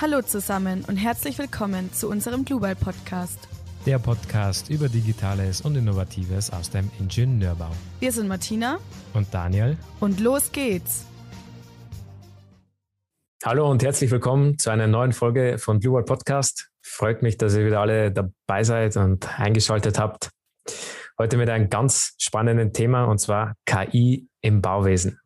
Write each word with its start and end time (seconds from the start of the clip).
Hallo 0.00 0.22
zusammen 0.22 0.82
und 0.88 0.96
herzlich 0.96 1.38
willkommen 1.38 1.92
zu 1.92 2.08
unserem 2.08 2.46
Global 2.46 2.74
Podcast. 2.74 3.38
Der 3.84 3.98
Podcast 3.98 4.70
über 4.70 4.88
Digitales 4.88 5.60
und 5.60 5.76
Innovatives 5.76 6.50
aus 6.50 6.70
dem 6.70 6.90
Ingenieurbau. 6.98 7.68
Wir 7.98 8.10
sind 8.10 8.26
Martina 8.26 8.78
und 9.12 9.26
Daniel 9.34 9.76
und 10.00 10.18
los 10.18 10.52
geht's. 10.52 11.04
Hallo 13.44 13.70
und 13.70 13.82
herzlich 13.82 14.10
willkommen 14.10 14.56
zu 14.56 14.70
einer 14.70 14.86
neuen 14.86 15.12
Folge 15.12 15.58
von 15.58 15.80
Blue 15.80 15.92
World 15.92 16.06
Podcast. 16.06 16.70
Freut 16.80 17.20
mich, 17.20 17.36
dass 17.36 17.54
ihr 17.54 17.66
wieder 17.66 17.80
alle 17.80 18.10
dabei 18.10 18.64
seid 18.64 18.96
und 18.96 19.38
eingeschaltet 19.38 19.98
habt. 19.98 20.30
Heute 21.18 21.36
mit 21.36 21.50
einem 21.50 21.68
ganz 21.68 22.14
spannenden 22.16 22.72
Thema 22.72 23.04
und 23.04 23.18
zwar 23.18 23.54
KI 23.66 24.30
im 24.40 24.62
Bauwesen. 24.62 25.20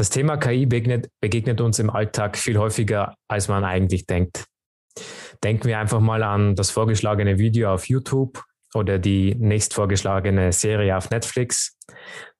Das 0.00 0.08
Thema 0.08 0.38
KI 0.38 0.64
begegnet, 0.64 1.10
begegnet 1.20 1.60
uns 1.60 1.78
im 1.78 1.90
Alltag 1.90 2.38
viel 2.38 2.56
häufiger, 2.56 3.16
als 3.28 3.48
man 3.48 3.64
eigentlich 3.64 4.06
denkt. 4.06 4.46
Denken 5.44 5.64
wir 5.68 5.78
einfach 5.78 6.00
mal 6.00 6.22
an 6.22 6.56
das 6.56 6.70
vorgeschlagene 6.70 7.36
Video 7.36 7.70
auf 7.70 7.86
YouTube 7.86 8.42
oder 8.72 8.98
die 8.98 9.34
nächst 9.34 9.74
vorgeschlagene 9.74 10.54
Serie 10.54 10.96
auf 10.96 11.10
Netflix. 11.10 11.76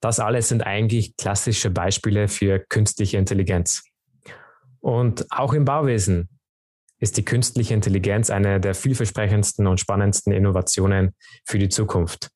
Das 0.00 0.20
alles 0.20 0.48
sind 0.48 0.62
eigentlich 0.62 1.14
klassische 1.18 1.68
Beispiele 1.68 2.28
für 2.28 2.60
künstliche 2.60 3.18
Intelligenz. 3.18 3.82
Und 4.80 5.26
auch 5.30 5.52
im 5.52 5.66
Bauwesen 5.66 6.30
ist 6.98 7.18
die 7.18 7.26
künstliche 7.26 7.74
Intelligenz 7.74 8.30
eine 8.30 8.58
der 8.58 8.74
vielversprechendsten 8.74 9.66
und 9.66 9.78
spannendsten 9.78 10.32
Innovationen 10.32 11.14
für 11.44 11.58
die 11.58 11.68
Zukunft. 11.68 12.30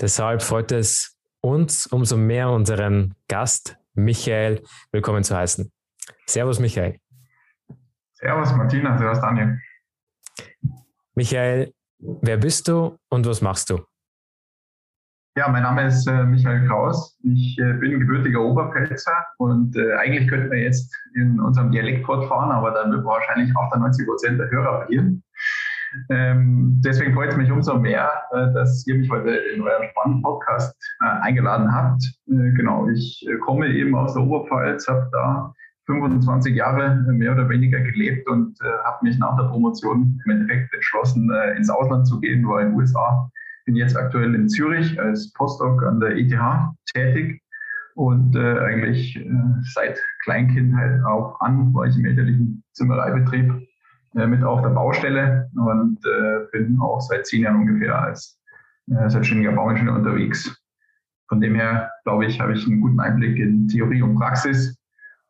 Deshalb 0.00 0.40
freut 0.40 0.70
es 0.70 1.16
uns 1.40 1.88
umso 1.88 2.16
mehr 2.16 2.50
unseren 2.50 3.16
Gast 3.26 3.76
Michael 3.94 4.62
willkommen 4.90 5.22
zu 5.22 5.36
heißen. 5.36 5.70
Servus, 6.26 6.58
Michael. 6.58 6.98
Servus, 8.14 8.52
Martina. 8.54 8.96
Servus, 8.96 9.20
Daniel. 9.20 9.58
Michael, 11.14 11.74
wer 11.98 12.38
bist 12.38 12.68
du 12.68 12.96
und 13.10 13.26
was 13.26 13.42
machst 13.42 13.68
du? 13.68 13.84
Ja, 15.36 15.48
mein 15.48 15.62
Name 15.62 15.86
ist 15.86 16.06
äh, 16.06 16.24
Michael 16.24 16.66
Kraus. 16.66 17.18
Ich 17.22 17.58
äh, 17.58 17.74
bin 17.74 18.00
gebürtiger 18.00 18.40
Oberpfälzer 18.40 19.12
und 19.38 19.76
äh, 19.76 19.94
eigentlich 19.96 20.28
könnten 20.28 20.50
wir 20.50 20.60
jetzt 20.60 20.94
in 21.14 21.40
unserem 21.40 21.70
Dialekt 21.70 22.06
fortfahren, 22.06 22.50
aber 22.50 22.70
dann 22.70 22.92
wird 22.92 23.04
wahrscheinlich 23.04 23.54
98 23.54 24.06
Prozent 24.06 24.40
der 24.40 24.50
Hörer 24.50 24.82
verlieren. 24.82 25.22
Ähm, 26.10 26.80
deswegen 26.84 27.14
freut 27.14 27.30
es 27.30 27.36
mich 27.36 27.50
umso 27.50 27.78
mehr, 27.78 28.10
äh, 28.32 28.52
dass 28.52 28.86
ihr 28.86 28.96
mich 28.96 29.10
heute 29.10 29.30
in 29.30 29.62
euren 29.62 29.88
spannenden 29.90 30.22
Podcast 30.22 30.74
äh, 31.02 31.06
eingeladen 31.22 31.72
habt. 31.72 32.02
Äh, 32.28 32.52
genau, 32.52 32.88
ich 32.88 33.26
äh, 33.28 33.36
komme 33.38 33.68
eben 33.68 33.94
aus 33.94 34.14
der 34.14 34.22
Oberpfalz, 34.22 34.86
habe 34.88 35.08
da 35.12 35.52
25 35.86 36.54
Jahre 36.54 36.94
mehr 37.12 37.32
oder 37.32 37.48
weniger 37.48 37.80
gelebt 37.80 38.28
und 38.28 38.56
äh, 38.62 38.68
habe 38.84 38.98
mich 39.02 39.18
nach 39.18 39.36
der 39.36 39.44
Promotion 39.44 40.20
im 40.24 40.30
Endeffekt 40.30 40.72
entschlossen, 40.74 41.30
äh, 41.30 41.56
ins 41.56 41.70
Ausland 41.70 42.06
zu 42.06 42.20
gehen, 42.20 42.46
war 42.46 42.60
in 42.60 42.68
den 42.68 42.76
USA. 42.76 43.30
Bin 43.64 43.76
jetzt 43.76 43.96
aktuell 43.96 44.34
in 44.34 44.48
Zürich 44.48 45.00
als 45.00 45.32
Postdoc 45.34 45.82
an 45.84 46.00
der 46.00 46.16
ETH 46.16 46.34
tätig 46.92 47.40
und 47.94 48.36
eigentlich 48.36 49.22
seit 49.74 50.00
Kleinkindheit 50.24 51.04
auch 51.04 51.38
an 51.40 51.72
war 51.74 51.86
ich 51.86 51.96
im 51.96 52.06
elterlichen 52.06 52.64
Zimmereibetrieb 52.72 53.52
äh, 53.52 53.66
mit 54.14 54.42
auf 54.42 54.62
der 54.62 54.70
Baustelle 54.70 55.50
und 55.54 55.98
äh, 56.04 56.46
bin 56.52 56.78
auch 56.80 57.00
seit 57.00 57.26
zehn 57.26 57.42
Jahren 57.42 57.56
ungefähr 57.56 57.98
als 57.98 58.38
äh, 58.90 59.08
selbstständiger 59.08 59.52
Bauingenieur 59.52 59.94
unterwegs. 59.94 60.54
Von 61.28 61.40
dem 61.40 61.54
her, 61.54 61.90
glaube 62.04 62.26
ich, 62.26 62.40
habe 62.40 62.52
ich 62.52 62.66
einen 62.66 62.80
guten 62.80 63.00
Einblick 63.00 63.38
in 63.38 63.68
Theorie 63.68 64.02
und 64.02 64.16
Praxis 64.16 64.76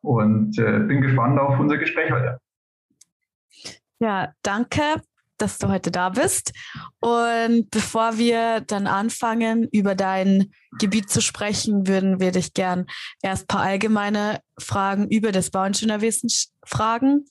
und 0.01 0.57
äh, 0.59 0.79
bin 0.79 1.01
gespannt 1.01 1.39
auf 1.39 1.59
unser 1.59 1.77
Gespräch 1.77 2.11
heute. 2.11 2.39
Ja, 3.99 4.33
danke 4.41 5.01
dass 5.43 5.57
du 5.57 5.67
heute 5.67 5.91
da 5.91 6.09
bist. 6.09 6.53
Und 6.99 7.69
bevor 7.69 8.17
wir 8.17 8.61
dann 8.61 8.87
anfangen, 8.87 9.67
über 9.71 9.93
dein 9.93 10.51
Gebiet 10.79 11.09
zu 11.09 11.21
sprechen, 11.21 11.85
würden 11.87 12.19
wir 12.19 12.31
dich 12.31 12.53
gern 12.53 12.87
erst 13.21 13.43
ein 13.43 13.47
paar 13.47 13.61
allgemeine 13.61 14.39
Fragen 14.57 15.07
über 15.09 15.31
das 15.31 15.51
Bauingenieurwesen 15.51 16.29
fragen. 16.65 17.25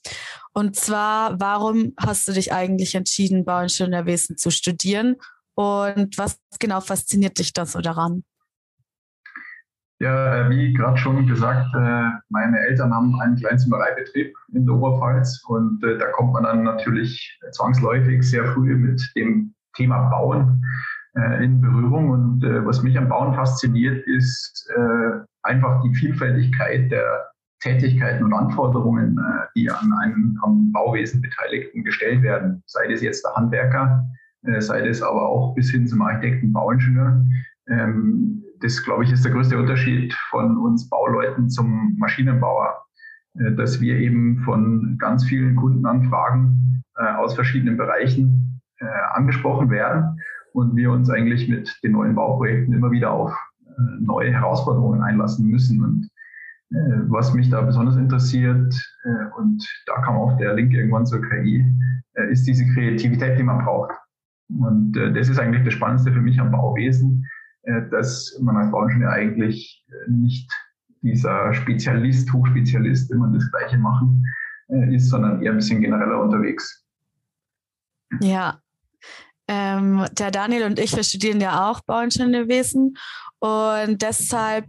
Und 0.53 0.75
zwar, 0.75 1.39
warum 1.39 1.93
hast 1.97 2.27
du 2.27 2.33
dich 2.33 2.53
eigentlich 2.53 2.95
entschieden, 2.95 3.45
Bauingenieurwesen 3.45 4.37
zu 4.37 4.51
studieren? 4.51 5.15
Und 5.55 6.17
was 6.17 6.37
genau 6.59 6.81
fasziniert 6.81 7.39
dich 7.39 7.53
da 7.53 7.65
so 7.65 7.81
daran? 7.81 8.23
Ja, 9.99 10.35
äh, 10.35 10.49
wie 10.49 10.73
gerade 10.73 10.97
schon 10.97 11.25
gesagt, 11.27 11.73
äh, 11.75 12.09
meine 12.29 12.59
Eltern 12.67 12.93
haben 12.93 13.19
einen 13.21 13.35
kleinen 13.35 13.59
Zimmereibetrieb 13.59 14.35
in 14.53 14.65
der 14.65 14.75
Oberpfalz 14.75 15.43
und 15.47 15.83
äh, 15.83 15.97
da 15.97 16.07
kommt 16.07 16.33
man 16.33 16.43
dann 16.43 16.63
natürlich 16.63 17.39
zwangsläufig 17.51 18.23
sehr 18.23 18.45
früh 18.53 18.75
mit 18.75 19.01
dem 19.15 19.53
Thema 19.75 20.09
Bauen 20.09 20.63
in 21.41 21.61
Berührung. 21.61 22.09
Und 22.09 22.41
was 22.65 22.81
mich 22.81 22.97
am 22.97 23.07
Bauen 23.07 23.35
fasziniert, 23.35 24.03
ist 24.07 24.67
einfach 25.43 25.83
die 25.83 25.93
Vielfältigkeit 25.93 26.91
der 26.91 27.27
Tätigkeiten 27.61 28.23
und 28.23 28.33
Anforderungen, 28.33 29.19
die 29.55 29.69
an 29.69 29.93
einen 30.01 30.39
am 30.41 30.71
Bauwesen 30.71 31.21
Beteiligten 31.21 31.83
gestellt 31.83 32.23
werden. 32.23 32.63
Sei 32.65 32.91
es 32.91 33.03
jetzt 33.03 33.23
der 33.23 33.35
Handwerker, 33.35 34.07
sei 34.57 34.87
es 34.87 35.03
aber 35.03 35.29
auch 35.29 35.53
bis 35.53 35.69
hin 35.69 35.85
zum 35.85 36.01
Architekten, 36.01 36.51
Bauingenieur. 36.51 37.23
Ähm, 37.67 38.43
das, 38.63 38.81
glaube 38.81 39.03
ich, 39.03 39.11
ist 39.11 39.25
der 39.25 39.33
größte 39.33 39.57
Unterschied 39.57 40.13
von 40.29 40.57
uns 40.57 40.89
Bauleuten 40.89 41.49
zum 41.49 41.95
Maschinenbauer, 41.97 42.81
äh, 43.37 43.51
dass 43.51 43.81
wir 43.81 43.97
eben 43.97 44.39
von 44.39 44.97
ganz 44.99 45.25
vielen 45.25 45.57
Kundenanfragen 45.57 46.83
äh, 46.97 47.13
aus 47.15 47.35
verschiedenen 47.35 47.75
Bereichen 47.75 48.61
äh, 48.79 48.85
angesprochen 49.13 49.69
werden 49.69 50.17
und 50.53 50.75
wir 50.77 50.91
uns 50.91 51.09
eigentlich 51.09 51.49
mit 51.49 51.77
den 51.83 51.91
neuen 51.91 52.15
Bauprojekten 52.15 52.73
immer 52.73 52.91
wieder 52.91 53.11
auf 53.11 53.35
neue 53.99 54.31
Herausforderungen 54.31 55.01
einlassen 55.01 55.47
müssen. 55.47 55.83
Und 55.83 56.07
was 57.09 57.33
mich 57.33 57.49
da 57.49 57.59
besonders 57.61 57.95
interessiert, 57.95 58.71
und 59.35 59.83
da 59.87 59.99
kam 60.01 60.15
auch 60.15 60.37
der 60.37 60.53
Link 60.53 60.71
irgendwann 60.73 61.07
zur 61.07 61.23
KI, 61.23 61.65
ist 62.29 62.45
diese 62.45 62.71
Kreativität, 62.71 63.39
die 63.39 63.41
man 63.41 63.65
braucht. 63.65 63.89
Und 64.49 64.91
das 64.91 65.27
ist 65.27 65.39
eigentlich 65.39 65.63
das 65.63 65.73
Spannendste 65.73 66.11
für 66.11 66.21
mich 66.21 66.39
am 66.39 66.51
Bauwesen, 66.51 67.25
dass 67.89 68.37
man 68.41 68.57
als 68.57 68.71
Bauingenieur 68.71 69.11
eigentlich 69.11 69.85
äh, 69.87 70.11
nicht 70.11 70.51
dieser 71.01 71.53
Spezialist, 71.53 72.31
Hochspezialist, 72.31 73.11
immer 73.11 73.27
das 73.33 73.49
Gleiche 73.51 73.77
machen 73.77 74.25
äh, 74.69 74.95
ist, 74.95 75.09
sondern 75.09 75.41
eher 75.41 75.51
ein 75.51 75.57
bisschen 75.57 75.81
genereller 75.81 76.21
unterwegs. 76.21 76.85
Ja, 78.21 78.59
ähm, 79.47 80.05
der 80.13 80.31
Daniel 80.31 80.63
und 80.63 80.79
ich, 80.79 80.95
wir 80.95 81.03
studieren 81.03 81.41
ja 81.41 81.69
auch 81.69 81.81
Bauingenieurwesen 81.81 82.95
und 83.39 84.01
deshalb 84.01 84.65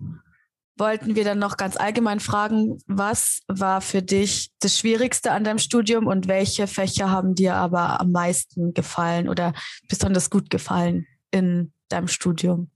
wollten 0.76 1.14
wir 1.14 1.24
dann 1.24 1.38
noch 1.38 1.56
ganz 1.56 1.76
allgemein 1.76 2.18
fragen, 2.18 2.78
was 2.88 3.42
war 3.46 3.80
für 3.80 4.02
dich 4.02 4.50
das 4.58 4.76
Schwierigste 4.76 5.30
an 5.30 5.44
deinem 5.44 5.58
Studium 5.58 6.08
und 6.08 6.26
welche 6.26 6.66
Fächer 6.66 7.10
haben 7.10 7.36
dir 7.36 7.54
aber 7.54 8.00
am 8.00 8.10
meisten 8.10 8.74
gefallen 8.74 9.28
oder 9.28 9.52
besonders 9.88 10.30
gut 10.30 10.50
gefallen 10.50 11.06
in 11.30 11.72
deinem 11.88 12.08
Studium? 12.08 12.70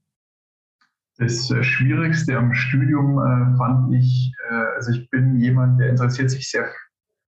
Das 1.19 1.53
Schwierigste 1.61 2.37
am 2.37 2.53
Studium 2.53 3.19
äh, 3.19 3.57
fand 3.57 3.93
ich, 3.93 4.33
äh, 4.49 4.75
also 4.77 4.93
ich 4.93 5.09
bin 5.09 5.35
jemand, 5.35 5.77
der 5.77 5.89
interessiert 5.89 6.31
sich 6.31 6.49
sehr, 6.49 6.69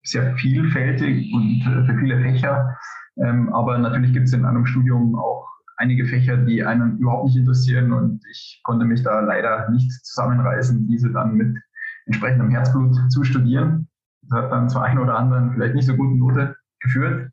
sehr 0.03 0.35
vielfältig 0.35 1.33
und 1.33 1.61
äh, 1.61 1.85
für 1.85 1.97
viele 1.97 2.21
Fächer. 2.21 2.77
Ähm, 3.15 3.53
aber 3.53 3.77
natürlich 3.77 4.11
gibt 4.11 4.27
es 4.27 4.33
in 4.33 4.43
einem 4.43 4.65
Studium 4.65 5.15
auch 5.17 5.47
einige 5.77 6.05
Fächer, 6.05 6.35
die 6.35 6.61
einen 6.61 6.97
überhaupt 6.97 7.27
nicht 7.27 7.37
interessieren 7.37 7.93
und 7.93 8.21
ich 8.29 8.59
konnte 8.65 8.83
mich 8.83 9.01
da 9.01 9.21
leider 9.21 9.69
nicht 9.69 9.89
zusammenreißen, 10.03 10.85
diese 10.89 11.11
dann 11.11 11.35
mit 11.35 11.57
entsprechendem 12.05 12.49
Herzblut 12.49 12.97
zu 13.09 13.23
studieren. 13.23 13.87
Das 14.23 14.43
hat 14.43 14.51
dann 14.51 14.67
zur 14.67 14.83
einen 14.83 14.99
oder 14.99 15.17
anderen 15.17 15.53
vielleicht 15.53 15.75
nicht 15.75 15.85
so 15.85 15.95
guten 15.95 16.19
Note 16.19 16.57
geführt. 16.81 17.31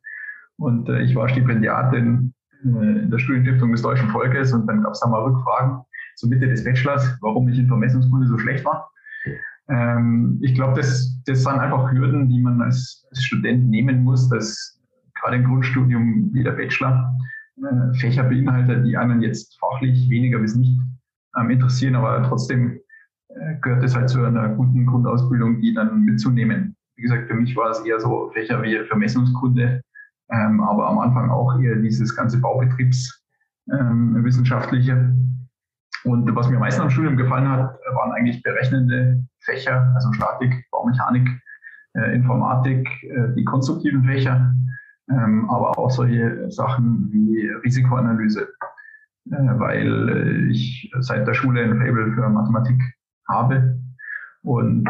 Und 0.55 0.87
äh, 0.87 1.01
ich 1.01 1.13
war 1.13 1.27
Stipendiatin 1.27 2.33
äh, 2.63 2.67
in 2.67 3.11
der 3.11 3.19
Studienstiftung 3.19 3.73
des 3.73 3.81
deutschen 3.81 4.07
Volkes 4.11 4.53
und 4.53 4.65
dann 4.67 4.81
gab 4.81 4.93
es 4.93 5.01
da 5.01 5.09
mal 5.09 5.23
Rückfragen 5.23 5.81
zur 6.17 6.29
Mitte 6.29 6.47
des 6.47 6.63
Bachelors, 6.63 7.15
warum 7.21 7.47
ich 7.47 7.59
in 7.59 7.67
Vermessungskunde 7.67 8.25
so 8.27 8.39
schlecht 8.39 8.65
war. 8.65 8.89
Ähm, 9.69 10.39
ich 10.41 10.55
glaube, 10.55 10.73
das, 10.75 11.21
das 11.25 11.43
sind 11.43 11.59
einfach 11.59 11.91
Hürden, 11.91 12.27
die 12.27 12.41
man 12.41 12.59
als, 12.61 13.05
als 13.09 13.23
Student 13.23 13.69
nehmen 13.69 14.03
muss, 14.03 14.27
dass 14.29 14.81
gerade 15.15 15.37
im 15.37 15.45
Grundstudium 15.45 16.33
wie 16.33 16.43
der 16.43 16.53
Bachelor 16.53 17.15
äh, 17.57 17.93
Fächer 17.97 18.23
beinhaltet, 18.23 18.85
die 18.85 18.97
einen 18.97 19.21
jetzt 19.21 19.57
fachlich 19.59 20.09
weniger 20.09 20.39
bis 20.39 20.55
nicht 20.55 20.79
ähm, 21.39 21.51
interessieren, 21.51 21.95
aber 21.95 22.23
trotzdem 22.23 22.79
äh, 23.29 23.55
gehört 23.61 23.83
es 23.83 23.95
halt 23.95 24.09
zu 24.09 24.23
einer 24.23 24.49
guten 24.49 24.87
Grundausbildung, 24.87 25.61
die 25.61 25.73
dann 25.73 26.01
mitzunehmen. 26.01 26.75
Wie 26.95 27.03
gesagt, 27.03 27.27
für 27.27 27.35
mich 27.35 27.55
war 27.55 27.69
es 27.69 27.79
eher 27.81 27.99
so 27.99 28.31
Fächer 28.33 28.63
wie 28.63 28.79
Vermessungskunde, 28.87 29.83
ähm, 30.31 30.61
aber 30.61 30.89
am 30.89 30.97
Anfang 30.99 31.29
auch 31.29 31.59
eher 31.59 31.75
dieses 31.75 32.15
ganze 32.15 32.39
Baubetriebswissenschaftliche. 32.39 34.91
Ähm, 34.91 35.26
und 36.03 36.35
was 36.35 36.49
mir 36.49 36.55
am 36.55 36.61
meisten 36.61 36.81
am 36.81 36.89
Studium 36.89 37.17
gefallen 37.17 37.49
hat, 37.49 37.77
waren 37.93 38.11
eigentlich 38.11 38.41
berechnende 38.43 39.23
Fächer, 39.39 39.91
also 39.95 40.11
Statik, 40.13 40.65
Baumechanik, 40.71 41.27
äh, 41.97 42.15
Informatik, 42.15 42.87
äh, 43.03 43.33
die 43.35 43.43
konstruktiven 43.43 44.03
Fächer, 44.03 44.53
ähm, 45.09 45.49
aber 45.49 45.77
auch 45.77 45.89
solche 45.89 46.51
Sachen 46.51 47.09
wie 47.11 47.47
Risikoanalyse, 47.63 48.47
äh, 49.31 49.59
weil 49.59 50.49
ich 50.51 50.91
seit 50.99 51.27
der 51.27 51.33
Schule 51.33 51.63
ein 51.63 51.77
Fable 51.79 52.13
für 52.13 52.29
Mathematik 52.29 52.81
habe. 53.27 53.79
Und 54.43 54.85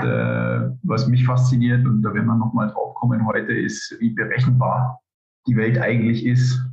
was 0.84 1.08
mich 1.08 1.26
fasziniert, 1.26 1.88
und 1.88 2.04
da 2.04 2.14
werden 2.14 2.28
wir 2.28 2.36
nochmal 2.36 2.70
drauf 2.70 2.94
kommen 2.94 3.26
heute, 3.26 3.54
ist, 3.54 3.96
wie 4.00 4.12
berechenbar 4.12 5.00
die 5.48 5.56
Welt 5.56 5.80
eigentlich 5.80 6.28
ist. 6.28 6.64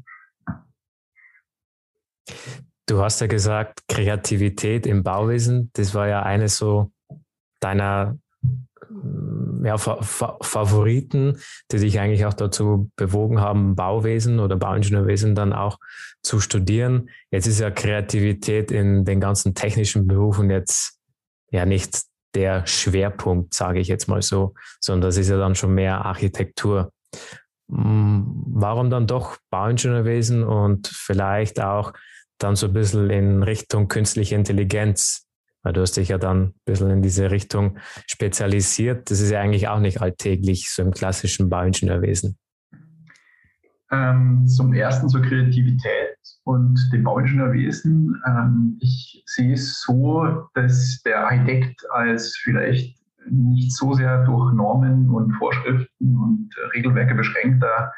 Du 2.87 3.01
hast 3.01 3.21
ja 3.21 3.27
gesagt, 3.27 3.81
Kreativität 3.89 4.87
im 4.87 5.03
Bauwesen, 5.03 5.71
das 5.75 5.95
war 5.95 6.07
ja 6.09 6.23
eine 6.23 6.49
so 6.49 6.93
deiner 7.61 8.19
ja, 9.65 9.79
Fa 9.79 10.03
Fa 10.03 10.37
Favoriten, 10.43 11.39
die 11.71 11.79
dich 11.79 11.99
eigentlich 11.99 12.27
auch 12.27 12.35
dazu 12.35 12.91
bewogen 12.97 13.41
haben, 13.41 13.75
Bauwesen 13.75 14.41
oder 14.41 14.57
Bauingenieurwesen 14.57 15.35
dann 15.35 15.53
auch 15.53 15.79
zu 16.23 16.41
studieren. 16.41 17.09
Jetzt 17.31 17.47
ist 17.47 17.61
ja 17.61 17.71
Kreativität 17.71 18.71
in 18.71 19.05
den 19.05 19.21
ganzen 19.21 19.55
technischen 19.55 20.07
Berufen 20.07 20.51
jetzt 20.51 20.99
ja 21.51 21.67
nicht 21.67 22.03
der 22.35 22.67
Schwerpunkt, 22.67 23.55
sage 23.55 23.81
ich 23.81 23.89
jetzt 23.89 24.09
mal 24.09 24.23
so, 24.23 24.55
sondern 24.81 25.09
das 25.09 25.17
ist 25.17 25.31
ja 25.31 25.39
dann 25.39 25.55
schon 25.55 25.75
mehr 25.75 26.05
Architektur. 26.05 26.93
Hm, 27.71 28.45
warum 28.47 28.91
dann 28.91 29.07
doch 29.07 29.39
Bauingenieurwesen 29.51 30.43
und 30.45 30.89
vielleicht 30.89 31.61
auch 31.61 31.93
dann 32.39 32.57
so 32.57 32.67
ein 32.67 32.73
bisschen 32.73 33.11
in 33.11 33.43
Richtung 33.43 33.89
künstliche 33.89 34.35
Intelligenz? 34.35 35.27
Weil 35.63 35.73
du 35.73 35.81
hast 35.81 35.97
dich 35.97 36.09
ja 36.09 36.19
dann 36.19 36.43
ein 36.43 36.55
bisschen 36.65 36.91
in 36.91 37.03
diese 37.03 37.31
Richtung 37.31 37.79
spezialisiert. 38.07 39.11
Das 39.11 39.21
ist 39.21 39.31
ja 39.31 39.41
eigentlich 39.41 39.69
auch 39.69 39.81
nicht 39.81 40.03
alltäglich, 40.03 40.71
so 40.71 40.83
im 40.83 40.91
klassischen 40.91 41.49
Bauingenieurwesen. 41.49 42.37
Ähm, 43.91 44.47
zum 44.47 44.75
ersten 44.75 45.09
zur 45.09 45.23
Kreativität 45.23 46.17
und 46.45 46.91
dem 46.93 47.05
Bauingenieurwesen. 47.05 48.21
Ähm, 48.27 48.79
ich 48.81 49.23
sehe 49.27 49.55
es 49.55 49.81
so, 49.83 50.49
dass 50.55 51.01
der 51.05 51.27
Architekt 51.27 51.83
als 51.91 52.37
vielleicht 52.37 52.99
nicht 53.31 53.75
so 53.75 53.95
sehr 53.95 54.25
durch 54.25 54.53
Normen 54.53 55.09
und 55.11 55.33
Vorschriften 55.33 56.17
und 56.17 56.51
Regelwerke 56.75 57.15
beschränkter 57.15 57.93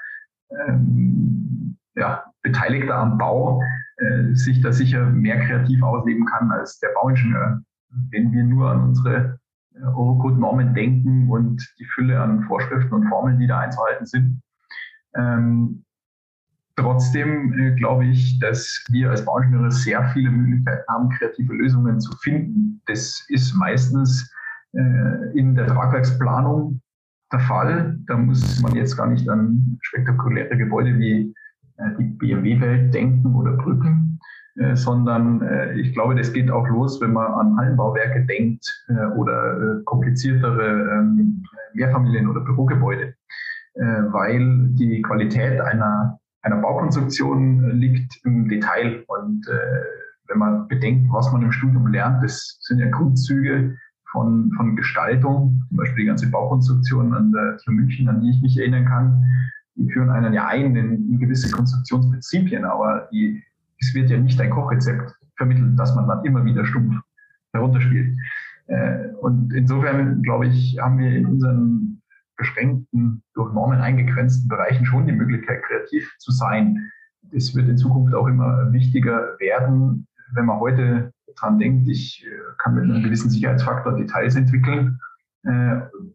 ähm, 0.50 1.76
ja, 1.96 2.24
Beteiligter 2.42 2.96
am 2.96 3.18
Bau 3.18 3.62
äh, 3.96 4.34
sich 4.34 4.60
da 4.60 4.72
sicher 4.72 5.06
mehr 5.06 5.40
kreativ 5.40 5.82
ausleben 5.82 6.26
kann 6.26 6.50
als 6.52 6.78
der 6.78 6.90
Bauingenieur. 6.94 7.62
Wenn 8.10 8.32
wir 8.32 8.44
nur 8.44 8.70
an 8.70 8.82
unsere 8.82 9.38
äh, 9.74 9.82
Eurocode-Normen 9.82 10.74
denken 10.74 11.30
und 11.30 11.66
die 11.78 11.86
Fülle 11.86 12.20
an 12.20 12.42
Vorschriften 12.44 12.94
und 12.94 13.08
Formeln, 13.08 13.38
die 13.38 13.46
da 13.46 13.60
einzuhalten 13.60 14.06
sind. 14.06 14.42
Ähm, 15.14 15.84
trotzdem 16.76 17.58
äh, 17.58 17.74
glaube 17.74 18.04
ich, 18.06 18.38
dass 18.38 18.84
wir 18.90 19.10
als 19.10 19.24
Bauingenieure 19.24 19.70
sehr 19.70 20.04
viele 20.10 20.30
Möglichkeiten 20.30 20.84
haben, 20.88 21.08
kreative 21.10 21.54
Lösungen 21.54 22.00
zu 22.00 22.12
finden. 22.18 22.82
Das 22.86 23.24
ist 23.28 23.54
meistens 23.54 24.30
äh, 24.72 25.38
in 25.38 25.54
der 25.54 25.68
Tragwerksplanung 25.68 26.82
der 27.32 27.40
Fall. 27.40 27.98
Da 28.06 28.16
muss 28.18 28.60
man 28.60 28.74
jetzt 28.74 28.96
gar 28.96 29.06
nicht 29.06 29.28
an 29.28 29.78
spektakuläre 29.80 30.56
Gebäude 30.56 30.98
wie 30.98 31.34
die 31.98 32.04
BMW-Welt 32.04 32.94
denken 32.94 33.34
oder 33.34 33.52
Brücken, 33.52 34.18
äh, 34.56 34.74
sondern 34.74 35.42
äh, 35.42 35.74
ich 35.74 35.92
glaube, 35.92 36.14
das 36.14 36.32
geht 36.32 36.50
auch 36.50 36.66
los, 36.68 37.00
wenn 37.00 37.12
man 37.12 37.26
an 37.32 37.56
Hallenbauwerke 37.58 38.24
denkt 38.24 38.66
oder 39.16 39.80
kompliziertere 39.84 40.90
ähm, 40.92 41.42
Mehrfamilien- 41.74 42.28
oder 42.28 42.40
Bürogebäude, 42.40 43.14
weil 43.74 44.68
die 44.70 45.02
Qualität 45.02 45.60
einer, 45.60 46.18
einer 46.40 46.56
Baukonstruktion 46.56 47.72
liegt 47.72 48.18
im 48.24 48.48
Detail. 48.48 49.04
Und 49.08 49.46
wenn 50.28 50.38
man 50.38 50.66
bedenkt, 50.68 51.12
was 51.12 51.30
man 51.30 51.42
im 51.42 51.52
Studium 51.52 51.88
lernt, 51.88 52.24
das 52.24 52.58
sind 52.62 52.78
ja 52.78 52.88
Grundzüge 52.88 53.76
von, 54.10 54.50
von 54.56 54.76
Gestaltung, 54.76 55.62
zum 55.68 55.76
Beispiel 55.76 56.04
die 56.04 56.08
ganze 56.08 56.30
Baukonstruktion 56.30 57.12
an 57.12 57.32
der 57.32 57.58
TU 57.58 57.72
München, 57.72 58.08
an 58.08 58.22
die 58.22 58.30
ich 58.30 58.40
mich 58.40 58.56
erinnern 58.56 58.86
kann, 58.86 59.22
die 59.76 59.90
führen 59.90 60.10
einen 60.10 60.32
ja 60.32 60.46
ein 60.46 60.74
in, 60.74 61.18
gewisse 61.18 61.50
Konstruktionsprinzipien, 61.50 62.64
aber 62.64 63.08
die, 63.12 63.42
es 63.80 63.94
wird 63.94 64.10
ja 64.10 64.18
nicht 64.18 64.40
ein 64.40 64.50
Kochrezept 64.50 65.14
vermittelt, 65.36 65.78
das 65.78 65.94
man 65.94 66.08
dann 66.08 66.24
immer 66.24 66.44
wieder 66.44 66.64
stumpf 66.64 66.96
herunterspielt. 67.52 68.16
Äh, 68.68 69.08
und 69.20 69.52
insofern, 69.52 70.22
glaube 70.22 70.46
ich, 70.46 70.78
haben 70.80 70.98
wir 70.98 71.10
in 71.10 71.26
unseren 71.26 72.02
beschränkten, 72.36 73.22
durch 73.34 73.52
Normen 73.54 73.80
eingegrenzten 73.80 74.48
Bereichen 74.48 74.84
schon 74.84 75.06
die 75.06 75.12
Möglichkeit, 75.12 75.62
kreativ 75.62 76.14
zu 76.18 76.32
sein. 76.32 76.90
Das 77.22 77.54
wird 77.54 77.68
in 77.68 77.78
Zukunft 77.78 78.14
auch 78.14 78.26
immer 78.26 78.72
wichtiger 78.72 79.36
werden, 79.38 80.06
wenn 80.34 80.46
man 80.46 80.60
heute 80.60 81.12
dran 81.36 81.58
denkt, 81.58 81.88
ich 81.88 82.26
äh, 82.26 82.38
kann 82.58 82.74
mit 82.74 82.84
einem 82.84 83.02
gewissen 83.02 83.30
Sicherheitsfaktor 83.30 83.94
Details 83.96 84.36
entwickeln 84.36 84.98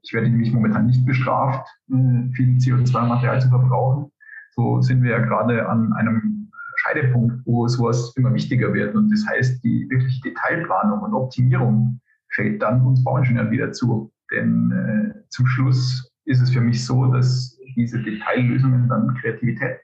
ich 0.01 0.13
werde 0.13 0.29
nämlich 0.29 0.51
momentan 0.51 0.87
nicht 0.87 1.05
bestraft, 1.05 1.67
äh, 1.89 2.33
viel 2.33 2.57
CO2-Material 2.57 3.41
zu 3.41 3.49
verbrauchen. 3.49 4.11
So 4.51 4.81
sind 4.81 5.03
wir 5.03 5.11
ja 5.11 5.19
gerade 5.19 5.67
an 5.67 5.93
einem 5.93 6.51
Scheidepunkt, 6.77 7.45
wo 7.45 7.67
sowas 7.67 8.13
immer 8.17 8.33
wichtiger 8.33 8.73
wird. 8.73 8.95
Und 8.95 9.09
das 9.11 9.25
heißt, 9.27 9.63
die 9.63 9.87
wirkliche 9.89 10.21
Detailplanung 10.21 11.01
und 11.01 11.13
Optimierung 11.13 12.01
fällt 12.33 12.61
dann 12.61 12.81
uns 12.85 13.03
Bauingenieuren 13.03 13.51
wieder 13.51 13.71
zu. 13.71 14.11
Denn 14.31 14.71
äh, 14.71 15.27
zum 15.29 15.45
Schluss 15.47 16.11
ist 16.25 16.41
es 16.41 16.51
für 16.51 16.61
mich 16.61 16.85
so, 16.85 17.05
dass 17.07 17.57
diese 17.75 18.01
Detaillösungen 18.01 18.89
dann 18.89 19.13
Kreativität 19.15 19.77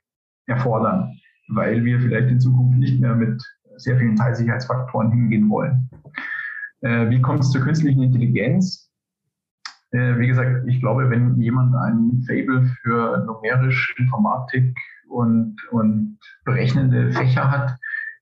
erfordern, 0.48 1.14
weil 1.50 1.84
wir 1.84 2.00
vielleicht 2.00 2.30
in 2.30 2.40
Zukunft 2.40 2.78
nicht 2.80 3.00
mehr 3.00 3.16
mit 3.16 3.42
sehr 3.78 3.98
vielen 3.98 4.16
Teilsicherheitsfaktoren 4.16 5.12
hingehen 5.12 5.50
wollen. 5.50 5.90
Äh, 6.82 7.10
wie 7.10 7.22
kommt 7.22 7.42
es 7.42 7.52
zur 7.52 7.62
künstlichen 7.62 8.04
Intelligenz? 8.04 8.87
Äh, 9.98 10.20
wie 10.20 10.28
gesagt, 10.28 10.68
ich 10.68 10.80
glaube, 10.80 11.10
wenn 11.10 11.40
jemand 11.42 11.76
ein 11.76 12.24
Fable 12.28 12.66
für 12.84 13.26
numerisch 13.26 13.96
Informatik 13.98 14.78
und, 15.10 15.56
und 15.72 16.20
berechnende 16.46 17.12
Fächer 17.12 17.50
hat, 17.50 17.76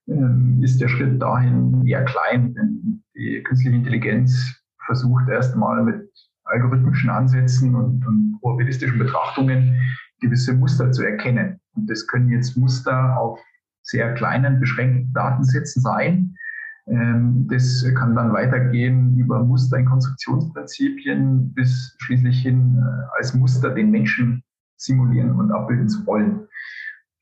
ähm, 0.08 0.62
ist 0.64 0.80
der 0.80 0.88
Schritt 0.88 1.22
dahin 1.22 1.86
eher 1.86 2.06
klein. 2.06 2.54
Denn 2.54 3.04
die 3.16 3.44
künstliche 3.44 3.76
Intelligenz 3.76 4.64
versucht 4.86 5.28
erstmal 5.28 5.84
mit 5.84 6.10
algorithmischen 6.46 7.10
Ansätzen 7.10 7.76
und, 7.76 8.06
und 8.08 8.40
probabilistischen 8.40 8.98
Betrachtungen 8.98 9.76
gewisse 10.22 10.54
Muster 10.54 10.92
zu 10.92 11.04
erkennen. 11.04 11.60
Und 11.76 11.90
das 11.90 12.08
können 12.08 12.30
jetzt 12.30 12.56
Muster 12.56 13.18
auf 13.18 13.40
sehr 13.82 14.14
kleinen, 14.14 14.62
beschränkten 14.62 15.12
Datensätzen 15.14 15.82
sein. 15.82 16.36
Ähm, 16.88 17.48
das 17.50 17.86
kann 17.98 18.16
dann 18.16 18.34
weitergehen 18.34 19.18
über 19.18 19.44
Muster 19.44 19.78
in 19.78 19.86
Konstruktionsprinzipien 19.86 21.54
bis 21.54 21.96
schließlich 22.00 22.42
hin 22.42 22.78
äh, 22.78 23.18
als 23.18 23.34
Muster 23.34 23.72
den 23.72 23.90
Menschen 23.90 24.44
simulieren 24.78 25.32
und 25.32 25.52
abbilden 25.52 25.90
zu 25.90 26.06
wollen. 26.06 26.48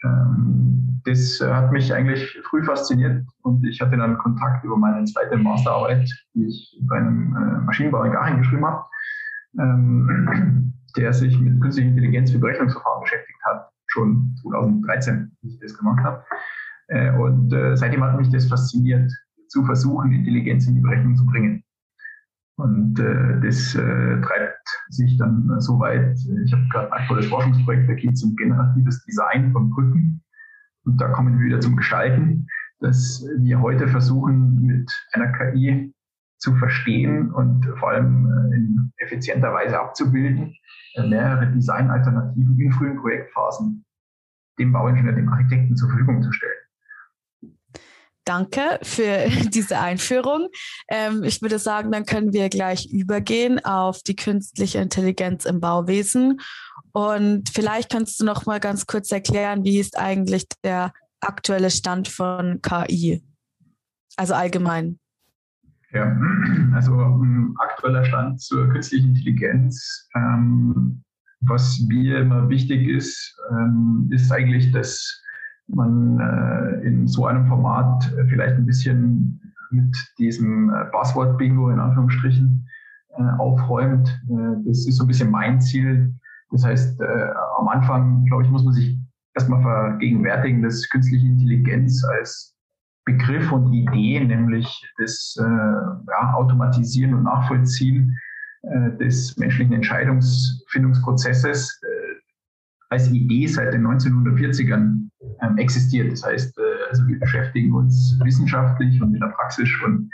Ähm, 0.04 1.02
das 1.06 1.42
hat 1.42 1.72
mich 1.72 1.94
eigentlich 1.94 2.38
früh 2.50 2.64
fasziniert 2.64 3.26
und 3.42 3.66
ich 3.66 3.80
hatte 3.82 3.98
dann 3.98 4.18
Kontakt 4.18 4.64
über 4.64 4.78
meine 4.78 5.06
zweite 5.06 5.38
Masterarbeit, 5.38 6.10
die 6.34 6.46
ich 6.46 6.80
bei 6.82 6.98
einem 6.98 7.36
äh, 7.36 7.66
Maschinenbau 7.66 8.04
in 8.04 8.12
Garching 8.12 8.38
geschrieben 8.38 8.66
habe, 8.66 8.86
ähm, 9.60 10.74
der 10.98 11.14
sich 11.14 11.40
mit 11.40 11.62
künstlicher 11.62 11.90
Intelligenz 11.90 12.32
für 12.32 12.40
Berechnungsverfahren 12.40 13.02
beschäftigt 13.02 13.40
hat, 13.46 13.70
schon 13.88 14.36
2013, 14.42 15.32
als 15.44 15.54
ich 15.54 15.60
das 15.60 15.78
gemacht 15.78 16.04
habe. 16.04 16.24
Äh, 16.88 17.12
und 17.18 17.54
seitdem 17.76 18.04
hat 18.04 18.18
mich 18.18 18.30
das 18.30 18.48
fasziniert, 18.48 19.12
zu 19.54 19.64
versuchen, 19.64 20.12
Intelligenz 20.12 20.68
in 20.68 20.76
die 20.76 20.82
Berechnung 20.82 21.16
zu 21.16 21.26
bringen. 21.28 21.64
Und 22.58 23.00
äh, 23.00 23.40
das 23.42 23.76
äh, 23.76 24.22
treibt 24.22 24.68
sich 24.90 25.18
dann 25.18 25.50
äh, 25.56 25.62
so 25.62 25.80
weit. 25.80 26.18
Ich 26.46 26.54
habe 26.54 26.68
gerade 26.72 26.92
ein 26.92 27.02
aktuelles 27.02 27.28
Forschungsprojekt, 27.28 27.90
da 27.90 27.94
geht 27.94 28.14
es 28.14 28.24
um 28.24 28.36
generatives 28.36 29.04
Design 29.06 29.52
von 29.52 29.70
Brücken. 29.70 30.22
Und 30.86 31.00
da 31.00 31.08
kommen 31.10 31.38
wir 31.38 31.46
wieder 31.46 31.60
zum 31.60 31.76
Gestalten, 31.76 32.48
dass 32.80 33.26
wir 33.40 33.62
heute 33.62 33.88
versuchen, 33.88 34.62
mit 34.66 34.92
einer 35.14 35.32
KI 35.32 35.94
zu 36.38 36.54
verstehen 36.56 37.32
und 37.32 37.66
vor 37.78 37.92
allem 37.92 38.26
äh, 38.26 38.56
in 38.56 38.92
effizienter 38.98 39.54
Weise 39.54 39.80
abzubilden, 39.80 40.54
äh, 40.96 41.08
mehrere 41.08 41.52
Designalternativen 41.52 42.60
in 42.60 42.72
frühen 42.72 42.98
Projektphasen 42.98 43.86
dem 44.60 44.72
Bauingenieur, 44.74 45.14
dem 45.14 45.30
Architekten 45.30 45.76
zur 45.76 45.90
Verfügung 45.90 46.22
zu 46.22 46.32
stellen. 46.32 46.63
Danke 48.26 48.80
für 48.82 49.28
diese 49.54 49.80
Einführung. 49.80 50.48
Ähm, 50.90 51.24
ich 51.24 51.42
würde 51.42 51.60
sagen, 51.60 51.92
dann 51.92 52.06
können 52.06 52.34
wir 52.34 52.50
gleich 52.50 52.90
übergehen 52.92 53.64
auf 53.64 54.02
die 54.04 54.16
künstliche 54.16 54.80
Intelligenz 54.80 55.46
im 55.46 55.60
Bauwesen. 55.60 56.40
Und 56.92 57.50
vielleicht 57.50 57.92
kannst 57.92 58.20
du 58.20 58.26
noch 58.26 58.46
mal 58.46 58.60
ganz 58.60 58.86
kurz 58.86 59.12
erklären, 59.12 59.64
wie 59.64 59.80
ist 59.80 59.98
eigentlich 59.98 60.46
der 60.64 60.94
aktuelle 61.20 61.72
Stand 61.72 62.08
von 62.08 62.62
KI? 62.62 63.24
Also 64.16 64.34
allgemein. 64.36 65.00
Ja, 65.92 66.16
also 66.74 66.94
um, 66.94 67.56
aktueller 67.60 68.04
Stand 68.06 68.42
zur 68.42 68.68
künstlichen 68.70 69.10
Intelligenz. 69.10 70.08
Ähm, 70.16 71.04
was 71.42 71.80
mir 71.88 72.20
immer 72.20 72.50
wichtig 72.50 72.88
ist, 72.88 73.36
ähm, 73.52 74.10
ist 74.12 74.32
eigentlich, 74.32 74.72
dass 74.72 75.22
man 75.68 76.20
äh, 76.20 76.86
in 76.86 77.08
so 77.08 77.26
einem 77.26 77.48
Format 77.48 78.12
vielleicht 78.30 78.56
ein 78.56 78.66
bisschen 78.66 79.42
mit 79.72 79.96
diesem 80.18 80.70
äh, 80.70 80.86
Buzzword-Bingo 80.92 81.70
in 81.70 81.80
Anführungsstrichen 81.80 82.68
äh, 83.18 83.24
aufräumt. 83.40 84.08
Äh, 84.30 84.64
das 84.66 84.88
ist 84.88 84.98
so 84.98 85.04
ein 85.04 85.08
bisschen 85.08 85.32
mein 85.32 85.60
Ziel. 85.60 86.14
Das 86.52 86.64
heißt, 86.64 87.02
äh, 87.02 87.30
am 87.60 87.68
Anfang, 87.68 88.26
glaube 88.26 88.44
ich, 88.44 88.50
muss 88.50 88.64
man 88.64 88.74
sich 88.74 88.98
erstmal 89.34 89.62
vergegenwärtigen, 89.62 90.62
dass 90.62 90.88
künstliche 90.90 91.26
Intelligenz 91.26 92.04
als 92.04 92.56
Begriff 93.06 93.52
und 93.52 93.74
Idee, 93.74 94.24
nämlich 94.24 94.90
das 94.98 95.36
äh, 95.40 95.44
ja, 95.44 96.34
Automatisieren 96.36 97.14
und 97.14 97.24
Nachvollziehen 97.24 98.18
äh, 98.62 98.92
des 98.98 99.36
menschlichen 99.38 99.74
Entscheidungsfindungsprozesses 99.74 101.82
äh, 101.83 101.83
als 102.94 103.12
Idee 103.12 103.48
seit 103.48 103.74
den 103.74 103.88
1940ern 103.88 105.10
ähm, 105.42 105.58
existiert. 105.58 106.12
Das 106.12 106.24
heißt, 106.24 106.58
äh, 106.58 106.62
also 106.90 107.08
wir 107.08 107.20
beschäftigen 107.20 107.74
uns 107.74 108.20
wissenschaftlich 108.24 109.02
und 109.02 109.16
in 109.16 109.20
der 109.20 109.34
Praxis 109.36 109.68
schon 109.68 110.10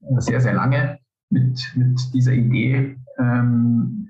äh, 0.00 0.20
sehr, 0.20 0.40
sehr 0.40 0.54
lange 0.54 0.98
mit, 1.30 1.60
mit 1.76 1.98
dieser 2.12 2.32
Idee. 2.32 2.96
Ähm, 3.18 4.08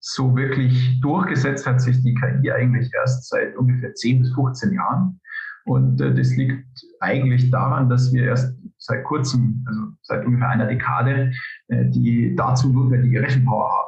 so 0.00 0.36
wirklich 0.36 1.00
durchgesetzt 1.00 1.66
hat 1.66 1.80
sich 1.80 2.02
die 2.02 2.14
KI 2.14 2.52
eigentlich 2.52 2.90
erst 2.94 3.28
seit 3.28 3.56
ungefähr 3.56 3.94
10 3.94 4.20
bis 4.20 4.34
15 4.34 4.72
Jahren. 4.74 5.20
Und 5.64 6.00
äh, 6.00 6.14
das 6.14 6.36
liegt 6.36 6.66
eigentlich 7.00 7.50
daran, 7.50 7.88
dass 7.88 8.12
wir 8.12 8.24
erst 8.24 8.54
seit 8.76 9.04
kurzem, 9.04 9.64
also 9.66 9.80
seit 10.02 10.26
ungefähr 10.26 10.48
einer 10.50 10.66
Dekade, 10.66 11.32
äh, 11.68 11.86
die 11.86 12.34
dazu 12.36 12.70
notwendige 12.70 13.22
Rechenpower 13.22 13.70
haben. 13.70 13.79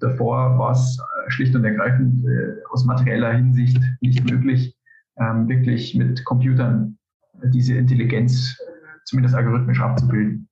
Davor 0.00 0.58
war 0.58 0.72
es 0.72 0.98
äh, 0.98 1.30
schlicht 1.30 1.54
und 1.54 1.64
ergreifend 1.64 2.24
äh, 2.24 2.62
aus 2.70 2.84
materieller 2.84 3.32
Hinsicht 3.32 3.80
nicht 4.00 4.28
möglich, 4.30 4.76
ähm, 5.18 5.48
wirklich 5.48 5.94
mit 5.94 6.24
Computern 6.24 6.98
diese 7.52 7.74
Intelligenz 7.74 8.56
zumindest 9.04 9.34
algorithmisch 9.34 9.80
abzubilden. 9.80 10.48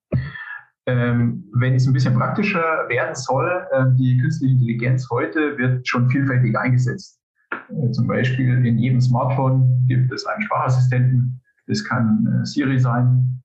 Ähm, 0.87 1.45
wenn 1.55 1.75
es 1.75 1.87
ein 1.87 1.93
bisschen 1.93 2.15
praktischer 2.15 2.89
werden 2.89 3.15
soll, 3.15 3.49
äh, 3.73 3.85
die 3.97 4.19
künstliche 4.19 4.55
Intelligenz 4.55 5.09
heute 5.11 5.57
wird 5.59 5.87
schon 5.87 6.09
vielfältig 6.09 6.57
eingesetzt. 6.59 7.21
Äh, 7.69 7.91
zum 7.93 8.07
Beispiel 8.07 8.65
in 8.67 8.79
jedem 8.79 9.01
Smartphone 9.01 9.85
gibt 9.87 10.11
es 10.13 10.27
einen 10.27 10.43
Sprachassistenten. 10.43 11.41
Das 11.67 11.85
kann 11.85 12.27
äh, 12.27 12.47
Siri 12.47 12.79
sein, 12.79 13.43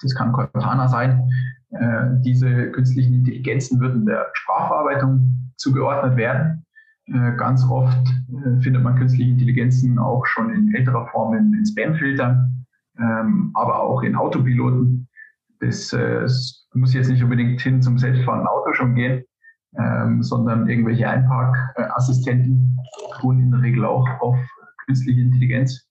das 0.00 0.14
kann 0.14 0.32
Cortana 0.32 0.88
sein. 0.88 1.28
Äh, 1.72 2.20
diese 2.20 2.70
künstlichen 2.70 3.14
Intelligenzen 3.14 3.80
würden 3.80 4.04
der 4.04 4.26
Sprachverarbeitung 4.34 5.52
zugeordnet 5.56 6.16
werden. 6.16 6.66
Äh, 7.06 7.36
ganz 7.36 7.64
oft 7.64 8.08
äh, 8.08 8.60
findet 8.60 8.82
man 8.82 8.96
künstliche 8.96 9.30
Intelligenzen 9.30 9.98
auch 9.98 10.26
schon 10.26 10.50
in 10.50 10.74
älterer 10.74 11.06
Form 11.08 11.34
in, 11.34 11.64
Spamfiltern, 11.64 12.66
ähm, 12.98 13.50
aber 13.54 13.80
auch 13.80 14.02
in 14.02 14.16
Autopiloten. 14.16 15.08
Das 15.60 15.96
muss 16.74 16.92
jetzt 16.92 17.08
nicht 17.08 17.22
unbedingt 17.22 17.60
hin 17.60 17.80
zum 17.80 17.96
selbstfahrenden 17.96 18.48
Auto 18.48 18.72
schon 18.72 18.96
gehen, 18.96 19.22
ähm, 19.78 20.20
sondern 20.20 20.68
irgendwelche 20.68 21.08
Einparkassistenten 21.08 22.76
tun 23.20 23.40
in 23.40 23.52
der 23.52 23.62
Regel 23.62 23.84
auch 23.84 24.08
auf 24.20 24.36
künstliche 24.86 25.20
Intelligenz 25.20 25.88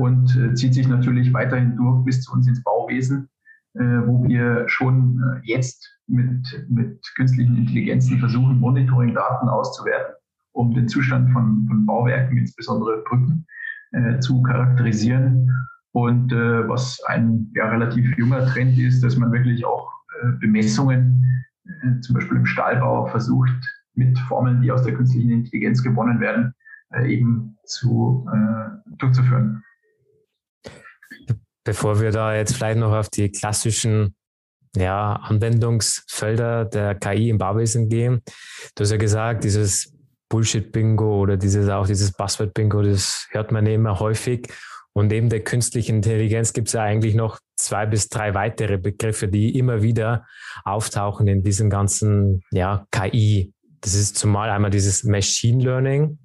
und 0.00 0.26
zieht 0.56 0.74
sich 0.74 0.88
natürlich 0.88 1.32
weiterhin 1.32 1.76
durch 1.76 2.04
bis 2.04 2.22
zu 2.22 2.32
uns 2.32 2.48
ins 2.48 2.64
Bauwesen, 2.64 3.28
wo 3.74 4.26
wir 4.26 4.68
schon 4.68 5.20
äh, 5.20 5.40
jetzt 5.44 5.94
mit, 6.06 6.66
mit 6.68 7.00
künstlichen 7.16 7.56
Intelligenzen 7.56 8.18
versuchen, 8.18 8.60
Monitoring-Daten 8.60 9.48
auszuwerten, 9.48 10.14
um 10.52 10.74
den 10.74 10.88
Zustand 10.88 11.32
von, 11.32 11.66
von 11.66 11.86
Bauwerken, 11.86 12.38
insbesondere 12.38 13.02
Brücken, 13.04 13.46
äh, 13.92 14.18
zu 14.20 14.42
charakterisieren. 14.42 15.50
Und 15.92 16.32
äh, 16.32 16.68
was 16.68 17.00
ein 17.06 17.50
ja, 17.54 17.68
relativ 17.68 18.16
junger 18.18 18.46
Trend 18.46 18.78
ist, 18.78 19.02
dass 19.02 19.16
man 19.16 19.32
wirklich 19.32 19.64
auch 19.64 19.90
äh, 20.22 20.32
Bemessungen, 20.40 21.44
äh, 21.64 22.00
zum 22.00 22.14
Beispiel 22.14 22.38
im 22.38 22.46
Stahlbau, 22.46 23.06
versucht, 23.06 23.52
mit 23.94 24.18
Formeln, 24.20 24.60
die 24.60 24.72
aus 24.72 24.82
der 24.82 24.94
künstlichen 24.94 25.30
Intelligenz 25.30 25.82
gewonnen 25.82 26.20
werden, 26.20 26.52
äh, 26.90 27.12
eben 27.12 27.56
zu, 27.64 28.26
äh, 28.32 28.90
durchzuführen. 28.98 29.62
Bevor 31.64 32.00
wir 32.00 32.10
da 32.10 32.34
jetzt 32.34 32.54
vielleicht 32.54 32.78
noch 32.78 32.92
auf 32.92 33.08
die 33.08 33.30
klassischen 33.30 34.14
ja, 34.76 35.14
Anwendungsfelder 35.14 36.64
der 36.64 36.94
KI 36.94 37.30
im 37.30 37.38
Bauwesen 37.38 37.88
gehen. 37.88 38.22
Du 38.74 38.82
hast 38.82 38.90
ja 38.90 38.96
gesagt, 38.96 39.44
dieses 39.44 39.92
Bullshit-Bingo 40.28 41.20
oder 41.20 41.36
dieses 41.36 41.68
auch 41.68 41.86
dieses 41.86 42.12
Buzzword-Bingo, 42.12 42.82
das 42.82 43.28
hört 43.30 43.52
man 43.52 43.66
immer 43.66 44.00
häufig. 44.00 44.48
Und 44.92 45.08
neben 45.08 45.28
der 45.28 45.42
künstlichen 45.42 45.96
Intelligenz 45.96 46.52
gibt 46.52 46.68
es 46.68 46.74
ja 46.74 46.82
eigentlich 46.82 47.14
noch 47.14 47.40
zwei 47.56 47.84
bis 47.84 48.08
drei 48.08 48.34
weitere 48.34 48.78
Begriffe, 48.78 49.28
die 49.28 49.58
immer 49.58 49.82
wieder 49.82 50.24
auftauchen 50.64 51.26
in 51.26 51.42
diesem 51.42 51.68
ganzen 51.68 52.42
ja, 52.52 52.86
KI. 52.92 53.52
Das 53.80 53.94
ist 53.94 54.16
zumal 54.16 54.50
einmal 54.50 54.70
dieses 54.70 55.02
Machine 55.02 55.62
Learning, 55.62 56.18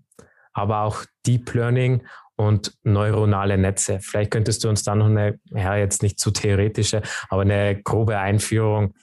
aber 0.53 0.81
auch 0.81 1.03
Deep 1.25 1.53
Learning 1.53 2.03
und 2.39 2.73
neuronale 2.83 3.57
Netze. 3.57 3.99
Vielleicht 3.99 4.31
könntest 4.31 4.63
du 4.63 4.69
uns 4.69 4.83
da 4.83 4.95
noch 4.95 5.07
eine, 5.07 5.39
ja, 5.47 5.75
jetzt 5.75 6.01
nicht 6.01 6.19
zu 6.19 6.31
theoretische, 6.31 7.01
aber 7.27 7.41
eine 7.41 7.81
grobe 7.83 8.17
Einführung 8.17 8.93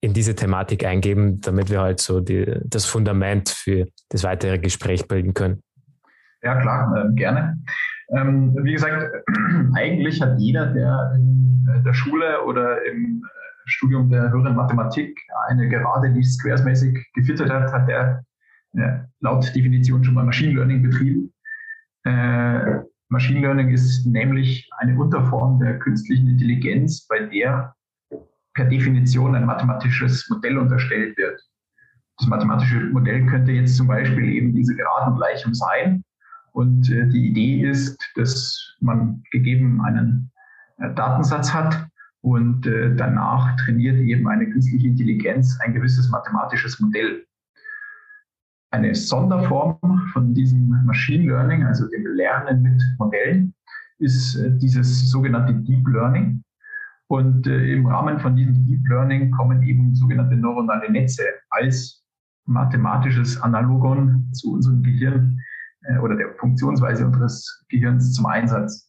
in 0.00 0.12
diese 0.12 0.36
Thematik 0.36 0.84
eingeben, 0.84 1.40
damit 1.40 1.70
wir 1.70 1.80
halt 1.80 1.98
so 1.98 2.20
die, 2.20 2.46
das 2.64 2.84
Fundament 2.84 3.48
für 3.48 3.88
das 4.10 4.22
weitere 4.22 4.60
Gespräch 4.60 5.08
bilden 5.08 5.34
können. 5.34 5.60
Ja, 6.42 6.60
klar, 6.60 6.94
äh, 6.96 7.14
gerne. 7.16 7.60
Ähm, 8.16 8.56
wie 8.62 8.74
gesagt, 8.74 9.10
eigentlich 9.74 10.22
hat 10.22 10.38
jeder, 10.38 10.66
der 10.66 11.14
in 11.16 11.66
äh, 11.74 11.82
der 11.82 11.94
Schule 11.94 12.44
oder 12.44 12.84
im 12.86 13.24
äh, 13.24 13.28
Studium 13.66 14.08
der 14.08 14.30
höheren 14.30 14.54
Mathematik 14.54 15.18
eine 15.48 15.68
Gerade, 15.68 16.12
die 16.12 16.22
squaresmäßig 16.22 16.96
gefüttert 17.14 17.50
hat, 17.50 17.72
hat 17.72 17.88
der 17.88 18.22
ja, 18.74 19.04
laut 19.18 19.52
Definition 19.52 20.04
schon 20.04 20.14
mal 20.14 20.24
Machine 20.24 20.54
Learning 20.54 20.80
betrieben. 20.80 21.32
Äh, 22.04 22.80
Machine 23.10 23.40
Learning 23.40 23.70
ist 23.70 24.06
nämlich 24.06 24.68
eine 24.78 24.98
Unterform 24.98 25.58
der 25.60 25.78
künstlichen 25.78 26.28
Intelligenz, 26.28 27.06
bei 27.06 27.20
der 27.20 27.74
per 28.54 28.66
Definition 28.66 29.34
ein 29.34 29.46
mathematisches 29.46 30.28
Modell 30.28 30.58
unterstellt 30.58 31.16
wird. 31.16 31.40
Das 32.18 32.28
mathematische 32.28 32.80
Modell 32.80 33.24
könnte 33.26 33.52
jetzt 33.52 33.76
zum 33.76 33.86
Beispiel 33.86 34.28
eben 34.28 34.52
diese 34.52 34.74
Geradengleichung 34.74 35.54
sein. 35.54 36.02
Und 36.52 36.90
äh, 36.90 37.06
die 37.06 37.28
Idee 37.28 37.68
ist, 37.68 37.96
dass 38.16 38.76
man 38.80 39.22
gegeben 39.30 39.80
einen 39.84 40.30
äh, 40.78 40.92
Datensatz 40.94 41.54
hat 41.54 41.86
und 42.20 42.66
äh, 42.66 42.94
danach 42.96 43.56
trainiert 43.58 44.00
eben 44.00 44.28
eine 44.28 44.50
künstliche 44.50 44.88
Intelligenz 44.88 45.58
ein 45.60 45.72
gewisses 45.72 46.08
mathematisches 46.10 46.80
Modell 46.80 47.24
eine 48.70 48.94
Sonderform 48.94 49.78
von 50.12 50.34
diesem 50.34 50.68
Machine 50.84 51.24
Learning, 51.24 51.64
also 51.64 51.88
dem 51.88 52.06
Lernen 52.06 52.62
mit 52.62 52.82
Modellen, 52.98 53.54
ist 53.98 54.36
äh, 54.36 54.56
dieses 54.58 55.10
sogenannte 55.10 55.54
Deep 55.54 55.86
Learning. 55.88 56.42
Und 57.08 57.46
äh, 57.46 57.72
im 57.72 57.86
Rahmen 57.86 58.18
von 58.20 58.36
diesem 58.36 58.66
Deep 58.66 58.86
Learning 58.88 59.30
kommen 59.30 59.62
eben 59.62 59.94
sogenannte 59.94 60.36
neuronale 60.36 60.90
Netze 60.90 61.22
als 61.50 62.04
mathematisches 62.46 63.40
Analogon 63.40 64.28
zu 64.32 64.52
unserem 64.52 64.82
Gehirn 64.82 65.38
äh, 65.82 65.98
oder 65.98 66.16
der 66.16 66.34
Funktionsweise 66.34 67.06
unseres 67.06 67.64
Gehirns 67.68 68.12
zum 68.12 68.26
Einsatz. 68.26 68.88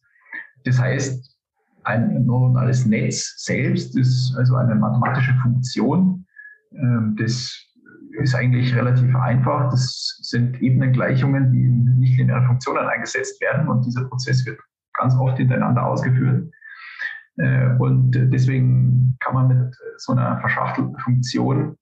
Das 0.64 0.78
heißt, 0.78 1.38
ein 1.84 2.26
neuronales 2.26 2.84
Netz 2.84 3.34
selbst 3.38 3.96
ist 3.96 4.34
also 4.36 4.56
eine 4.56 4.74
mathematische 4.74 5.34
Funktion, 5.42 6.26
äh, 6.72 6.76
das 7.16 7.69
ist 8.20 8.34
eigentlich 8.34 8.74
relativ 8.74 9.14
einfach. 9.16 9.70
Das 9.70 10.18
sind 10.22 10.60
Ebenengleichungen, 10.60 11.52
die 11.52 11.64
in 11.64 11.98
nichtlineare 11.98 12.46
Funktionen 12.46 12.86
eingesetzt 12.86 13.40
werden 13.40 13.68
und 13.68 13.84
dieser 13.84 14.04
Prozess 14.04 14.44
wird 14.46 14.58
ganz 14.94 15.14
oft 15.16 15.36
hintereinander 15.38 15.84
ausgeführt. 15.84 16.50
Äh, 17.38 17.74
und 17.78 18.12
deswegen 18.12 19.16
kann 19.20 19.34
man 19.34 19.48
mit 19.48 19.76
so 19.98 20.12
einer 20.12 20.38
verschachtelten 20.40 20.98
Funktion 20.98 21.76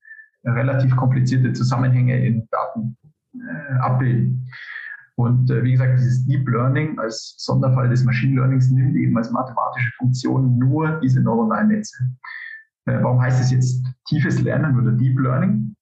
relativ 0.44 0.94
komplizierte 0.96 1.52
Zusammenhänge 1.52 2.24
in 2.24 2.48
Daten 2.50 2.96
äh, 3.34 3.74
abbilden. 3.78 4.48
Und 5.16 5.50
äh, 5.50 5.64
wie 5.64 5.72
gesagt, 5.72 5.98
dieses 5.98 6.24
Deep 6.26 6.48
Learning 6.48 6.98
als 6.98 7.34
Sonderfall 7.38 7.88
des 7.88 8.04
Machine 8.04 8.36
Learnings 8.36 8.70
nimmt 8.70 8.96
eben 8.96 9.16
als 9.16 9.30
mathematische 9.30 9.90
Funktion 9.98 10.58
nur 10.58 11.00
diese 11.00 11.20
neuronalen 11.20 11.68
Netze. 11.68 11.96
Warum 12.84 13.20
heißt 13.20 13.42
es 13.42 13.50
jetzt 13.50 13.84
tiefes 14.06 14.40
Lernen 14.40 14.80
oder 14.80 14.92
Deep 14.92 15.18
Learning? 15.18 15.76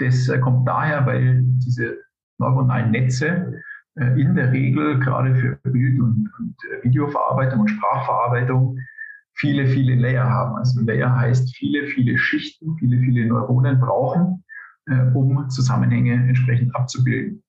Das 0.00 0.28
äh, 0.28 0.38
kommt 0.38 0.66
daher, 0.66 1.06
weil 1.06 1.42
diese 1.42 1.98
neuronalen 2.38 2.90
Netze 2.90 3.60
äh, 3.96 4.20
in 4.20 4.34
der 4.34 4.50
Regel 4.50 4.98
gerade 4.98 5.34
für 5.34 5.56
Bild- 5.70 6.00
und, 6.00 6.30
und 6.38 6.56
äh, 6.72 6.84
Videoverarbeitung 6.84 7.60
und 7.60 7.68
Sprachverarbeitung 7.68 8.78
viele, 9.34 9.66
viele 9.66 9.94
Layer 9.94 10.28
haben. 10.28 10.56
Also 10.56 10.80
Layer 10.80 11.14
heißt 11.14 11.54
viele, 11.54 11.86
viele 11.86 12.18
Schichten, 12.18 12.76
viele, 12.78 12.98
viele 12.98 13.26
Neuronen 13.26 13.78
brauchen, 13.80 14.44
um 15.14 15.48
Zusammenhänge 15.48 16.14
entsprechend 16.14 16.74
abzubilden. 16.74 17.42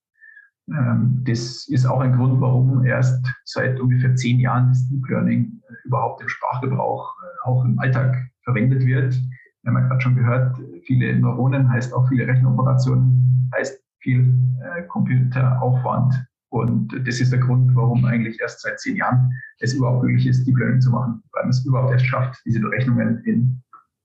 Ähm, 0.70 1.24
das 1.26 1.68
ist 1.68 1.86
auch 1.86 2.00
ein 2.00 2.14
Grund, 2.14 2.40
warum 2.40 2.86
erst 2.86 3.26
seit 3.46 3.80
ungefähr 3.80 4.16
zehn 4.16 4.40
Jahren 4.40 4.70
das 4.70 4.88
Deep 4.88 5.08
Learning 5.10 5.62
überhaupt 5.84 6.22
im 6.22 6.30
Sprachgebrauch, 6.30 7.14
auch 7.44 7.66
im 7.66 7.80
Alltag 7.80 8.16
verwendet 8.44 8.86
wird. 8.86 9.20
Wir 9.64 9.72
haben 9.72 9.82
ja 9.82 9.88
gerade 9.88 10.02
schon 10.02 10.16
gehört, 10.16 10.58
viele 10.86 11.18
Neuronen 11.20 11.72
heißt 11.72 11.94
auch 11.94 12.08
viele 12.10 12.28
Rechenoperationen, 12.28 13.50
heißt 13.56 13.80
viel 14.00 14.34
äh, 14.62 14.84
Computeraufwand. 14.84 16.26
Und 16.50 16.94
das 17.08 17.22
ist 17.22 17.32
der 17.32 17.40
Grund, 17.40 17.74
warum 17.76 18.04
eigentlich 18.06 18.40
erst 18.42 18.62
seit 18.62 18.80
zehn 18.80 18.98
Jahren 18.98 19.32
es 19.60 19.74
überhaupt 19.74 20.04
möglich 20.04 20.28
ist, 20.28 20.46
Deep 20.46 20.58
Learning 20.58 20.82
zu 20.82 20.90
machen, 20.90 21.24
weil 21.32 21.44
man 21.44 21.52
es 21.52 21.66
überhaupt 21.66 21.94
erst 21.94 22.08
schafft, 22.08 22.42
diese 22.46 22.60
Berechnungen 22.60 23.24
in 23.24 23.62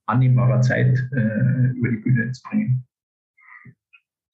annehmbarer 0.06 0.60
Zeit 0.60 0.98
äh, 1.12 1.70
über 1.74 1.90
die 1.90 1.96
Bühne 1.96 2.30
zu 2.30 2.42
bringen. 2.48 2.86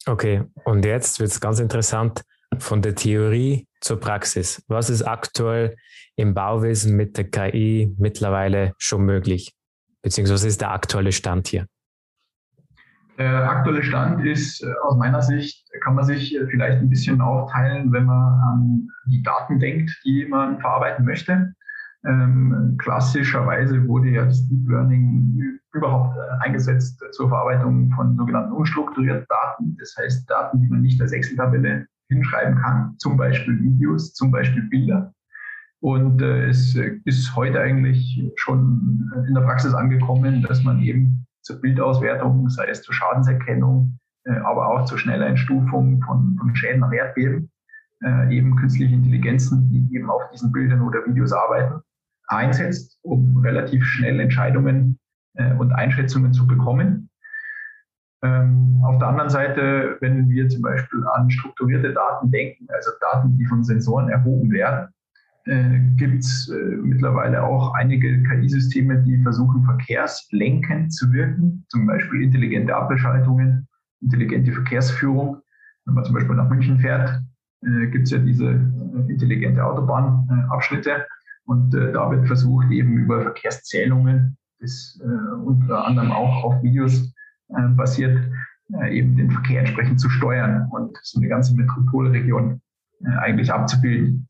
Okay, 0.06 0.42
und 0.64 0.84
jetzt 0.84 1.20
wird 1.20 1.30
es 1.30 1.40
ganz 1.40 1.60
interessant 1.60 2.22
von 2.58 2.82
der 2.82 2.94
Theorie 2.94 3.68
zur 3.80 3.98
Praxis. 3.98 4.62
Was 4.68 4.90
ist 4.90 5.02
aktuell 5.02 5.76
im 6.16 6.34
Bauwesen 6.34 6.96
mit 6.96 7.16
der 7.16 7.30
KI 7.30 7.94
mittlerweile 7.98 8.74
schon 8.78 9.04
möglich? 9.04 9.54
Beziehungsweise 10.02 10.48
ist 10.48 10.60
der 10.60 10.72
aktuelle 10.72 11.12
Stand 11.12 11.48
hier? 11.48 11.66
Der 13.18 13.48
aktuelle 13.48 13.82
Stand 13.82 14.24
ist 14.24 14.62
äh, 14.62 14.72
aus 14.84 14.96
meiner 14.96 15.22
Sicht, 15.22 15.68
kann 15.82 15.94
man 15.94 16.04
sich 16.04 16.34
äh, 16.34 16.46
vielleicht 16.46 16.78
ein 16.78 16.88
bisschen 16.88 17.20
aufteilen, 17.20 17.92
wenn 17.92 18.06
man 18.06 18.40
an 18.40 18.88
die 19.06 19.22
Daten 19.22 19.60
denkt, 19.60 19.90
die 20.04 20.26
man 20.26 20.58
verarbeiten 20.60 21.04
möchte. 21.04 21.54
Ähm, 22.04 22.76
klassischerweise 22.78 23.86
wurde 23.86 24.08
ja 24.08 24.24
das 24.24 24.48
Deep 24.48 24.68
Learning 24.68 25.60
überhaupt 25.72 26.16
äh, 26.16 26.44
eingesetzt 26.44 27.00
zur 27.12 27.28
Verarbeitung 27.28 27.92
von 27.92 28.16
sogenannten 28.16 28.52
unstrukturierten 28.52 29.26
Daten. 29.28 29.76
Das 29.78 29.94
heißt 29.98 30.28
Daten, 30.28 30.60
die 30.60 30.68
man 30.68 30.80
nicht 30.80 31.00
als 31.00 31.12
Excel-Tabelle 31.12 31.86
hinschreiben 32.08 32.56
kann, 32.56 32.96
zum 32.98 33.16
Beispiel 33.16 33.60
Videos, 33.60 34.14
zum 34.14 34.30
Beispiel 34.30 34.62
Bilder. 34.62 35.12
Und 35.82 36.22
äh, 36.22 36.46
es 36.46 36.76
ist 36.76 37.34
heute 37.34 37.60
eigentlich 37.60 38.30
schon 38.36 39.10
in 39.26 39.34
der 39.34 39.40
Praxis 39.40 39.74
angekommen, 39.74 40.40
dass 40.42 40.62
man 40.62 40.80
eben 40.80 41.26
zur 41.40 41.60
Bildauswertung, 41.60 42.48
sei 42.50 42.68
es 42.68 42.82
zur 42.82 42.94
Schadenserkennung, 42.94 43.98
äh, 44.24 44.30
aber 44.30 44.68
auch 44.68 44.84
zur 44.84 44.98
Schnelleinstufung 44.98 46.00
von, 46.02 46.36
von 46.38 46.54
Schäden 46.54 46.82
nach 46.82 46.92
Erdbeben, 46.92 47.50
äh, 48.04 48.32
eben 48.32 48.54
künstliche 48.54 48.94
Intelligenzen, 48.94 49.68
die 49.70 49.96
eben 49.96 50.08
auf 50.08 50.22
diesen 50.32 50.52
Bildern 50.52 50.82
oder 50.82 51.04
Videos 51.04 51.32
arbeiten, 51.32 51.80
einsetzt, 52.28 53.00
um 53.02 53.38
relativ 53.38 53.84
schnell 53.84 54.20
Entscheidungen 54.20 55.00
äh, 55.34 55.52
und 55.54 55.72
Einschätzungen 55.72 56.32
zu 56.32 56.46
bekommen. 56.46 57.10
Ähm, 58.22 58.80
auf 58.84 59.00
der 59.00 59.08
anderen 59.08 59.30
Seite, 59.30 59.96
wenn 59.98 60.28
wir 60.30 60.48
zum 60.48 60.62
Beispiel 60.62 61.04
an 61.12 61.28
strukturierte 61.28 61.92
Daten 61.92 62.30
denken, 62.30 62.68
also 62.72 62.92
Daten, 63.00 63.36
die 63.36 63.46
von 63.46 63.64
Sensoren 63.64 64.10
erhoben 64.10 64.52
werden, 64.52 64.94
äh, 65.44 65.80
gibt 65.96 66.20
es 66.22 66.48
äh, 66.48 66.76
mittlerweile 66.76 67.42
auch 67.42 67.74
einige 67.74 68.22
KI-Systeme, 68.22 69.02
die 69.02 69.20
versuchen, 69.22 69.64
verkehrslenkend 69.64 70.92
zu 70.92 71.12
wirken, 71.12 71.64
zum 71.68 71.86
Beispiel 71.86 72.22
intelligente 72.22 72.76
Ampelschaltungen, 72.76 73.66
intelligente 74.00 74.52
Verkehrsführung. 74.52 75.38
Wenn 75.84 75.94
man 75.94 76.04
zum 76.04 76.14
Beispiel 76.14 76.36
nach 76.36 76.48
München 76.48 76.78
fährt, 76.78 77.20
äh, 77.62 77.86
gibt 77.88 78.04
es 78.04 78.10
ja 78.10 78.18
diese 78.18 78.50
äh, 78.50 79.10
intelligente 79.10 79.64
Autobahnabschnitte. 79.64 81.06
Und 81.44 81.74
äh, 81.74 81.92
da 81.92 82.08
wird 82.10 82.26
versucht, 82.28 82.70
eben 82.70 82.96
über 82.96 83.22
Verkehrszählungen, 83.22 84.36
das 84.60 85.00
äh, 85.02 85.34
unter 85.44 85.84
anderem 85.86 86.12
auch 86.12 86.44
auf 86.44 86.62
Videos 86.62 87.12
basiert, 87.76 88.18
eben 88.90 89.14
den 89.14 89.30
Verkehr 89.30 89.60
entsprechend 89.60 90.00
zu 90.00 90.08
steuern 90.08 90.68
und 90.70 90.96
so 91.02 91.20
eine 91.20 91.28
ganze 91.28 91.54
Metropolregion 91.54 92.62
eigentlich 93.18 93.52
abzubilden. 93.52 94.26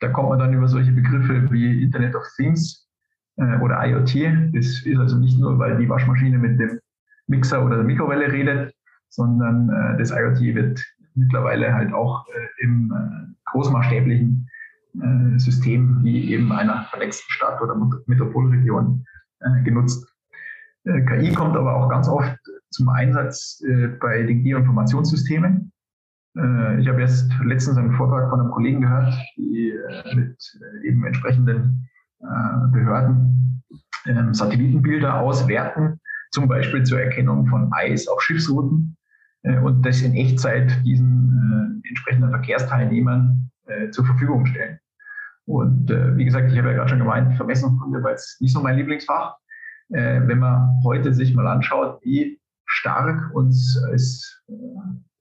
Da 0.00 0.08
kommt 0.08 0.28
man 0.28 0.38
dann 0.38 0.52
über 0.52 0.68
solche 0.68 0.92
Begriffe 0.92 1.50
wie 1.50 1.82
Internet 1.82 2.14
of 2.14 2.24
Things 2.36 2.88
äh, 3.36 3.58
oder 3.58 3.84
IoT. 3.86 4.54
Das 4.54 4.82
ist 4.84 4.98
also 4.98 5.18
nicht 5.18 5.38
nur, 5.38 5.58
weil 5.58 5.78
die 5.78 5.88
Waschmaschine 5.88 6.38
mit 6.38 6.60
dem 6.60 6.80
Mixer 7.26 7.64
oder 7.64 7.76
der 7.76 7.84
Mikrowelle 7.84 8.30
redet, 8.30 8.74
sondern 9.08 9.70
äh, 9.70 9.98
das 9.98 10.10
IoT 10.10 10.40
wird 10.54 10.84
mittlerweile 11.14 11.72
halt 11.72 11.92
auch 11.92 12.26
äh, 12.28 12.64
im 12.64 12.92
äh, 12.92 13.50
großmaßstäblichen 13.50 14.48
äh, 15.00 15.38
System 15.38 16.00
wie 16.02 16.32
eben 16.32 16.52
einer 16.52 16.84
vernetzten 16.90 17.30
Stadt 17.30 17.60
oder 17.60 17.74
Metropolregion 18.06 19.04
äh, 19.40 19.62
genutzt. 19.62 20.12
KI 20.84 21.32
kommt 21.34 21.56
aber 21.56 21.74
auch 21.74 21.88
ganz 21.88 22.08
oft 22.08 22.38
zum 22.70 22.88
Einsatz 22.88 23.60
bei 23.98 24.22
den 24.22 24.44
Geoinformationssystemen. 24.44 25.72
Äh, 26.36 26.80
ich 26.80 26.88
habe 26.88 27.00
jetzt 27.00 27.30
letztens 27.44 27.78
einen 27.78 27.92
Vortrag 27.92 28.30
von 28.30 28.40
einem 28.40 28.50
Kollegen 28.50 28.80
gehört, 28.82 29.14
die 29.36 29.70
äh, 29.70 30.14
mit 30.14 30.36
äh, 30.60 30.88
eben 30.88 31.04
entsprechenden 31.04 31.88
Behörden 32.72 33.62
ähm, 34.06 34.32
Satellitenbilder 34.32 35.20
auswerten, 35.20 36.00
zum 36.30 36.48
Beispiel 36.48 36.82
zur 36.82 36.98
Erkennung 36.98 37.46
von 37.46 37.70
Eis 37.72 38.08
auf 38.08 38.22
Schiffsrouten 38.22 38.96
und 39.62 39.84
das 39.84 40.00
in 40.00 40.14
Echtzeit 40.14 40.82
diesen 40.84 41.82
entsprechenden 41.86 42.30
Verkehrsteilnehmern 42.30 43.50
zur 43.90 44.06
Verfügung 44.06 44.46
stellen. 44.46 44.78
Und 45.44 45.90
wie 45.90 46.24
gesagt, 46.24 46.50
ich 46.50 46.58
habe 46.58 46.70
ja 46.70 46.74
gerade 46.74 46.88
schon 46.88 46.98
gemeint, 46.98 47.36
Vermessungskunde 47.36 48.02
war 48.02 48.12
jetzt 48.12 48.40
nicht 48.40 48.54
so 48.54 48.62
mein 48.62 48.76
Lieblingsfach. 48.76 49.36
wenn 49.90 50.38
man 50.38 50.80
heute 50.84 51.12
sich 51.12 51.34
mal 51.34 51.46
anschaut, 51.46 52.00
wie 52.02 52.40
stark 52.64 53.30
uns 53.34 53.78
als 53.92 54.42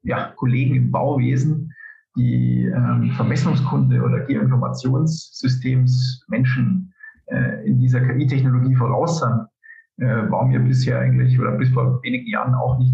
ja, 0.06 0.32
Kollegen 0.36 0.76
im 0.76 0.92
Bauwesen, 0.92 1.74
die 2.16 2.66
ähm, 2.66 3.12
Vermessungskunde 3.12 4.02
oder 4.02 4.22
Geoinformationssystems-Menschen 4.22 6.94
äh, 7.28 7.68
in 7.68 7.80
dieser 7.80 8.02
KI-Technologie 8.02 8.76
voraus 8.76 9.20
sind, 9.20 9.46
äh, 9.98 10.32
war 10.32 10.46
mir 10.46 10.60
bisher 10.60 11.00
eigentlich 11.00 11.40
oder 11.40 11.52
bis 11.52 11.70
vor 11.70 12.02
wenigen 12.04 12.28
Jahren 12.28 12.54
auch 12.56 12.78
nicht 12.78 12.94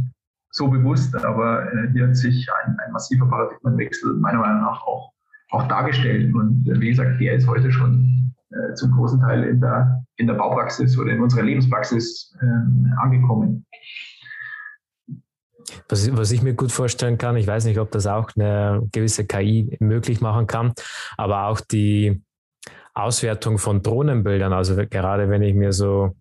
so 0.52 0.70
bewusst. 0.70 1.16
Aber 1.24 1.72
äh, 1.72 1.90
hier 1.92 2.08
hat 2.08 2.16
sich 2.16 2.48
ein, 2.66 2.78
ein 2.86 2.92
massiver 2.92 3.28
Paradigmenwechsel 3.28 4.14
meiner 4.16 4.40
Meinung 4.40 4.62
nach 4.62 4.82
auch, 4.84 5.12
auch 5.52 5.68
dargestellt. 5.68 6.34
Und 6.34 6.68
äh, 6.68 6.80
wie 6.80 6.90
gesagt, 6.90 7.20
der 7.20 7.36
ist 7.36 7.48
heute 7.48 7.72
schon 7.72 8.34
äh, 8.50 8.74
zum 8.76 8.92
großen 8.92 9.22
Teil 9.22 9.44
in 9.44 9.62
der, 9.62 10.04
in 10.18 10.28
der 10.28 10.36
Baupraxis 10.36 10.98
oder 10.98 11.12
in 11.12 11.22
unserer 11.22 11.44
Lebenspraxis 11.44 12.36
ähm, 12.42 12.94
angekommen. 13.02 13.66
Was, 15.90 16.16
was 16.16 16.32
ich 16.32 16.42
mir 16.42 16.54
gut 16.54 16.72
vorstellen 16.72 17.18
kann, 17.18 17.36
ich 17.38 17.48
weiß 17.48 17.66
nicht, 17.66 17.80
ob 17.80 17.92
das 17.92 18.08
auch 18.08 18.30
eine 18.36 18.88
gewisse 18.92 19.26
KI 19.26 19.78
möglich 19.80 20.22
machen 20.22 20.48
kann, 20.48 20.74
aber 21.18 21.48
auch 21.48 21.60
die 21.60 22.22
Auswertung 22.94 23.58
von 23.58 23.82
Drohnenbildern, 23.82 24.54
also 24.54 24.76
gerade 24.76 25.30
wenn 25.30 25.42
ich 25.42 25.56
mir 25.56 25.74
so 25.74 26.16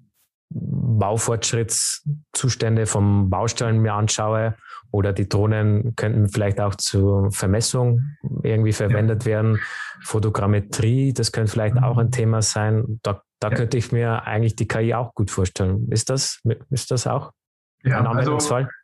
Baufortschrittszustände 0.53 2.87
vom 2.87 3.31
Baustellen 3.31 3.79
mir 3.79 3.95
anschaue 3.95 4.57
oder 4.91 5.13
die 5.13 5.29
Drohnen 5.29 5.95
könnten 5.95 6.29
vielleicht 6.29 6.59
auch 6.61 6.75
zur 6.75 7.31
Vermessung 7.31 8.17
irgendwie 8.43 8.73
verwendet 8.73 9.23
ja. 9.25 9.31
werden. 9.31 9.61
Fotogrammetrie, 10.03 11.13
das 11.13 11.31
könnte 11.31 11.53
vielleicht 11.53 11.81
auch 11.81 11.99
ein 11.99 12.11
Thema 12.11 12.43
sein. 12.43 12.99
Da, 13.03 13.23
da 13.39 13.51
ja. 13.51 13.55
könnte 13.55 13.79
ich 13.79 13.93
mir 13.93 14.27
eigentlich 14.27 14.57
die 14.57 14.67
KI 14.67 14.95
auch 14.95 15.15
gut 15.15 15.31
vorstellen. 15.31 15.87
Ist 15.91 16.11
das, 16.11 16.41
ist 16.71 16.91
das 16.91 17.07
auch 17.07 17.31
ja, 17.85 17.99
ein 17.99 18.07
also 18.07 18.19
Anwendungsfall? 18.19 18.65
Also 18.65 18.80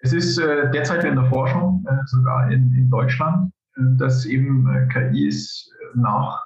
es 0.00 0.12
ist 0.12 0.38
äh, 0.38 0.70
derzeit 0.70 1.04
in 1.04 1.16
der 1.16 1.26
Forschung, 1.26 1.84
äh, 1.88 2.06
sogar 2.06 2.50
in, 2.50 2.74
in 2.74 2.90
Deutschland, 2.90 3.52
äh, 3.76 3.80
dass 3.96 4.26
eben 4.26 4.68
äh, 4.68 4.86
KIs 4.88 5.70
äh, 5.70 5.98
nach 5.98 6.44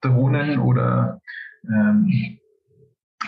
Drohnen 0.00 0.58
oder 0.58 1.20
ähm, 1.68 2.38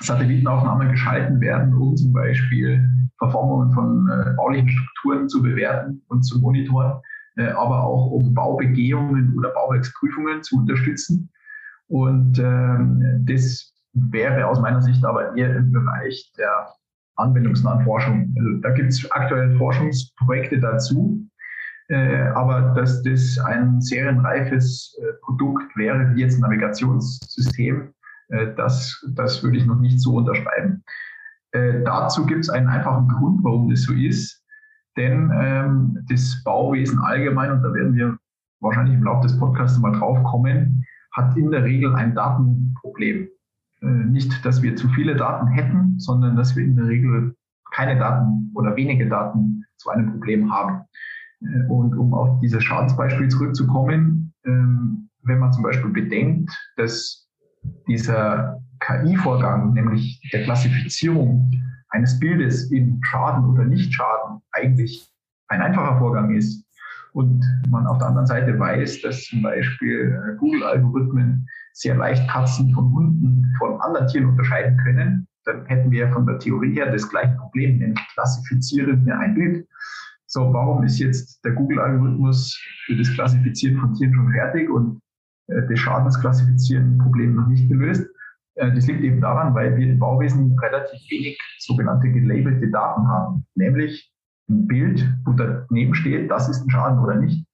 Satellitenaufnahmen 0.00 0.90
geschalten 0.90 1.40
werden, 1.40 1.74
um 1.74 1.96
zum 1.96 2.12
Beispiel 2.12 2.88
Verformungen 3.18 3.72
von 3.72 4.08
äh, 4.08 4.34
baulichen 4.36 4.68
Strukturen 4.68 5.28
zu 5.28 5.42
bewerten 5.42 6.02
und 6.08 6.22
zu 6.22 6.38
monitoren, 6.40 7.00
aber 7.36 7.84
auch 7.84 8.10
um 8.10 8.34
Baubegehungen 8.34 9.38
oder 9.38 9.50
Bauwerksprüfungen 9.50 10.42
zu 10.42 10.56
unterstützen. 10.56 11.30
Und 11.86 12.36
ähm, 12.40 13.24
das 13.26 13.72
wäre 13.92 14.46
aus 14.46 14.60
meiner 14.60 14.82
Sicht 14.82 15.04
aber 15.04 15.36
eher 15.36 15.54
im 15.56 15.70
Bereich 15.70 16.32
der 16.36 16.66
anwendungsnahen 17.18 17.84
Forschung. 17.84 18.34
Also 18.38 18.50
da 18.60 18.70
gibt 18.70 18.90
es 18.90 19.10
aktuell 19.10 19.56
Forschungsprojekte 19.56 20.60
dazu. 20.60 21.28
Äh, 21.90 22.28
aber 22.34 22.74
dass 22.76 23.02
das 23.02 23.38
ein 23.38 23.80
serienreifes 23.80 24.98
äh, 25.00 25.12
Produkt 25.22 25.74
wäre, 25.74 26.14
wie 26.14 26.20
jetzt 26.20 26.36
ein 26.36 26.42
Navigationssystem, 26.42 27.94
äh, 28.28 28.54
das, 28.56 29.02
das 29.14 29.42
würde 29.42 29.56
ich 29.56 29.66
noch 29.66 29.80
nicht 29.80 29.98
so 30.00 30.16
unterschreiben. 30.16 30.84
Äh, 31.52 31.82
dazu 31.84 32.26
gibt 32.26 32.40
es 32.40 32.50
einen 32.50 32.68
einfachen 32.68 33.08
Grund, 33.08 33.42
warum 33.42 33.70
das 33.70 33.82
so 33.82 33.94
ist. 33.94 34.44
Denn 34.98 35.30
ähm, 35.34 35.98
das 36.10 36.42
Bauwesen 36.44 36.98
allgemein, 36.98 37.52
und 37.52 37.62
da 37.62 37.72
werden 37.72 37.94
wir 37.94 38.18
wahrscheinlich 38.60 38.94
im 38.94 39.04
Laufe 39.04 39.26
des 39.26 39.38
Podcasts 39.38 39.78
mal 39.78 39.92
drauf 39.92 40.22
kommen, 40.24 40.84
hat 41.12 41.36
in 41.36 41.50
der 41.50 41.64
Regel 41.64 41.94
ein 41.94 42.14
Datenproblem. 42.14 43.28
Nicht, 43.80 44.44
dass 44.44 44.62
wir 44.62 44.76
zu 44.76 44.88
viele 44.88 45.16
Daten 45.16 45.46
hätten, 45.48 45.98
sondern 45.98 46.36
dass 46.36 46.56
wir 46.56 46.64
in 46.64 46.76
der 46.76 46.86
Regel 46.86 47.36
keine 47.72 47.98
Daten 47.98 48.50
oder 48.54 48.74
wenige 48.76 49.08
Daten 49.08 49.64
zu 49.76 49.90
einem 49.90 50.10
Problem 50.10 50.50
haben. 50.52 50.84
Und 51.68 51.94
um 51.96 52.14
auf 52.14 52.40
dieses 52.40 52.64
Schadensbeispiel 52.64 53.28
zurückzukommen, 53.28 54.32
ähm, 54.44 55.08
wenn 55.22 55.38
man 55.38 55.52
zum 55.52 55.62
Beispiel 55.62 55.90
bedenkt, 55.90 56.50
dass 56.76 57.28
dieser 57.86 58.60
KI-Vorgang, 58.80 59.74
nämlich 59.74 60.20
der 60.32 60.44
Klassifizierung 60.44 61.50
eines 61.90 62.18
Bildes 62.18 62.70
in 62.70 63.00
Schaden 63.04 63.44
oder 63.44 63.64
Nicht-Schaden, 63.64 64.40
eigentlich 64.52 65.08
ein 65.48 65.60
einfacher 65.60 65.98
Vorgang 65.98 66.34
ist 66.34 66.64
und 67.12 67.44
man 67.70 67.86
auf 67.86 67.98
der 67.98 68.08
anderen 68.08 68.26
Seite 68.26 68.58
weiß, 68.58 69.02
dass 69.02 69.24
zum 69.24 69.42
Beispiel 69.42 70.12
äh, 70.12 70.36
Google-Algorithmen 70.36 71.46
sehr 71.78 71.94
leicht 71.94 72.28
Katzen 72.28 72.72
von 72.74 72.92
Hunden 72.92 73.54
von 73.58 73.80
anderen 73.80 74.08
Tieren 74.08 74.30
unterscheiden 74.30 74.76
können, 74.78 75.28
dann 75.44 75.64
hätten 75.66 75.90
wir 75.92 76.12
von 76.12 76.26
der 76.26 76.38
Theorie 76.38 76.74
her 76.74 76.90
das 76.90 77.08
gleiche 77.08 77.36
Problem, 77.36 77.78
nämlich 77.78 78.00
klassifizieren 78.14 79.06
wir 79.06 79.18
ein 79.18 79.34
Bild. 79.34 79.66
So, 80.26 80.52
warum 80.52 80.82
ist 80.82 80.98
jetzt 80.98 81.42
der 81.44 81.52
Google-Algorithmus 81.52 82.60
für 82.84 82.96
das 82.96 83.10
Klassifizieren 83.14 83.78
von 83.78 83.94
Tieren 83.94 84.12
schon 84.12 84.32
fertig 84.32 84.68
und 84.68 85.00
äh, 85.46 85.62
das 85.68 85.78
Schadensklassifizieren-Problem 85.78 87.36
noch 87.36 87.46
nicht 87.46 87.68
gelöst? 87.68 88.06
Äh, 88.56 88.74
das 88.74 88.86
liegt 88.88 89.02
eben 89.02 89.20
daran, 89.20 89.54
weil 89.54 89.76
wir 89.76 89.88
im 89.88 90.00
Bauwesen 90.00 90.58
relativ 90.58 91.00
wenig 91.10 91.38
sogenannte 91.60 92.10
gelabelte 92.10 92.68
Daten 92.70 93.06
haben, 93.06 93.46
nämlich 93.54 94.12
ein 94.50 94.66
Bild, 94.66 95.08
wo 95.24 95.32
daneben 95.32 95.94
steht, 95.94 96.30
das 96.30 96.48
ist 96.48 96.66
ein 96.66 96.70
Schaden 96.70 96.98
oder 96.98 97.14
nicht. 97.14 97.47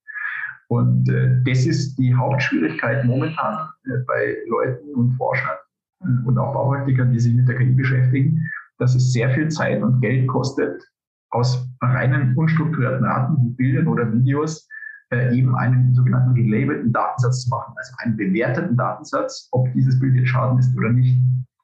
Und 0.74 1.08
äh, 1.08 1.40
das 1.44 1.66
ist 1.66 1.96
die 1.98 2.12
Hauptschwierigkeit 2.12 3.04
momentan 3.04 3.68
äh, 3.84 3.98
bei 4.08 4.37
Leuten 4.48 4.92
und 4.96 5.12
Forschern 5.12 5.56
äh, 6.00 6.26
und 6.26 6.37
auch 6.37 6.52
Baupraktikern, 6.52 7.12
die 7.12 7.20
sich 7.20 7.32
mit 7.32 7.46
der 7.46 7.56
KI 7.56 7.70
beschäftigen, 7.70 8.44
dass 8.78 8.96
es 8.96 9.12
sehr 9.12 9.30
viel 9.30 9.48
Zeit 9.48 9.80
und 9.80 10.00
Geld 10.00 10.26
kostet, 10.26 10.82
aus 11.30 11.64
reinen 11.80 12.37
unstrukturierten 12.37 13.04
Daten 13.04 13.37
wie 13.40 13.50
Bildern 13.50 13.87
oder 13.87 14.12
Videos 14.12 14.68
äh, 15.12 15.37
eben 15.38 15.54
einen 15.54 15.94
sogenannten 15.94 16.34
gelabelten 16.34 16.92
Datensatz 16.92 17.44
zu 17.44 17.50
machen, 17.50 17.72
also 17.76 17.94
einen 17.98 18.16
bewerteten 18.16 18.76
Datensatz, 18.76 19.48
ob 19.52 19.72
dieses 19.74 20.00
Bild 20.00 20.16
jetzt 20.16 20.30
Schaden 20.30 20.58
ist 20.58 20.76
oder 20.76 20.90
nicht. 20.90 21.16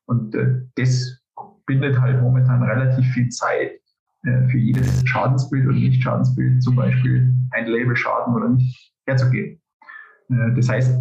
Und 0.07 0.37
äh, 0.37 0.63
das 0.77 1.21
bindet 1.67 2.01
halt 2.01 2.23
momentan 2.23 2.63
relativ 2.63 3.05
viel 3.09 3.29
Zeit 3.31 3.73
äh, 4.23 4.49
für 4.49 4.59
jedes 4.59 5.03
Schadensbild 5.05 5.67
oder 5.67 5.77
Nicht-Schadensbild, 5.77 6.63
zum 6.63 6.77
Beispiel 6.77 7.35
ein 7.51 7.67
Label 7.67 7.97
Schaden 7.97 8.35
oder 8.35 8.51
nicht, 8.51 8.91
herzugeben. 9.11 9.61
Äh, 10.31 10.55
das 10.55 10.69
heißt, 10.69 10.99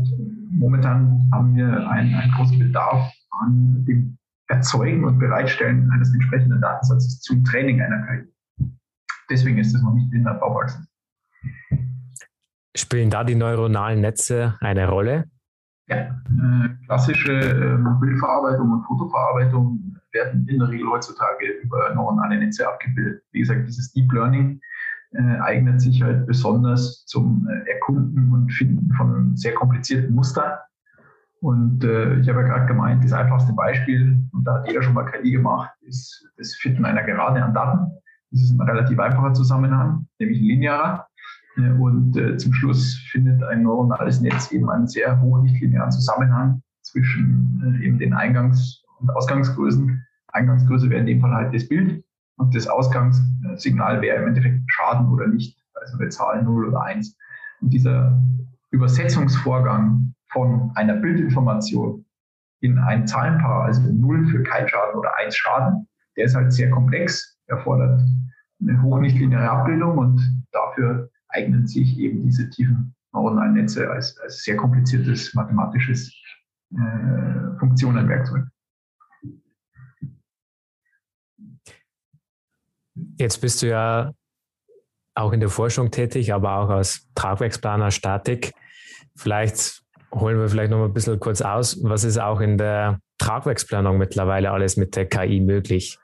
momentan 0.52 1.30
haben 1.32 1.56
wir 1.56 1.90
einen, 1.90 2.14
einen 2.14 2.32
großen 2.34 2.60
Bedarf 2.60 3.12
an 3.42 3.86
dem 3.86 4.18
Erzeugen 4.48 5.06
und 5.06 5.20
Bereitstellen 5.20 5.90
eines 5.92 6.12
entsprechenden 6.14 6.60
Datensatzes 6.60 7.22
zum 7.22 7.44
Training 7.46 7.82
einer 7.82 8.06
KI. 8.08 8.34
Deswegen 9.30 9.60
ist 9.60 9.76
es 9.76 9.82
noch 9.84 9.94
nicht 9.94 10.12
in 10.12 10.24
der 10.24 10.34
Baupraxis. 10.34 10.88
Spielen 12.76 13.10
da 13.10 13.24
die 13.24 13.36
neuronalen 13.36 14.02
Netze 14.02 14.56
eine 14.60 14.90
Rolle? 14.90 15.26
Ja, 15.88 15.98
äh, 15.98 16.70
klassische 16.86 17.34
äh, 17.34 17.78
Bildverarbeitung 18.00 18.72
und 18.72 18.84
Fotoverarbeitung 18.86 19.98
werden 20.12 20.48
in 20.48 20.60
der 20.60 20.70
Regel 20.70 20.88
heutzutage 20.90 21.46
über 21.64 21.94
neuronale 21.94 22.40
Netze 22.40 22.68
abgebildet. 22.68 23.24
Wie 23.32 23.40
gesagt, 23.40 23.68
dieses 23.68 23.92
Deep 23.94 24.12
Learning 24.12 24.60
äh, 25.12 25.40
eignet 25.40 25.82
sich 25.82 26.02
halt 26.02 26.28
besonders 26.28 27.06
zum 27.06 27.48
äh, 27.50 27.72
Erkunden 27.72 28.32
und 28.32 28.52
Finden 28.52 28.92
von 28.94 29.36
sehr 29.36 29.54
komplizierten 29.54 30.14
Mustern. 30.14 30.54
Und 31.42 31.84
äh, 31.84 32.20
ich 32.20 32.30
habe 32.30 32.42
ja 32.42 32.48
gerade 32.48 32.66
gemeint, 32.66 33.04
das 33.04 33.14
einfachste 33.14 33.54
Beispiel, 33.54 34.22
und 34.34 34.44
da 34.44 34.56
hat 34.56 34.68
jeder 34.68 34.82
schon 34.82 34.94
mal 34.94 35.06
KI 35.06 35.32
gemacht, 35.32 35.72
ist 35.82 36.28
das 36.38 36.54
Finden 36.56 36.86
einer 36.86 37.04
Gerade 37.04 37.44
an 37.44 37.54
Daten. 37.54 37.92
Das 38.32 38.42
ist 38.42 38.52
ein 38.52 38.62
relativ 38.62 39.00
einfacher 39.00 39.34
Zusammenhang, 39.34 40.06
nämlich 40.20 40.40
ein 40.40 40.46
linearer. 40.46 41.08
Äh, 41.58 41.72
und 41.72 42.16
äh, 42.18 42.38
zum 42.38 42.54
Schluss 42.54 42.96
findet 43.12 43.42
ein 43.44 43.64
neuronales 43.64 44.22
Netz 44.22 44.52
eben 44.52 44.70
einen 44.70 44.88
sehr 44.88 45.20
hohen 45.22 45.44
nichtlinearen 45.44 45.92
Zusammenhang 45.92 46.62
zwischen 46.82 47.80
äh, 47.82 47.86
eben 47.86 47.98
den 47.98 48.14
Eingangs- 48.14 48.84
und 49.00 49.10
Ausgangsgrößen. 49.10 50.06
Eingangsgröße 50.28 50.90
wäre 50.90 51.00
in 51.00 51.08
dem 51.08 51.22
Fall 51.22 51.34
halt 51.34 51.54
das 51.54 51.68
Bild 51.68 52.04
und 52.40 52.56
das 52.56 52.68
Ausgangssignal 52.68 54.02
wäre 54.02 54.22
im 54.22 54.30
Endeffekt 54.30 54.62
Schaden 54.68 55.10
oder 55.10 55.28
nicht, 55.28 55.62
also 55.74 55.98
eine 55.98 56.10
Zahl 56.10 56.42
0 56.42 56.70
oder 56.70 56.82
1. 56.84 57.18
Und 57.62 57.72
dieser 57.72 58.20
Übersetzungsvorgang 58.72 60.14
von 60.32 60.72
einer 60.76 60.96
Bildinformation 60.96 62.06
in 62.62 62.78
ein 62.80 63.06
Zahlenpaar, 63.06 63.66
also 63.66 63.82
0 63.82 64.28
für 64.28 64.44
kein 64.44 64.68
Schaden 64.68 64.98
oder 64.98 65.18
1 65.18 65.36
Schaden, 65.36 65.88
der 66.16 66.26
ist 66.26 66.36
halt 66.36 66.54
sehr 66.54 66.70
komplex, 66.70 67.38
erfordert 67.48 68.02
eine 68.62 68.82
hochnichtlineare 68.82 69.50
Abbildung 69.50 69.98
und 69.98 70.46
dafür 70.52 71.10
eignen 71.30 71.68
sich 71.68 71.98
eben 72.00 72.24
diese 72.24 72.50
tiefen 72.50 72.96
neuronalen 73.12 73.54
Netze 73.54 73.90
als, 73.90 74.18
als 74.20 74.44
sehr 74.44 74.56
kompliziertes 74.56 75.34
mathematisches 75.34 76.14
äh, 76.74 77.58
Funktionenwerkzeug. 77.60 78.46
Jetzt 83.18 83.42
bist 83.42 83.62
du 83.62 83.68
ja 83.68 84.14
auch 85.16 85.34
in 85.34 85.40
der 85.40 85.50
Forschung 85.50 85.92
tätig, 85.92 86.34
aber 86.34 86.58
auch 86.58 86.70
als 86.70 87.08
Tragwerksplaner 87.16 87.92
Statik. 87.92 88.54
Vielleicht 89.16 89.82
holen 90.14 90.40
wir 90.40 90.50
vielleicht 90.50 90.72
noch 90.72 90.80
mal 90.80 90.86
ein 90.86 90.94
bisschen 90.94 91.20
kurz 91.20 91.42
aus, 91.42 91.84
was 91.84 92.04
ist 92.04 92.18
auch 92.18 92.40
in 92.40 92.58
der 92.58 93.00
Tragwerksplanung 93.20 93.98
mittlerweile 93.98 94.52
alles 94.52 94.78
mit 94.78 94.96
der 94.96 95.08
KI 95.08 95.42
möglich? 95.42 95.98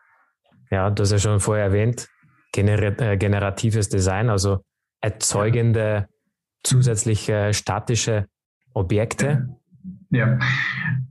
Ja, 0.69 0.89
du 0.89 1.01
hast 1.01 1.11
ja 1.11 1.19
schon 1.19 1.39
vorher 1.39 1.65
erwähnt, 1.65 2.07
gener 2.51 2.99
äh, 2.99 3.17
generatives 3.17 3.89
Design, 3.89 4.29
also 4.29 4.63
erzeugende 5.01 6.07
zusätzliche 6.63 7.53
statische 7.53 8.25
Objekte? 8.73 9.47
Ja, 10.09 10.39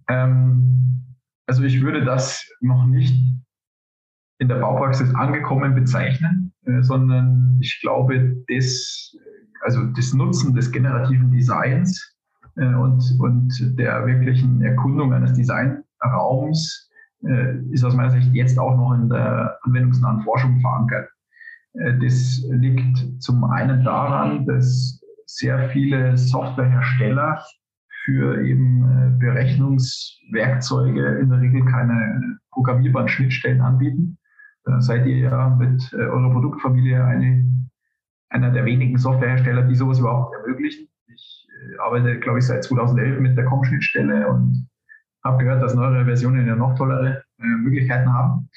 ähm, 0.08 1.16
also 1.46 1.62
ich 1.62 1.80
würde 1.80 2.04
das 2.04 2.46
noch 2.60 2.86
nicht 2.86 3.14
in 4.38 4.48
der 4.48 4.56
Baupraxis 4.56 5.14
angekommen 5.14 5.74
bezeichnen, 5.74 6.52
äh, 6.66 6.82
sondern 6.82 7.58
ich 7.60 7.78
glaube, 7.80 8.36
das, 8.48 9.14
also 9.62 9.84
das 9.96 10.12
Nutzen 10.12 10.54
des 10.54 10.72
generativen 10.72 11.30
Designs 11.30 12.16
äh, 12.56 12.74
und, 12.74 13.02
und 13.20 13.78
der 13.78 14.06
wirklichen 14.06 14.62
Erkundung 14.62 15.12
eines 15.12 15.34
Designraums 15.34 16.90
äh, 17.24 17.58
ist 17.70 17.84
aus 17.84 17.94
meiner 17.94 18.10
Sicht 18.10 18.34
jetzt 18.34 18.58
auch 18.58 18.76
noch 18.76 18.94
in 18.94 19.08
der 19.08 19.56
anwendungsnahen 19.62 20.22
Forschung 20.22 20.60
verankert. 20.60 21.08
Das 22.00 22.40
liegt 22.50 23.20
zum 23.20 23.42
einen 23.42 23.82
daran, 23.82 24.46
dass 24.46 25.02
sehr 25.26 25.70
viele 25.70 26.16
Softwarehersteller 26.16 27.42
für 28.04 28.40
eben 28.44 29.18
Berechnungswerkzeuge 29.18 31.18
in 31.18 31.30
der 31.30 31.40
Regel 31.40 31.64
keine 31.64 32.38
programmierbaren 32.52 33.08
Schnittstellen 33.08 33.60
anbieten. 33.60 34.16
Da 34.64 34.80
seid 34.80 35.06
ihr 35.06 35.18
ja 35.18 35.48
mit 35.48 35.92
äh, 35.92 35.96
eurer 35.96 36.30
Produktfamilie 36.30 37.04
eine, 37.04 37.44
einer 38.30 38.50
der 38.50 38.64
wenigen 38.64 38.98
Softwarehersteller, 38.98 39.62
die 39.62 39.74
sowas 39.74 39.98
überhaupt 39.98 40.34
ermöglichen. 40.34 40.88
Ich 41.06 41.46
arbeite, 41.78 42.18
glaube 42.18 42.38
ich, 42.38 42.46
seit 42.46 42.64
2011 42.64 43.20
mit 43.20 43.36
der 43.36 43.44
COM-Schnittstelle 43.44 44.28
und 44.28 44.68
habe 45.22 45.44
gehört, 45.44 45.62
dass 45.62 45.74
neuere 45.74 46.04
Versionen 46.04 46.46
ja 46.46 46.54
noch 46.54 46.74
tollere 46.76 47.22
Möglichkeiten 47.38 48.12
haben. 48.12 48.48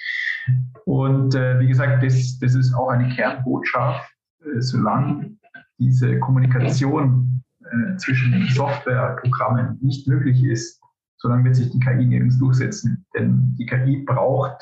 Und 0.85 1.35
äh, 1.35 1.59
wie 1.59 1.67
gesagt, 1.67 2.03
das, 2.03 2.39
das 2.39 2.55
ist 2.55 2.73
auch 2.73 2.89
eine 2.89 3.09
Kernbotschaft, 3.09 4.09
äh, 4.41 4.61
solange 4.61 5.37
diese 5.77 6.19
Kommunikation 6.19 7.43
äh, 7.63 7.97
zwischen 7.97 8.47
Softwareprogrammen 8.49 9.77
nicht 9.81 10.07
möglich 10.07 10.43
ist, 10.43 10.81
solange 11.17 11.43
wird 11.43 11.55
sich 11.55 11.71
die 11.71 11.79
KI 11.79 12.05
nirgends 12.05 12.39
durchsetzen. 12.39 13.05
Denn 13.15 13.55
die 13.57 13.65
KI 13.65 14.03
braucht 14.05 14.61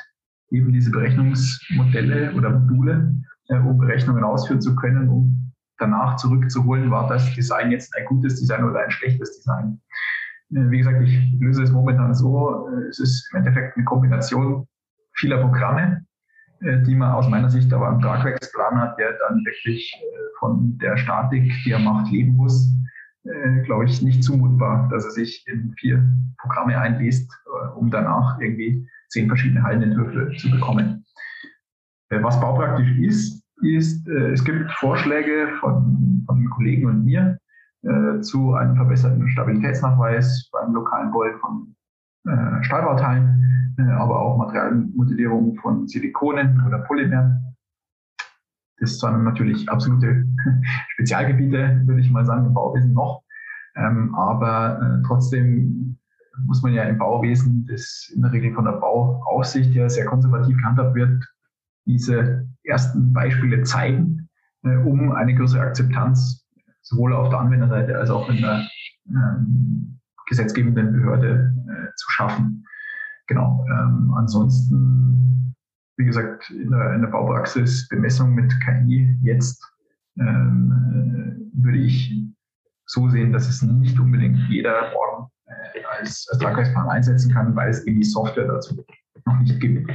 eben 0.51 0.71
diese 0.71 0.91
Berechnungsmodelle 0.91 2.33
oder 2.33 2.49
Module, 2.51 3.15
äh, 3.49 3.57
um 3.57 3.77
Berechnungen 3.77 4.23
ausführen 4.23 4.61
zu 4.61 4.75
können, 4.75 5.09
um 5.09 5.53
danach 5.77 6.15
zurückzuholen, 6.15 6.91
war 6.91 7.07
das 7.07 7.33
Design 7.33 7.71
jetzt 7.71 7.95
ein 7.97 8.05
gutes 8.05 8.39
Design 8.39 8.63
oder 8.63 8.79
ein 8.79 8.91
schlechtes 8.91 9.37
Design. 9.37 9.81
Äh, 10.51 10.69
wie 10.69 10.77
gesagt, 10.79 11.01
ich 11.01 11.19
löse 11.39 11.63
es 11.63 11.71
momentan 11.71 12.13
so, 12.13 12.67
äh, 12.69 12.87
es 12.89 12.99
ist 12.99 13.29
im 13.33 13.39
Endeffekt 13.39 13.75
eine 13.75 13.85
Kombination 13.85 14.67
vieler 15.15 15.37
Programme, 15.37 16.05
äh, 16.61 16.81
die 16.83 16.95
man 16.95 17.11
aus 17.11 17.27
meiner 17.27 17.49
Sicht 17.49 17.71
aber 17.73 17.87
am 17.87 18.01
Tragwerksplan 18.01 18.79
hat, 18.79 18.97
der 18.97 19.17
dann 19.27 19.43
wirklich 19.45 19.93
äh, 19.95 20.17
von 20.39 20.77
der 20.77 20.97
Statik, 20.97 21.51
die 21.65 21.71
er 21.71 21.79
macht, 21.79 22.11
leben 22.11 22.35
muss, 22.35 22.73
äh, 23.23 23.61
glaube 23.63 23.85
ich, 23.85 24.01
nicht 24.01 24.23
zumutbar, 24.23 24.87
dass 24.89 25.05
er 25.05 25.11
sich 25.11 25.45
in 25.47 25.73
vier 25.77 26.03
Programme 26.37 26.79
einliest, 26.79 27.31
um 27.75 27.89
danach 27.89 28.39
irgendwie 28.39 28.87
zehn 29.09 29.27
verschiedene 29.27 29.63
Hallenentwürfe 29.63 30.35
zu 30.37 30.51
bekommen. 30.51 31.05
Was 32.09 32.39
baupraktisch 32.39 32.91
ist, 32.99 33.43
ist, 33.61 34.07
es 34.07 34.43
gibt 34.43 34.71
Vorschläge 34.73 35.49
von, 35.59 36.23
von 36.27 36.49
Kollegen 36.51 36.85
und 36.87 37.03
mir 37.03 37.37
zu 38.21 38.53
einem 38.53 38.75
verbesserten 38.75 39.27
Stabilitätsnachweis 39.29 40.49
beim 40.51 40.73
lokalen 40.73 41.11
Bau 41.11 41.25
von 41.41 41.75
äh, 42.27 42.63
Stahlbauteilen, 42.63 43.75
äh, 43.77 43.91
aber 43.91 44.19
auch 44.19 44.37
Materialmodellierung 44.37 45.55
von 45.57 45.87
Silikonen 45.87 46.61
oder 46.65 46.79
Polymeren. 46.79 47.55
Das 48.79 48.97
sind 48.97 49.23
natürlich 49.23 49.69
absolute 49.69 50.25
Spezialgebiete, 50.93 51.83
würde 51.85 52.01
ich 52.01 52.09
mal 52.09 52.25
sagen, 52.25 52.47
im 52.47 52.53
Bauwesen 52.53 52.93
noch. 52.93 53.23
Ähm, 53.75 54.15
aber 54.15 54.79
äh, 54.81 55.07
trotzdem 55.07 55.97
muss 56.45 56.61
man 56.61 56.73
ja 56.73 56.83
im 56.83 56.97
Bauwesen, 56.97 57.65
das 57.69 58.11
in 58.13 58.21
der 58.21 58.31
Regel 58.31 58.53
von 58.53 58.65
der 58.65 58.73
Bauaufsicht 58.73 59.73
ja 59.73 59.89
sehr 59.89 60.05
konservativ 60.05 60.57
gehandhabt 60.57 60.95
wird, 60.95 61.23
diese 61.85 62.47
ersten 62.63 63.13
Beispiele 63.13 63.63
zeigen, 63.63 64.29
äh, 64.63 64.75
um 64.77 65.11
eine 65.11 65.35
größere 65.35 65.61
Akzeptanz 65.61 66.45
sowohl 66.81 67.13
auf 67.13 67.29
der 67.29 67.39
Anwenderseite 67.39 67.97
als 67.97 68.09
auch 68.09 68.29
in 68.29 68.37
der 68.37 68.67
ähm, 69.09 69.99
gesetzgebenden 70.27 70.93
Behörde 70.93 71.53
äh, 71.67 71.93
zu 71.95 72.11
schaffen. 72.11 72.63
Genau. 73.27 73.65
Ähm, 73.69 74.13
ansonsten, 74.15 75.55
wie 75.97 76.05
gesagt, 76.05 76.49
in 76.51 76.69
der, 76.69 76.93
in 76.93 77.01
der 77.01 77.09
Baupraxis 77.09 77.87
Bemessung 77.87 78.33
mit 78.33 78.53
KI 78.61 79.17
jetzt 79.23 79.63
ähm, 80.19 80.71
äh, 81.51 81.63
würde 81.63 81.77
ich 81.79 82.23
so 82.85 83.09
sehen, 83.09 83.31
dass 83.31 83.47
es 83.47 83.61
nicht 83.61 83.99
unbedingt 83.99 84.37
jeder 84.49 84.91
morgen 84.91 85.29
äh, 85.45 85.83
als, 85.99 86.27
als 86.29 86.39
Tragweitsplan 86.39 86.89
einsetzen 86.89 87.31
kann, 87.33 87.55
weil 87.55 87.69
es 87.69 87.85
eben 87.85 87.99
die 87.99 88.07
Software 88.07 88.47
dazu 88.47 88.83
noch 89.25 89.39
nicht 89.39 89.59
gibt. 89.59 89.89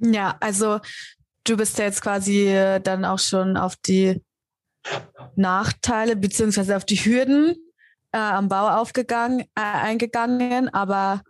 Ja, 0.00 0.36
also 0.40 0.80
du 1.44 1.56
bist 1.56 1.78
ja 1.78 1.84
jetzt 1.84 2.02
quasi 2.02 2.78
dann 2.82 3.04
auch 3.04 3.18
schon 3.18 3.56
auf 3.56 3.76
die 3.76 4.22
Nachteile 5.36 6.16
beziehungsweise 6.16 6.76
auf 6.76 6.84
die 6.84 6.96
Hürden 6.96 7.56
äh, 8.12 8.18
am 8.18 8.48
Bau 8.48 8.68
aufgegangen, 8.68 9.40
äh, 9.40 9.60
eingegangen, 9.60 10.68
aber 10.68 11.22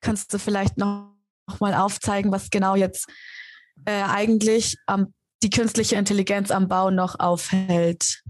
kannst 0.00 0.32
du 0.32 0.38
vielleicht 0.38 0.78
noch, 0.78 1.14
noch 1.46 1.60
mal 1.60 1.74
aufzeigen, 1.74 2.32
was 2.32 2.50
genau 2.50 2.74
jetzt 2.74 3.08
äh, 3.84 4.02
eigentlich 4.02 4.76
am, 4.86 5.12
die 5.42 5.50
künstliche 5.50 5.96
Intelligenz 5.96 6.50
am 6.50 6.68
Bau 6.68 6.90
noch 6.90 7.18
aufhält? 7.18 8.22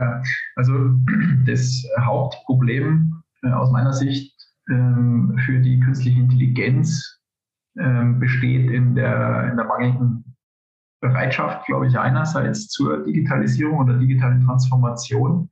Ja, 0.00 0.22
also 0.56 0.72
das 1.46 1.84
Hauptproblem 1.98 3.22
äh, 3.42 3.50
aus 3.50 3.70
meiner 3.70 3.92
Sicht 3.92 4.34
ähm, 4.68 5.38
für 5.44 5.60
die 5.60 5.78
künstliche 5.80 6.20
Intelligenz 6.20 7.20
ähm, 7.78 8.18
besteht 8.18 8.70
in 8.70 8.94
der, 8.94 9.50
in 9.50 9.56
der 9.56 9.66
mangelnden 9.66 10.36
Bereitschaft, 11.00 11.66
glaube 11.66 11.86
ich, 11.86 11.98
einerseits 11.98 12.68
zur 12.68 13.04
Digitalisierung 13.04 13.78
oder 13.78 13.98
digitalen 13.98 14.44
Transformation 14.44 15.48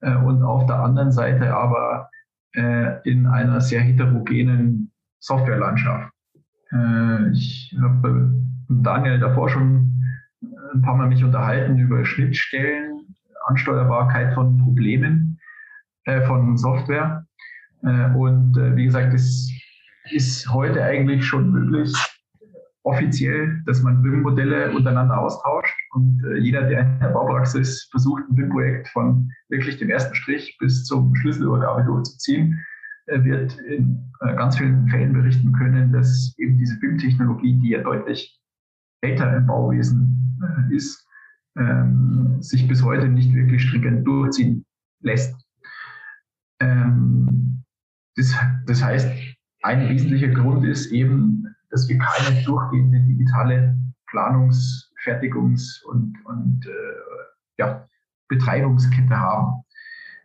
äh, 0.00 0.14
und 0.14 0.42
auf 0.42 0.66
der 0.66 0.80
anderen 0.80 1.12
Seite 1.12 1.54
aber 1.54 2.08
äh, 2.54 3.00
in 3.08 3.26
einer 3.26 3.60
sehr 3.60 3.80
heterogenen 3.80 4.92
Softwarelandschaft. 5.20 6.12
Äh, 6.72 7.30
ich 7.30 7.76
habe 7.80 8.32
mit 8.68 8.86
Daniel 8.86 9.18
davor 9.18 9.48
schon 9.48 10.02
ein 10.74 10.82
paar 10.82 10.96
Mal 10.96 11.08
mich 11.08 11.24
unterhalten 11.24 11.78
über 11.78 12.04
Schnittstellen, 12.04 12.97
Ansteuerbarkeit 13.48 14.34
von 14.34 14.58
Problemen 14.58 15.38
äh, 16.04 16.22
von 16.26 16.56
Software. 16.56 17.26
Äh, 17.82 18.10
und 18.14 18.56
äh, 18.56 18.76
wie 18.76 18.84
gesagt, 18.84 19.14
es 19.14 19.50
ist 20.10 20.48
heute 20.50 20.82
eigentlich 20.82 21.24
schon 21.24 21.50
möglich, 21.50 21.94
offiziell, 22.84 23.62
dass 23.66 23.82
man 23.82 24.02
BIM-Modelle 24.02 24.72
untereinander 24.72 25.18
austauscht 25.18 25.76
und 25.92 26.22
äh, 26.24 26.38
jeder, 26.38 26.62
der 26.62 26.80
in 26.80 27.00
der 27.00 27.08
Baupraxis 27.08 27.88
versucht, 27.90 28.22
ein 28.30 28.36
BIM-Projekt 28.36 28.88
von 28.88 29.30
wirklich 29.50 29.76
dem 29.78 29.90
ersten 29.90 30.14
Strich 30.14 30.56
bis 30.58 30.84
zum 30.84 31.14
Schlüsselübergabe 31.16 31.84
durchzuziehen, 31.84 32.58
äh, 33.06 33.22
wird 33.24 33.58
in 33.60 34.04
ganz 34.20 34.58
vielen 34.58 34.88
Fällen 34.88 35.12
berichten 35.12 35.52
können, 35.52 35.92
dass 35.92 36.34
eben 36.38 36.58
diese 36.58 36.78
BIM-Technologie, 36.80 37.54
die 37.60 37.70
ja 37.70 37.82
deutlich 37.82 38.40
älter 39.00 39.36
im 39.36 39.46
Bauwesen 39.46 40.40
ist, 40.70 41.07
ähm, 41.58 42.36
sich 42.40 42.66
bis 42.68 42.82
heute 42.82 43.08
nicht 43.08 43.34
wirklich 43.34 43.62
stringent 43.62 44.06
durchziehen 44.06 44.64
lässt. 45.00 45.34
Ähm, 46.60 47.62
das, 48.16 48.34
das 48.66 48.82
heißt, 48.82 49.08
ein 49.62 49.88
wesentlicher 49.88 50.28
Grund 50.28 50.64
ist 50.64 50.90
eben, 50.92 51.46
dass 51.70 51.88
wir 51.88 51.98
keine 51.98 52.42
durchgehende 52.44 53.00
digitale 53.00 53.76
Planungs-, 54.10 54.90
Fertigungs- 55.04 55.82
und, 55.84 56.14
und 56.24 56.66
äh, 56.66 57.58
ja, 57.58 57.86
Betreibungskette 58.28 59.18
haben. 59.18 59.62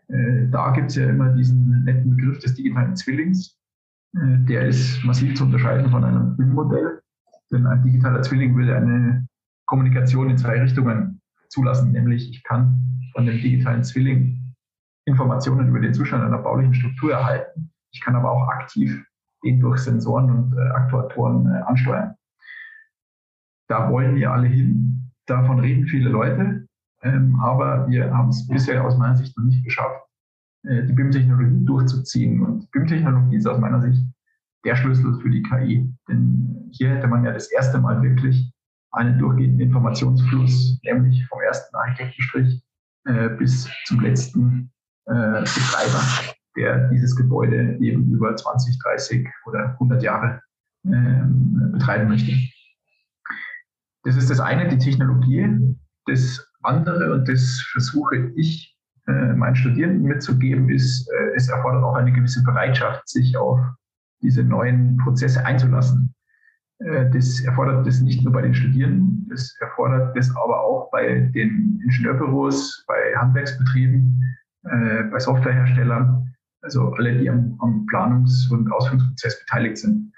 Äh, 0.07 0.47
da 0.49 0.71
gibt 0.71 0.91
es 0.91 0.95
ja 0.95 1.09
immer 1.09 1.29
diesen 1.29 1.83
netten 1.83 2.15
Begriff 2.15 2.39
des 2.39 2.55
digitalen 2.55 2.95
Zwillings. 2.95 3.57
Äh, 4.15 4.37
der 4.45 4.67
ist 4.67 5.03
massiv 5.03 5.35
zu 5.35 5.45
unterscheiden 5.45 5.89
von 5.89 6.03
einem 6.03 6.37
BIM-Modell, 6.37 7.01
denn 7.51 7.65
ein 7.65 7.83
digitaler 7.83 8.21
Zwilling 8.21 8.55
würde 8.55 8.75
eine 8.75 9.27
Kommunikation 9.65 10.29
in 10.29 10.37
zwei 10.37 10.61
Richtungen 10.61 11.21
zulassen, 11.53 11.91
nämlich 11.91 12.29
ich 12.29 12.43
kann 12.43 13.09
von 13.13 13.25
dem 13.25 13.39
digitalen 13.39 13.83
Zwilling 13.83 14.55
Informationen 15.05 15.67
über 15.69 15.79
den 15.79 15.93
Zustand 15.93 16.23
einer 16.23 16.39
baulichen 16.39 16.73
Struktur 16.73 17.13
erhalten. 17.13 17.71
Ich 17.91 18.01
kann 18.01 18.15
aber 18.15 18.31
auch 18.31 18.47
aktiv 18.47 19.05
den 19.43 19.59
durch 19.59 19.79
Sensoren 19.79 20.29
und 20.29 20.57
äh, 20.57 20.61
Aktuatoren 20.71 21.45
äh, 21.47 21.61
ansteuern. 21.63 22.15
Da 23.67 23.89
wollen 23.91 24.15
wir 24.15 24.31
alle 24.31 24.47
hin. 24.47 25.11
Davon 25.25 25.59
reden 25.59 25.85
viele 25.85 26.09
Leute, 26.09 26.65
ähm, 27.01 27.39
aber 27.41 27.87
wir 27.87 28.13
haben 28.13 28.29
es 28.29 28.47
bisher 28.47 28.83
aus 28.83 28.97
meiner 28.97 29.15
Sicht 29.15 29.37
noch 29.37 29.45
nicht 29.45 29.63
geschafft, 29.63 30.01
äh, 30.63 30.83
die 30.85 30.93
BIM-Technologie 30.93 31.65
durchzuziehen. 31.65 32.41
Und 32.41 32.71
BIM-Technologie 32.71 33.35
ist 33.35 33.47
aus 33.47 33.59
meiner 33.59 33.81
Sicht 33.81 34.01
der 34.65 34.75
Schlüssel 34.75 35.19
für 35.19 35.29
die 35.29 35.43
KI. 35.43 35.93
Denn 36.07 36.69
hier 36.71 36.89
hätte 36.89 37.07
man 37.07 37.25
ja 37.25 37.33
das 37.33 37.51
erste 37.51 37.79
Mal 37.79 38.01
wirklich 38.01 38.52
einen 38.93 39.19
durchgehenden 39.19 39.59
Informationsfluss, 39.59 40.79
nämlich 40.83 41.25
vom 41.27 41.41
ersten 41.41 41.75
Architektenstrich 41.75 42.63
äh, 43.05 43.29
bis 43.29 43.69
zum 43.85 44.01
letzten 44.01 44.71
äh, 45.05 45.41
Betreiber 45.41 45.99
der 46.55 46.89
dieses 46.89 47.15
Gebäude 47.15 47.77
eben 47.79 48.11
über 48.11 48.35
20, 48.35 48.79
30 48.79 49.27
oder 49.45 49.71
100 49.73 50.03
Jahre 50.03 50.41
ähm, 50.85 51.71
betreiben 51.71 52.07
möchte. 52.07 52.33
Das 54.03 54.15
ist 54.17 54.29
das 54.29 54.39
eine, 54.39 54.67
die 54.67 54.77
Technologie. 54.77 55.75
Das 56.05 56.45
andere, 56.61 57.13
und 57.13 57.27
das 57.27 57.61
versuche 57.71 58.31
ich 58.35 58.77
äh, 59.07 59.33
meinen 59.33 59.55
Studierenden 59.55 60.03
mitzugeben, 60.03 60.69
ist, 60.69 61.09
äh, 61.09 61.35
es 61.35 61.49
erfordert 61.49 61.83
auch 61.83 61.95
eine 61.95 62.11
gewisse 62.11 62.43
Bereitschaft, 62.43 63.07
sich 63.07 63.37
auf 63.37 63.59
diese 64.21 64.43
neuen 64.43 64.97
Prozesse 64.97 65.45
einzulassen. 65.45 66.13
Äh, 66.79 67.09
das 67.11 67.41
erfordert 67.41 67.85
das 67.85 68.01
nicht 68.01 68.23
nur 68.23 68.33
bei 68.33 68.41
den 68.41 68.53
Studierenden, 68.53 69.27
das 69.29 69.55
erfordert 69.59 70.15
das 70.17 70.35
aber 70.35 70.61
auch 70.61 70.89
bei 70.91 71.31
den 71.33 71.79
Ingenieurbüros, 71.83 72.83
bei 72.87 73.15
Handwerksbetrieben, 73.15 74.21
äh, 74.63 75.03
bei 75.03 75.19
Softwareherstellern, 75.19 76.33
also 76.61 76.93
alle, 76.93 77.17
die 77.17 77.29
am, 77.29 77.55
am 77.59 77.85
Planungs- 77.87 78.49
und 78.51 78.71
Ausführungsprozess 78.71 79.39
beteiligt 79.39 79.77
sind. 79.77 80.13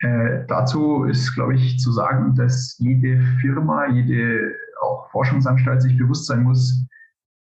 Äh, 0.00 0.44
dazu 0.48 1.04
ist, 1.04 1.34
glaube 1.34 1.54
ich, 1.54 1.78
zu 1.78 1.92
sagen, 1.92 2.34
dass 2.34 2.76
jede 2.78 3.20
Firma, 3.40 3.86
jede 3.86 4.52
auch 4.80 5.08
Forschungsanstalt 5.10 5.82
sich 5.82 5.96
bewusst 5.96 6.26
sein 6.26 6.42
muss, 6.42 6.86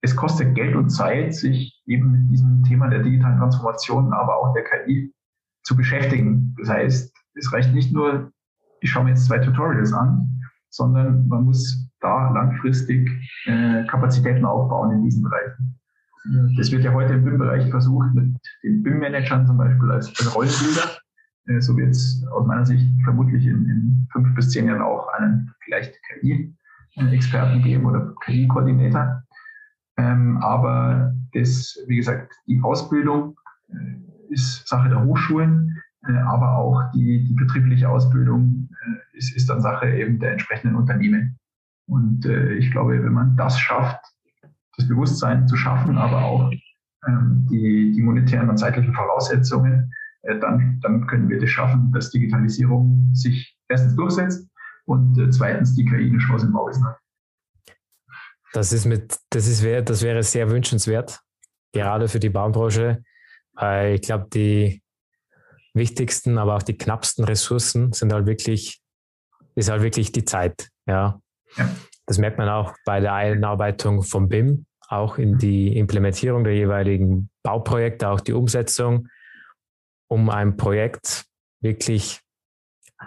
es 0.02 0.16
kostet 0.16 0.54
Geld 0.54 0.74
und 0.76 0.90
Zeit, 0.90 1.34
sich 1.34 1.82
eben 1.86 2.12
mit 2.12 2.30
diesem 2.30 2.64
Thema 2.64 2.88
der 2.88 3.02
digitalen 3.02 3.38
Transformation, 3.38 4.12
aber 4.12 4.36
auch 4.36 4.54
der 4.54 4.64
KI 4.64 5.12
zu 5.62 5.76
beschäftigen. 5.76 6.54
Das 6.58 6.68
heißt, 6.68 7.14
es 7.34 7.52
reicht 7.52 7.74
nicht 7.74 7.92
nur, 7.92 8.32
ich 8.80 8.90
schaue 8.90 9.04
mir 9.04 9.10
jetzt 9.10 9.26
zwei 9.26 9.38
Tutorials 9.38 9.92
an, 9.92 10.42
sondern 10.68 11.26
man 11.28 11.44
muss 11.44 11.88
da 12.00 12.30
langfristig 12.30 13.10
äh, 13.46 13.84
Kapazitäten 13.86 14.44
aufbauen 14.44 14.92
in 14.92 15.02
diesen 15.02 15.22
Bereichen. 15.22 15.80
Das 16.56 16.70
wird 16.70 16.84
ja 16.84 16.92
heute 16.92 17.14
im 17.14 17.24
BIM-Bereich 17.24 17.70
versucht, 17.70 18.12
mit 18.14 18.36
den 18.62 18.82
BIM-Managern 18.82 19.46
zum 19.46 19.56
Beispiel 19.56 19.90
als, 19.90 20.08
als 20.08 20.34
Rollenbilder. 20.34 20.98
Äh, 21.46 21.60
so 21.60 21.76
wird 21.76 21.90
es 21.90 22.24
aus 22.30 22.46
meiner 22.46 22.66
Sicht 22.66 22.86
vermutlich 23.04 23.46
in, 23.46 23.64
in, 23.68 24.08
fünf 24.12 24.34
bis 24.34 24.50
zehn 24.50 24.66
Jahren 24.66 24.82
auch 24.82 25.08
einen 25.14 25.52
vielleicht 25.64 25.94
KI-Experten 26.08 27.62
geben 27.62 27.86
oder 27.86 28.14
KI-Koordinator. 28.24 29.22
Ähm, 29.96 30.38
aber 30.38 31.14
das, 31.32 31.78
wie 31.86 31.96
gesagt, 31.96 32.32
die 32.46 32.60
Ausbildung 32.62 33.38
äh, 33.68 34.32
ist 34.32 34.66
Sache 34.66 34.88
der 34.88 35.04
Hochschulen, 35.04 35.80
äh, 36.06 36.12
aber 36.12 36.56
auch 36.56 36.90
die, 36.92 37.24
die 37.24 37.34
betriebliche 37.34 37.88
Ausbildung 37.88 38.59
ist, 39.20 39.36
ist 39.36 39.48
dann 39.48 39.60
Sache 39.60 39.88
eben 39.90 40.18
der 40.18 40.32
entsprechenden 40.32 40.76
Unternehmen. 40.76 41.38
Und 41.86 42.24
äh, 42.24 42.54
ich 42.54 42.70
glaube, 42.70 43.02
wenn 43.02 43.12
man 43.12 43.36
das 43.36 43.58
schafft, 43.58 44.00
das 44.76 44.88
Bewusstsein 44.88 45.46
zu 45.46 45.56
schaffen, 45.56 45.98
aber 45.98 46.24
auch 46.24 46.50
ähm, 47.06 47.46
die, 47.50 47.92
die 47.92 48.02
monetären 48.02 48.48
und 48.48 48.56
zeitlichen 48.56 48.94
Voraussetzungen, 48.94 49.92
äh, 50.22 50.38
dann, 50.38 50.80
dann 50.80 51.06
können 51.06 51.28
wir 51.28 51.38
das 51.38 51.50
schaffen, 51.50 51.92
dass 51.92 52.10
Digitalisierung 52.10 53.10
sich 53.12 53.56
erstens 53.68 53.94
durchsetzt 53.96 54.48
und 54.86 55.18
äh, 55.18 55.30
zweitens 55.30 55.74
die 55.74 55.84
KI 55.84 56.08
eine 56.08 56.18
Chance 56.18 56.46
im 56.46 56.52
Bauwesen 56.52 56.86
hat. 56.86 56.98
Das 58.52 58.72
ist 58.72 58.86
mit, 58.86 59.16
das 59.30 59.46
ist 59.46 59.64
das 59.88 60.02
wäre 60.02 60.22
sehr 60.22 60.50
wünschenswert, 60.50 61.20
gerade 61.72 62.08
für 62.08 62.18
die 62.18 62.30
Baubranche, 62.30 63.04
Weil 63.52 63.94
ich 63.94 64.02
glaube, 64.02 64.26
die 64.32 64.82
wichtigsten, 65.74 66.38
aber 66.38 66.56
auch 66.56 66.62
die 66.62 66.76
knappsten 66.76 67.24
Ressourcen 67.24 67.92
sind 67.92 68.12
halt 68.12 68.26
wirklich, 68.26 68.79
ist 69.60 69.70
halt 69.70 69.82
wirklich 69.82 70.10
die 70.10 70.24
Zeit. 70.24 70.68
Ja. 70.86 71.20
ja. 71.56 71.70
Das 72.06 72.18
merkt 72.18 72.38
man 72.38 72.48
auch 72.48 72.74
bei 72.84 73.00
der 73.00 73.14
Einarbeitung 73.14 74.02
vom 74.02 74.28
BIM, 74.28 74.66
auch 74.88 75.18
in 75.18 75.38
die 75.38 75.76
Implementierung 75.76 76.42
der 76.42 76.54
jeweiligen 76.54 77.30
Bauprojekte, 77.42 78.08
auch 78.08 78.20
die 78.20 78.32
Umsetzung, 78.32 79.08
um 80.08 80.28
ein 80.30 80.56
Projekt 80.56 81.26
wirklich 81.60 82.20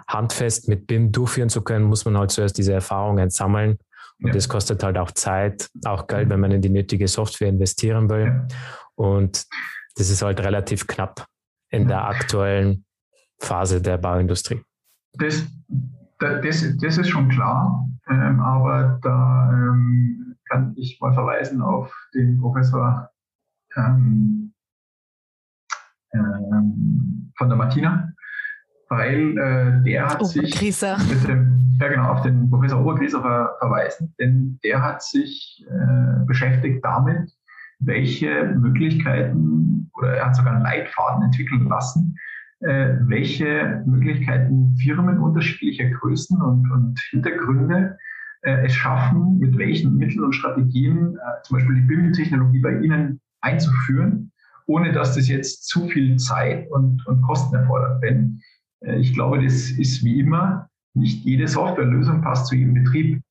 handfest 0.08 0.68
mit 0.68 0.86
BIM 0.86 1.12
durchführen 1.12 1.48
zu 1.48 1.62
können, 1.62 1.84
muss 1.84 2.04
man 2.04 2.16
halt 2.16 2.30
zuerst 2.30 2.56
diese 2.56 2.72
Erfahrungen 2.72 3.30
sammeln. 3.30 3.78
Und 4.20 4.28
ja. 4.28 4.32
das 4.32 4.48
kostet 4.48 4.82
halt 4.82 4.96
auch 4.96 5.10
Zeit, 5.10 5.68
auch 5.84 6.06
Geld, 6.06 6.30
wenn 6.30 6.40
man 6.40 6.52
in 6.52 6.62
die 6.62 6.70
nötige 6.70 7.08
Software 7.08 7.48
investieren 7.48 8.08
will. 8.08 8.26
Ja. 8.26 8.46
Und 8.94 9.44
das 9.96 10.08
ist 10.08 10.22
halt 10.22 10.40
relativ 10.40 10.86
knapp 10.86 11.26
in 11.68 11.88
der 11.88 12.04
aktuellen 12.04 12.84
Phase 13.40 13.82
der 13.82 13.98
Bauindustrie. 13.98 14.62
Das, 15.14 15.44
das, 16.18 16.76
das 16.78 16.98
ist 16.98 17.08
schon 17.08 17.28
klar, 17.28 17.86
ähm, 18.08 18.40
aber 18.40 18.98
da 19.02 19.50
ähm, 19.52 20.36
kann 20.48 20.74
ich 20.76 20.98
mal 21.00 21.12
verweisen 21.12 21.60
auf 21.62 21.92
den 22.14 22.40
Professor 22.40 23.10
ähm, 23.76 24.52
ähm 26.12 27.32
von 27.36 27.48
der 27.48 27.58
Martina, 27.58 28.12
weil 28.88 29.36
äh, 29.38 29.82
der 29.82 30.06
hat 30.06 30.24
sich 30.24 30.60
mit 30.60 31.28
dem, 31.28 31.76
ja 31.80 31.88
genau, 31.88 32.12
auf 32.12 32.22
den 32.22 32.48
Professor 32.48 32.80
Obergrieser 32.80 33.22
ver, 33.22 33.56
verweisen, 33.58 34.14
denn 34.20 34.58
der 34.62 34.82
hat 34.82 35.02
sich 35.02 35.66
äh, 35.68 36.24
beschäftigt 36.26 36.84
damit, 36.84 37.32
welche 37.80 38.54
Möglichkeiten, 38.56 39.90
oder 39.94 40.16
er 40.16 40.26
hat 40.26 40.36
sogar 40.36 40.54
einen 40.54 40.62
Leitfaden 40.62 41.24
entwickeln 41.24 41.68
lassen, 41.68 42.16
welche 42.60 43.82
Möglichkeiten 43.84 44.76
Firmen 44.76 45.18
unterschiedlicher 45.18 45.90
Größen 45.90 46.40
und, 46.40 46.70
und 46.70 46.98
Hintergründe 47.10 47.98
äh, 48.44 48.66
es 48.66 48.74
schaffen, 48.74 49.38
mit 49.38 49.56
welchen 49.56 49.96
Mitteln 49.96 50.24
und 50.24 50.34
Strategien 50.34 51.16
äh, 51.16 51.42
zum 51.44 51.56
Beispiel 51.56 51.76
die 51.76 51.86
BIM-Technologie 51.86 52.60
bei 52.60 52.78
ihnen 52.78 53.20
einzuführen, 53.40 54.32
ohne 54.66 54.92
dass 54.92 55.14
das 55.14 55.28
jetzt 55.28 55.66
zu 55.66 55.88
viel 55.88 56.16
Zeit 56.16 56.70
und, 56.70 57.06
und 57.06 57.22
Kosten 57.22 57.54
erfordert. 57.56 58.02
Denn 58.02 58.40
äh, 58.80 58.98
ich 58.98 59.14
glaube, 59.14 59.42
das 59.42 59.70
ist 59.70 60.04
wie 60.04 60.20
immer, 60.20 60.68
nicht 60.94 61.24
jede 61.24 61.48
Softwarelösung 61.48 62.20
passt 62.20 62.46
zu 62.46 62.54
jedem 62.54 62.74
Betrieb. 62.74 63.22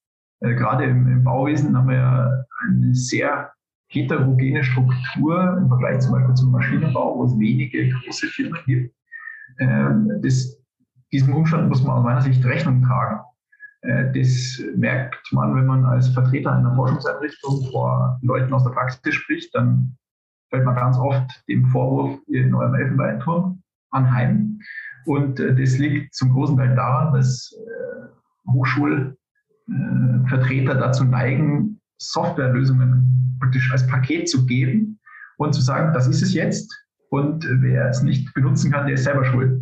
Äh, 0.42 0.56
gerade 0.56 0.86
im, 0.86 1.08
im 1.08 1.24
Bauwesen 1.24 1.78
haben 1.78 1.90
wir 1.90 1.96
ja 1.96 2.44
eine 2.68 2.96
sehr 2.96 3.52
heterogene 3.90 4.64
Struktur 4.64 5.58
im 5.60 5.68
Vergleich 5.68 6.00
zum 6.00 6.14
Beispiel 6.14 6.34
zum 6.34 6.52
Maschinenbau, 6.52 7.20
wo 7.20 7.26
es 7.26 7.38
wenige 7.38 7.90
große 7.90 8.28
Firmen 8.28 8.60
gibt. 8.66 8.96
Ähm, 9.60 10.20
das, 10.22 10.58
diesem 11.12 11.34
Umstand 11.34 11.68
muss 11.70 11.84
man 11.84 11.98
aus 11.98 12.04
meiner 12.04 12.22
Sicht 12.22 12.46
Rechnung 12.46 12.84
tragen. 12.84 13.22
Äh, 13.82 14.12
das 14.14 14.62
merkt 14.76 15.28
man, 15.32 15.56
wenn 15.56 15.66
man 15.66 15.84
als 15.86 16.10
Vertreter 16.10 16.52
einer 16.54 16.76
Forschungseinrichtung 16.76 17.72
vor 17.72 18.20
Leuten 18.22 18.54
aus 18.54 18.64
der 18.64 18.70
Praxis 18.72 19.16
spricht, 19.16 19.56
dann 19.56 19.98
fällt 20.50 20.66
man 20.66 20.76
ganz 20.76 20.98
oft 20.98 21.44
dem 21.48 21.66
Vorwurf 21.68 22.20
in 22.28 22.54
eurem 22.54 22.76
Elfenbeinturm 22.76 23.64
anheim. 23.92 24.60
Und 25.06 25.40
äh, 25.40 25.56
das 25.56 25.78
liegt 25.78 26.14
zum 26.14 26.32
großen 26.32 26.58
Teil 26.58 26.76
daran, 26.76 27.14
dass 27.14 27.54
äh, 27.54 27.62
Hochschulvertreter 28.52 30.76
dazu 30.76 31.06
neigen, 31.06 31.80
Softwarelösungen 31.98 33.38
praktisch 33.40 33.72
als 33.72 33.88
Paket 33.88 34.28
zu 34.30 34.46
geben 34.46 35.00
und 35.38 35.54
zu 35.54 35.62
sagen, 35.62 35.94
das 35.94 36.08
ist 36.08 36.22
es 36.22 36.34
jetzt 36.34 36.83
und 37.14 37.48
wer 37.62 37.90
es 37.90 38.02
nicht 38.02 38.34
benutzen 38.34 38.72
kann, 38.72 38.88
der 38.88 38.96
ist 38.96 39.04
selber 39.04 39.24
schuld. 39.24 39.62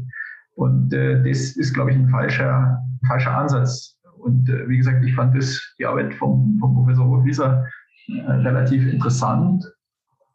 Und 0.55 0.93
äh, 0.93 1.21
das 1.21 1.57
ist, 1.57 1.73
glaube 1.73 1.91
ich, 1.91 1.97
ein 1.97 2.07
falscher, 2.07 2.81
falscher 3.05 3.37
Ansatz. 3.37 3.99
Und 4.19 4.47
äh, 4.47 4.69
wie 4.69 4.77
gesagt, 4.77 5.03
ich 5.03 5.13
fand 5.13 5.35
das, 5.35 5.61
die 5.77 5.85
Arbeit 5.85 6.13
vom, 6.13 6.57
vom 6.61 6.73
Professor 6.75 7.05
Hochwieser 7.05 7.67
äh, 8.07 8.31
relativ 8.31 8.87
interessant, 8.87 9.65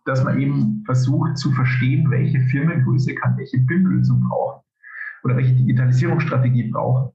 dass 0.04 0.24
man 0.24 0.38
eben 0.38 0.82
versucht 0.84 1.38
zu 1.38 1.50
verstehen, 1.52 2.10
welche 2.10 2.38
Firmengröße 2.50 3.14
kann 3.14 3.38
welche 3.38 3.60
BIM-Lösung 3.60 4.20
brauchen 4.20 4.62
oder 5.24 5.38
welche 5.38 5.54
Digitalisierungsstrategie 5.54 6.70
brauchen. 6.70 7.12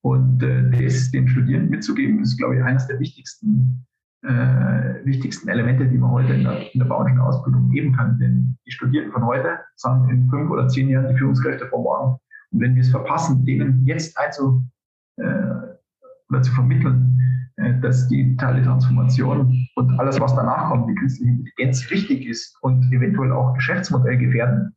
Und 0.00 0.42
äh, 0.42 0.68
das 0.68 1.12
den 1.12 1.28
Studierenden 1.28 1.70
mitzugeben, 1.70 2.20
ist, 2.22 2.38
glaube 2.38 2.56
ich, 2.56 2.62
eines 2.64 2.88
der 2.88 2.98
wichtigsten 2.98 3.86
äh, 4.22 5.04
wichtigsten 5.04 5.48
Elemente, 5.48 5.86
die 5.86 5.98
man 5.98 6.10
heute 6.10 6.34
in 6.34 6.44
der, 6.44 6.72
in 6.72 6.78
der 6.80 6.86
baulichen 6.86 7.20
Ausbildung 7.20 7.70
geben 7.70 7.94
kann. 7.94 8.18
Denn 8.18 8.58
die 8.66 8.70
Studierenden 8.70 9.12
von 9.12 9.24
heute 9.24 9.58
sind 9.76 10.08
in 10.10 10.28
fünf 10.28 10.50
oder 10.50 10.68
zehn 10.68 10.88
Jahren 10.88 11.08
die 11.08 11.16
Führungskräfte 11.16 11.66
von 11.68 11.82
morgen. 11.82 12.18
Und 12.50 12.60
wenn 12.60 12.74
wir 12.74 12.82
es 12.82 12.90
verpassen, 12.90 13.44
denen 13.44 13.84
jetzt 13.86 14.18
einzu, 14.18 14.64
äh, 15.16 15.68
oder 16.30 16.42
zu 16.42 16.52
vermitteln, 16.52 17.18
äh, 17.56 17.78
dass 17.80 18.08
die 18.08 18.22
digitale 18.22 18.62
Transformation 18.62 19.66
und 19.76 19.98
alles, 19.98 20.20
was 20.20 20.34
danach 20.34 20.70
kommt, 20.70 20.90
die 20.90 20.94
künstliche 20.94 21.30
Intelligenz 21.30 21.90
wichtig 21.90 22.26
ist 22.26 22.56
und 22.62 22.92
eventuell 22.92 23.32
auch 23.32 23.54
Geschäftsmodell 23.54 24.18
gefährden, 24.18 24.76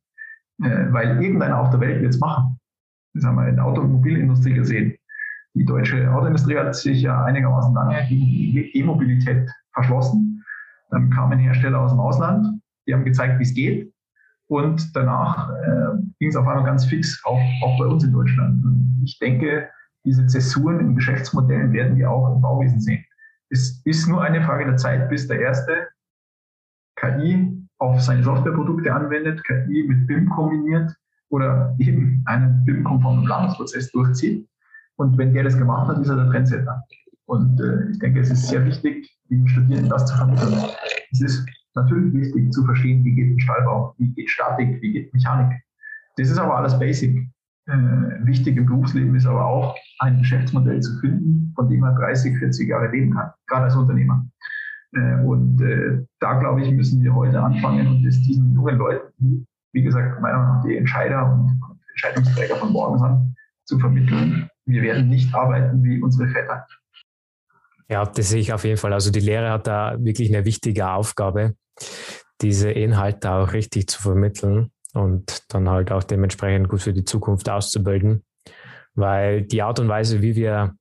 äh, 0.63 0.91
weil 0.91 1.21
irgendeiner 1.21 1.59
auf 1.59 1.69
der 1.69 1.79
Welt 1.79 2.01
wird 2.01 2.13
es 2.13 2.19
machen. 2.19 2.57
Das 3.13 3.25
haben 3.25 3.35
wir 3.35 3.47
in 3.47 3.55
der 3.55 3.65
Automobilindustrie 3.65 4.53
gesehen. 4.53 4.95
Die 5.53 5.65
deutsche 5.65 6.11
Autoindustrie 6.13 6.57
hat 6.57 6.75
sich 6.75 7.01
ja 7.01 7.23
einigermaßen 7.23 7.73
lange 7.73 8.05
gegen 8.07 8.25
die 8.25 8.77
E-Mobilität 8.77 9.49
verschlossen. 9.73 10.43
Dann 10.89 11.09
kamen 11.09 11.39
Hersteller 11.39 11.81
aus 11.81 11.91
dem 11.91 11.99
Ausland, 11.99 12.61
die 12.87 12.93
haben 12.93 13.05
gezeigt, 13.05 13.39
wie 13.39 13.43
es 13.43 13.53
geht. 13.53 13.93
Und 14.47 14.95
danach 14.95 15.49
äh, 15.49 15.97
ging 16.19 16.29
es 16.29 16.35
auf 16.35 16.45
einmal 16.47 16.65
ganz 16.65 16.85
fix, 16.85 17.21
auch, 17.23 17.39
auch 17.63 17.79
bei 17.79 17.85
uns 17.85 18.03
in 18.03 18.11
Deutschland. 18.11 18.63
Und 18.65 19.01
ich 19.03 19.17
denke, 19.19 19.69
diese 20.03 20.25
Zäsuren 20.25 20.79
in 20.79 20.95
Geschäftsmodellen 20.95 21.71
werden 21.73 21.95
wir 21.95 22.11
auch 22.11 22.35
im 22.35 22.41
Bauwesen 22.41 22.81
sehen. 22.81 23.05
Es 23.49 23.81
ist 23.85 24.07
nur 24.07 24.21
eine 24.21 24.41
Frage 24.41 24.65
der 24.65 24.77
Zeit, 24.77 25.09
bis 25.09 25.27
der 25.27 25.39
erste 25.39 25.87
KI 26.95 27.65
auf 27.77 28.01
seine 28.01 28.23
Softwareprodukte 28.23 28.93
anwendet, 28.93 29.43
KI 29.43 29.85
mit 29.87 30.07
BIM 30.07 30.29
kombiniert 30.29 30.93
oder 31.29 31.75
eben 31.79 32.21
einen 32.25 32.63
BIM-konformen 32.65 33.25
Planungsprozess 33.25 33.91
durchzieht. 33.91 34.47
Und 35.01 35.17
wenn 35.17 35.33
der 35.33 35.43
das 35.43 35.57
gemacht 35.57 35.87
hat, 35.87 35.97
ist 35.97 36.09
er 36.09 36.15
der 36.15 36.29
Trendsetter. 36.29 36.83
Und 37.25 37.59
äh, 37.59 37.89
ich 37.89 37.97
denke, 37.97 38.19
es 38.19 38.29
ist 38.29 38.47
sehr 38.49 38.63
wichtig, 38.63 39.11
den 39.31 39.47
Studierenden 39.47 39.89
das 39.89 40.05
zu 40.05 40.15
vermitteln. 40.15 40.53
Es 41.11 41.21
ist 41.21 41.43
natürlich 41.73 42.13
wichtig 42.13 42.51
zu 42.51 42.63
verstehen, 42.65 43.03
wie 43.03 43.15
geht 43.15 43.35
ein 43.35 43.39
Stallbau, 43.39 43.95
wie 43.97 44.13
geht 44.13 44.29
Statik, 44.29 44.79
wie 44.79 44.93
geht 44.93 45.11
Mechanik. 45.11 45.59
Das 46.17 46.29
ist 46.29 46.37
aber 46.37 46.55
alles 46.55 46.77
Basic. 46.77 47.17
Äh, 47.65 47.73
wichtig 48.25 48.57
im 48.57 48.67
Berufsleben 48.67 49.15
ist 49.15 49.25
aber 49.25 49.43
auch, 49.43 49.75
ein 50.01 50.19
Geschäftsmodell 50.19 50.81
zu 50.81 50.99
finden, 50.99 51.51
von 51.55 51.67
dem 51.67 51.79
man 51.79 51.95
30, 51.95 52.37
40 52.37 52.69
Jahre 52.69 52.91
leben 52.91 53.15
kann, 53.15 53.31
gerade 53.47 53.65
als 53.65 53.75
Unternehmer. 53.75 54.23
Äh, 54.93 55.15
und 55.23 55.59
äh, 55.61 56.05
da, 56.19 56.39
glaube 56.39 56.61
ich, 56.61 56.71
müssen 56.71 57.01
wir 57.01 57.15
heute 57.15 57.41
anfangen 57.41 57.87
und 57.87 58.05
es 58.05 58.21
diesen 58.21 58.53
jungen 58.53 58.77
Leuten, 58.77 59.47
wie 59.73 59.81
gesagt, 59.81 60.21
meiner 60.21 60.37
Meinung 60.37 60.57
nach 60.57 60.63
die 60.63 60.77
Entscheider 60.77 61.25
und 61.33 61.59
Entscheidungsträger 61.89 62.55
von 62.57 62.71
morgen 62.71 62.99
sind, 62.99 63.35
zu 63.65 63.79
vermitteln, 63.79 64.47
wir 64.71 64.81
werden 64.81 65.09
nicht 65.09 65.33
arbeiten 65.33 65.83
wie 65.83 66.01
unsere 66.01 66.29
Väter. 66.29 66.65
Ja, 67.89 68.05
das 68.05 68.29
sehe 68.29 68.39
ich 68.39 68.53
auf 68.53 68.63
jeden 68.63 68.77
Fall. 68.77 68.93
Also 68.93 69.11
die 69.11 69.19
Lehre 69.19 69.51
hat 69.51 69.67
da 69.67 69.97
wirklich 69.99 70.33
eine 70.33 70.45
wichtige 70.45 70.89
Aufgabe, 70.89 71.55
diese 72.41 72.71
Inhalte 72.71 73.31
auch 73.31 73.53
richtig 73.53 73.87
zu 73.87 74.01
vermitteln 74.01 74.71
und 74.93 75.43
dann 75.53 75.69
halt 75.69 75.91
auch 75.91 76.03
dementsprechend 76.03 76.69
gut 76.69 76.81
für 76.81 76.93
die 76.93 77.03
Zukunft 77.03 77.49
auszubilden. 77.49 78.23
Weil 78.93 79.41
die 79.41 79.61
Art 79.61 79.79
und 79.79 79.89
Weise, 79.89 80.21
wie 80.21 80.35
wir 80.35 80.75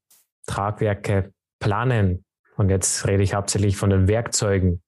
Tragwerke 0.47 1.33
planen, 1.59 2.25
und 2.57 2.69
jetzt 2.69 3.07
rede 3.07 3.23
ich 3.23 3.35
hauptsächlich 3.35 3.77
von 3.77 3.91
den 3.91 4.07
Werkzeugen 4.07 4.83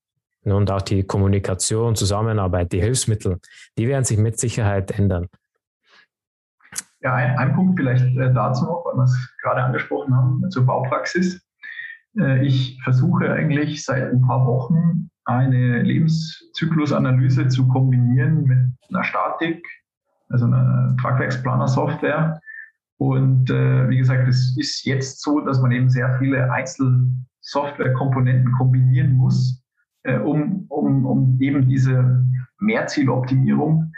und 0.45 0.71
auch 0.71 0.83
die 0.83 1.05
Kommunikation, 1.05 1.97
Zusammenarbeit, 1.97 2.73
die 2.73 2.81
Hilfsmittel, 2.81 3.39
die 3.79 3.89
werden 3.89 4.05
sich 4.05 4.19
mit 4.19 4.39
Sicherheit 4.39 4.91
ändern. 4.91 5.29
Ja, 7.03 7.15
ein, 7.15 7.37
ein 7.37 7.55
Punkt 7.55 7.79
vielleicht 7.79 8.17
äh, 8.17 8.33
dazu 8.33 8.65
noch, 8.65 8.85
weil 8.85 8.95
wir 8.95 9.05
es 9.05 9.35
gerade 9.43 9.63
angesprochen 9.63 10.15
haben, 10.15 10.51
zur 10.51 10.65
Baupraxis. 10.65 11.45
Äh, 12.19 12.47
ich 12.47 12.81
versuche 12.85 13.33
eigentlich 13.33 13.85
seit 13.85 14.13
ein 14.13 14.23
paar 14.23 14.47
Wochen 14.47 15.11
eine 15.25 15.83
Lebenszyklusanalyse 15.83 17.49
zu 17.49 17.67
kombinieren 17.69 18.45
mit 18.45 18.59
einer 18.89 19.05
Statik, 19.05 19.63
also 20.29 20.47
einer 20.47 20.97
Tragwerksplaner-Software. 21.01 22.41
Und 22.99 23.51
äh, 23.51 23.89
wie 23.89 23.99
gesagt, 23.99 24.29
es 24.29 24.57
ist 24.57 24.85
jetzt 24.85 25.23
so, 25.23 25.41
dass 25.41 25.61
man 25.61 25.73
eben 25.73 25.91
sehr 25.91 26.17
viele 26.19 26.53
Einzelsoftwarekomponenten 26.53 28.53
kombinieren 28.53 29.15
muss, 29.15 29.65
äh, 30.05 30.19
um, 30.19 30.67
um, 30.69 31.05
um 31.05 31.37
eben 31.41 31.67
diese 31.67 32.25
Mehrzieloptimierung 32.61 33.93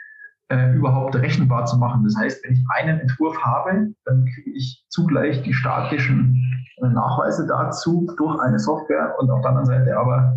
äh, 0.48 0.74
überhaupt 0.74 1.16
rechenbar 1.16 1.64
zu 1.66 1.78
machen. 1.78 2.04
Das 2.04 2.16
heißt, 2.16 2.44
wenn 2.44 2.54
ich 2.54 2.64
einen 2.76 3.00
Entwurf 3.00 3.36
habe, 3.42 3.92
dann 4.04 4.24
kriege 4.26 4.50
ich 4.56 4.84
zugleich 4.88 5.42
die 5.42 5.54
statischen 5.54 6.42
äh, 6.82 6.88
Nachweise 6.88 7.46
dazu 7.46 8.06
durch 8.18 8.38
eine 8.40 8.58
Software 8.58 9.14
und 9.18 9.30
auf 9.30 9.40
der 9.40 9.50
anderen 9.50 9.66
Seite 9.66 9.96
aber 9.96 10.36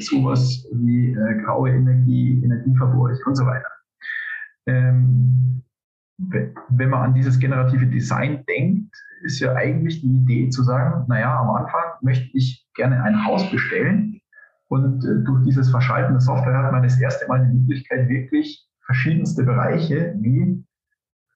sowas 0.00 0.66
wie 0.72 1.12
äh, 1.12 1.42
graue 1.42 1.70
Energie, 1.70 2.42
Energieverbrauch 2.44 3.10
und 3.26 3.34
so 3.34 3.46
weiter. 3.46 3.68
ähm, 4.66 5.48
wenn 6.18 6.90
man 6.90 7.00
an 7.02 7.14
dieses 7.14 7.38
generative 7.38 7.86
Design 7.86 8.44
denkt, 8.48 8.92
ist 9.22 9.40
ja 9.40 9.54
eigentlich 9.54 10.00
die 10.00 10.16
Idee 10.16 10.48
zu 10.50 10.62
sagen, 10.62 11.04
naja, 11.08 11.40
am 11.40 11.50
Anfang 11.50 11.82
möchte 12.02 12.28
ich 12.36 12.66
gerne 12.74 13.02
ein 13.02 13.24
Haus 13.24 13.48
bestellen 13.50 14.20
und 14.68 15.04
äh, 15.04 15.24
durch 15.24 15.44
dieses 15.44 15.70
Verschalten 15.70 16.12
der 16.12 16.20
Software 16.20 16.62
hat 16.62 16.72
man 16.72 16.82
das 16.82 17.00
erste 17.00 17.26
Mal 17.28 17.46
die 17.46 17.56
Möglichkeit, 17.56 18.08
wirklich 18.08 18.67
verschiedenste 18.88 19.44
Bereiche 19.44 20.16
wie 20.18 20.64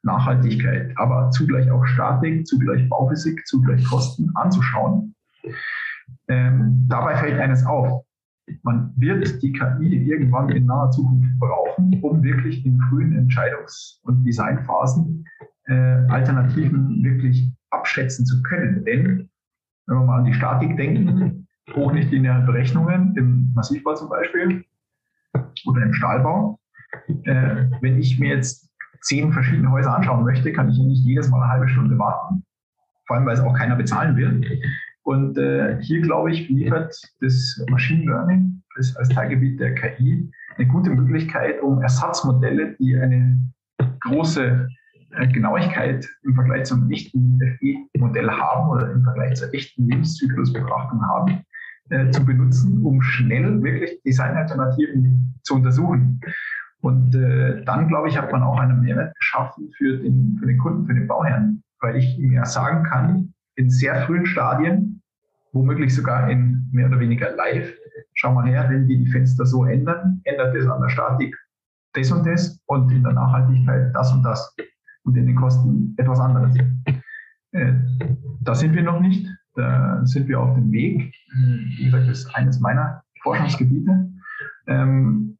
Nachhaltigkeit, 0.02 0.92
aber 0.96 1.30
zugleich 1.30 1.70
auch 1.70 1.84
Statik, 1.84 2.46
zugleich 2.46 2.88
Bauphysik, 2.88 3.46
zugleich 3.46 3.84
Kosten 3.84 4.30
anzuschauen. 4.34 5.14
Ähm, 6.28 6.86
dabei 6.88 7.16
fällt 7.16 7.38
eines 7.38 7.64
auf. 7.64 8.04
Man 8.62 8.92
wird 8.96 9.40
die 9.42 9.52
KI 9.52 10.04
irgendwann 10.08 10.48
in 10.50 10.66
naher 10.66 10.90
Zukunft 10.90 11.30
brauchen, 11.38 12.00
um 12.02 12.22
wirklich 12.22 12.66
in 12.66 12.80
frühen 12.88 13.16
Entscheidungs- 13.16 14.00
und 14.02 14.24
Designphasen 14.24 15.24
äh, 15.66 15.74
Alternativen 16.08 17.04
wirklich 17.04 17.52
abschätzen 17.70 18.26
zu 18.26 18.42
können. 18.42 18.84
Denn 18.84 19.30
wenn 19.86 19.96
wir 19.96 20.04
mal 20.04 20.18
an 20.18 20.24
die 20.24 20.34
Statik 20.34 20.76
denken, 20.76 21.46
hochnichtlineare 21.74 22.44
Berechnungen 22.44 23.14
im 23.16 23.52
Massivbau 23.54 23.94
zum 23.94 24.08
Beispiel 24.08 24.64
oder 25.66 25.82
im 25.82 25.92
Stahlbau, 25.92 26.58
äh, 27.24 27.66
wenn 27.80 27.98
ich 27.98 28.18
mir 28.18 28.36
jetzt 28.36 28.70
zehn 29.00 29.32
verschiedene 29.32 29.70
Häuser 29.70 29.96
anschauen 29.96 30.24
möchte, 30.24 30.52
kann 30.52 30.70
ich 30.70 30.78
nicht 30.78 31.04
jedes 31.04 31.28
Mal 31.28 31.42
eine 31.42 31.52
halbe 31.52 31.68
Stunde 31.68 31.98
warten. 31.98 32.44
Vor 33.06 33.16
allem, 33.16 33.26
weil 33.26 33.34
es 33.34 33.40
auch 33.40 33.54
keiner 33.54 33.76
bezahlen 33.76 34.16
will. 34.16 34.62
Und 35.02 35.36
äh, 35.36 35.82
hier, 35.82 36.00
glaube 36.00 36.30
ich, 36.30 36.48
liefert 36.48 36.94
das 37.20 37.64
Machine 37.68 38.04
Learning 38.04 38.62
das 38.76 38.96
als 38.96 39.08
Teilgebiet 39.10 39.60
der 39.60 39.74
KI 39.74 40.30
eine 40.56 40.68
gute 40.68 40.90
Möglichkeit, 40.90 41.60
um 41.62 41.82
Ersatzmodelle, 41.82 42.76
die 42.78 42.96
eine 42.96 43.38
große 44.00 44.68
äh, 45.12 45.28
Genauigkeit 45.28 46.08
im 46.22 46.34
Vergleich 46.34 46.64
zum 46.64 46.90
echten 46.90 47.38
FE-Modell 47.58 48.30
haben 48.30 48.70
oder 48.70 48.90
im 48.92 49.02
Vergleich 49.02 49.34
zur 49.34 49.52
echten 49.52 49.86
Lebenszyklusbetrachtung 49.88 51.02
haben, 51.02 51.44
äh, 51.90 52.10
zu 52.10 52.24
benutzen, 52.24 52.82
um 52.84 53.02
schnell 53.02 53.62
wirklich 53.62 54.00
Designalternativen 54.02 55.34
zu 55.42 55.54
untersuchen. 55.54 56.20
Und 56.82 57.14
äh, 57.14 57.64
dann, 57.64 57.88
glaube 57.88 58.08
ich, 58.08 58.18
hat 58.18 58.30
man 58.32 58.42
auch 58.42 58.58
einen 58.58 58.80
Mehrwert 58.80 59.14
geschaffen 59.16 59.70
für 59.76 59.98
den, 59.98 60.36
für 60.38 60.46
den 60.46 60.58
Kunden, 60.58 60.86
für 60.86 60.94
den 60.94 61.06
Bauherrn, 61.06 61.62
weil 61.80 61.96
ich 61.96 62.18
ihm 62.18 62.32
ja 62.32 62.44
sagen 62.44 62.84
kann, 62.84 63.32
in 63.54 63.70
sehr 63.70 64.02
frühen 64.02 64.26
Stadien, 64.26 65.00
womöglich 65.52 65.94
sogar 65.94 66.28
in 66.28 66.68
mehr 66.72 66.88
oder 66.88 66.98
weniger 66.98 67.34
live, 67.36 67.72
schau 68.14 68.32
mal 68.32 68.46
her, 68.46 68.66
wenn 68.68 68.88
wir 68.88 68.98
die 68.98 69.06
Fenster 69.06 69.46
so 69.46 69.64
ändern, 69.64 70.20
ändert 70.24 70.54
es 70.56 70.66
an 70.66 70.80
der 70.80 70.88
Statik 70.88 71.36
das 71.92 72.10
und 72.10 72.26
das 72.26 72.58
und 72.66 72.90
in 72.90 73.02
der 73.02 73.12
Nachhaltigkeit 73.12 73.94
das 73.94 74.12
und 74.12 74.22
das 74.22 74.54
und 75.04 75.16
in 75.16 75.26
den 75.26 75.36
Kosten 75.36 75.94
etwas 75.98 76.20
anderes. 76.20 76.56
Äh, 77.52 77.74
da 78.40 78.54
sind 78.54 78.74
wir 78.74 78.82
noch 78.82 79.00
nicht, 79.00 79.28
da 79.54 80.00
sind 80.04 80.28
wir 80.28 80.40
auf 80.40 80.54
dem 80.54 80.72
Weg. 80.72 81.14
Wie 81.76 81.84
gesagt, 81.84 82.08
das 82.08 82.20
ist 82.20 82.34
eines 82.34 82.60
meiner 82.60 83.02
Forschungsgebiete. 83.22 84.10
Ähm, 84.66 85.36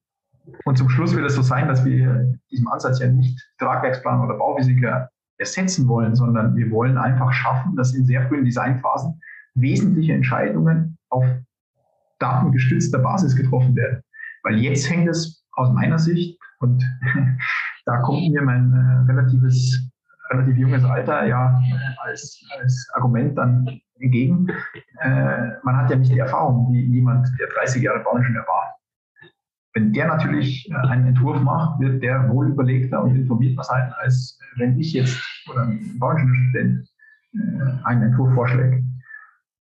und 0.65 0.79
zum 0.79 0.89
Schluss 0.89 1.15
wird 1.15 1.27
es 1.27 1.35
so 1.35 1.43
sein, 1.43 1.69
dass 1.69 1.85
wir 1.85 2.39
diesem 2.51 2.69
Ansatz 2.69 3.01
ja 3.01 3.09
nicht 3.09 3.41
Tragwerksplan 3.59 4.25
oder 4.25 4.35
Bauphysiker 4.35 5.09
ersetzen 5.39 5.89
wollen, 5.89 6.15
sondern 6.15 6.57
wir 6.57 6.71
wollen 6.71 6.99
einfach 6.99 7.33
schaffen, 7.33 7.77
dass 7.77 7.95
in 7.95 8.05
sehr 8.05 8.29
frühen 8.29 8.45
Designphasen 8.45 9.21
wesentliche 9.55 10.13
Entscheidungen 10.13 10.97
auf 11.11 11.25
datengestützter 12.19 12.99
Basis 12.99 13.37
getroffen 13.37 13.75
werden. 13.77 14.03
Weil 14.45 14.59
jetzt 14.59 14.89
hängt 14.89 15.09
es 15.09 15.45
aus 15.53 15.71
meiner 15.73 15.99
Sicht, 15.99 16.39
und 16.63 16.83
da 17.87 17.99
kommt 17.99 18.31
mir 18.31 18.41
mein 18.41 18.73
äh, 18.73 19.11
relatives, 19.11 19.91
relativ 20.31 20.57
junges 20.57 20.85
Alter 20.85 21.27
ja 21.27 21.61
als, 21.99 22.41
als 22.59 22.89
Argument 22.95 23.37
dann 23.37 23.81
entgegen. 23.99 24.47
Äh, 25.01 25.51
man 25.65 25.77
hat 25.77 25.91
ja 25.91 25.97
nicht 25.97 26.13
die 26.13 26.19
Erfahrung 26.19 26.73
wie 26.73 26.85
jemand, 26.85 27.29
der 27.39 27.49
30 27.49 27.83
Jahre 27.83 28.01
Bauingenieur 28.01 28.47
war. 28.47 28.77
Wenn 29.75 29.93
der 29.93 30.09
natürlich 30.09 30.71
äh, 30.71 30.75
einen 30.89 31.07
Entwurf 31.07 31.41
macht, 31.41 31.81
wird 31.81 32.03
der 32.03 32.29
wohl 32.29 32.49
überlegter 32.51 33.03
und 33.03 33.17
informierter 33.17 33.63
sein, 33.63 33.93
als 33.99 34.39
wenn 34.57 34.79
ich 34.79 34.93
jetzt 34.93 35.23
oder 35.51 35.63
ein 35.63 35.99
Bauingenieurstudent 35.99 36.89
äh, 37.35 37.85
einen 37.85 38.03
Entwurf 38.03 38.35
vorschläge. 38.35 38.85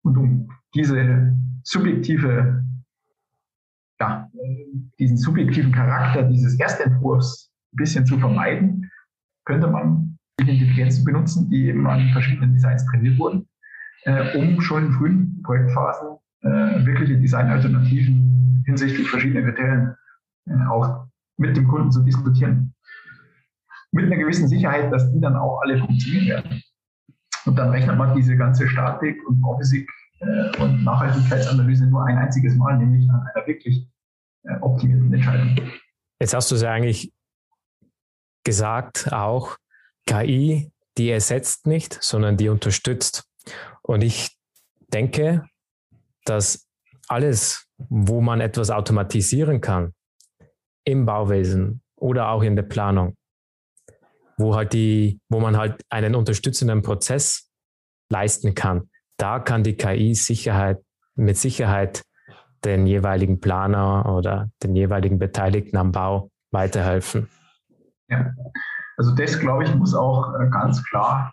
Und 0.03 0.17
um 0.17 0.49
diese 0.75 1.37
subjektive, 1.63 2.65
ja, 4.01 4.29
diesen 4.99 5.17
subjektiven 5.17 5.71
Charakter 5.71 6.25
dieses 6.25 6.59
Erstentwurfs 6.59 7.53
ein 7.73 7.77
bisschen 7.77 8.05
zu 8.05 8.19
vermeiden, 8.19 8.91
könnte 9.45 9.69
man 9.69 10.19
Intelligenzen 10.41 11.05
benutzen, 11.05 11.49
die 11.51 11.67
eben 11.67 11.87
an 11.87 12.09
verschiedenen 12.11 12.55
Designs 12.55 12.85
trainiert 12.87 13.19
wurden, 13.19 13.49
äh, 14.05 14.37
um 14.37 14.61
schon 14.61 14.87
in 14.87 14.93
frühen 14.93 15.43
Projektphasen 15.43 16.17
äh, 16.41 16.85
wirkliche 16.85 17.19
Designalternativen 17.19 18.32
hinsichtlich 18.67 19.09
verschiedener 19.09 19.51
Kriterien 19.51 19.97
äh, 20.47 20.67
auch 20.69 21.07
mit 21.37 21.57
dem 21.57 21.69
Kunden 21.69 21.91
zu 21.91 22.03
diskutieren. 22.03 22.75
Mit 23.91 24.07
einer 24.07 24.17
gewissen 24.17 24.49
Sicherheit, 24.49 24.93
dass 24.93 25.13
die 25.13 25.21
dann 25.21 25.37
auch 25.37 25.61
alle 25.63 25.79
funktionieren 25.79 26.27
werden. 26.27 26.63
Und 27.45 27.57
dann 27.57 27.71
rechnet 27.71 27.99
man 27.99 28.15
diese 28.17 28.37
ganze 28.37 28.69
Statik 28.69 29.17
und 29.27 29.41
Bauphysik 29.41 29.91
äh, 30.21 30.57
und 30.63 30.85
Nachhaltigkeitsanalyse 30.85 31.87
nur 31.87 32.05
ein 32.05 32.17
einziges 32.17 32.55
Mal, 32.57 32.79
nämlich 32.79 33.09
an 33.11 33.27
einer 33.35 33.47
wirklich 33.47 33.89
äh, 34.45 34.57
optimierten 34.61 35.13
Entscheidung. 35.13 35.57
Jetzt 36.21 36.35
hast 36.35 36.51
du 36.51 36.55
es 36.55 36.63
ja 36.63 36.71
eigentlich 36.71 37.13
gesagt, 38.45 39.13
auch 39.13 39.57
KI, 40.07 40.71
die 40.99 41.11
ersetzt 41.11 41.67
nicht, 41.67 41.99
sondern 42.03 42.37
die 42.37 42.49
unterstützt. 42.49 43.25
Und 43.83 44.03
ich 44.03 44.37
denke, 44.93 45.45
dass 46.25 46.69
alles, 47.09 47.67
wo 47.79 48.21
man 48.21 48.41
etwas 48.41 48.71
automatisieren 48.71 49.61
kann, 49.61 49.93
im 50.85 51.07
Bauwesen 51.07 51.83
oder 51.97 52.29
auch 52.29 52.43
in 52.43 52.57
der 52.57 52.63
Planung, 52.63 53.15
wo 54.37 54.55
halt 54.55 54.73
die, 54.73 55.21
wo 55.29 55.41
man 55.41 55.57
halt 55.57 55.83
einen 55.91 56.15
unterstützenden 56.15 56.83
Prozess 56.83 57.51
leisten 58.11 58.55
kann, 58.55 58.91
da 59.17 59.39
kann 59.39 59.63
die 59.63 59.77
KI 59.77 60.15
Sicherheit, 60.15 60.83
mit 61.15 61.37
Sicherheit 61.37 62.03
den 62.65 62.87
jeweiligen 62.87 63.41
Planer 63.41 64.15
oder 64.17 64.51
den 64.63 64.75
jeweiligen 64.77 65.19
Beteiligten 65.19 65.77
am 65.77 65.93
Bau 65.93 66.31
weiterhelfen. 66.51 67.29
Ja, 68.09 68.33
also 68.97 69.15
das, 69.15 69.39
glaube 69.39 69.65
ich, 69.65 69.75
muss 69.75 69.95
auch 69.95 70.35
äh, 70.39 70.49
ganz 70.51 70.83
klar 70.85 71.33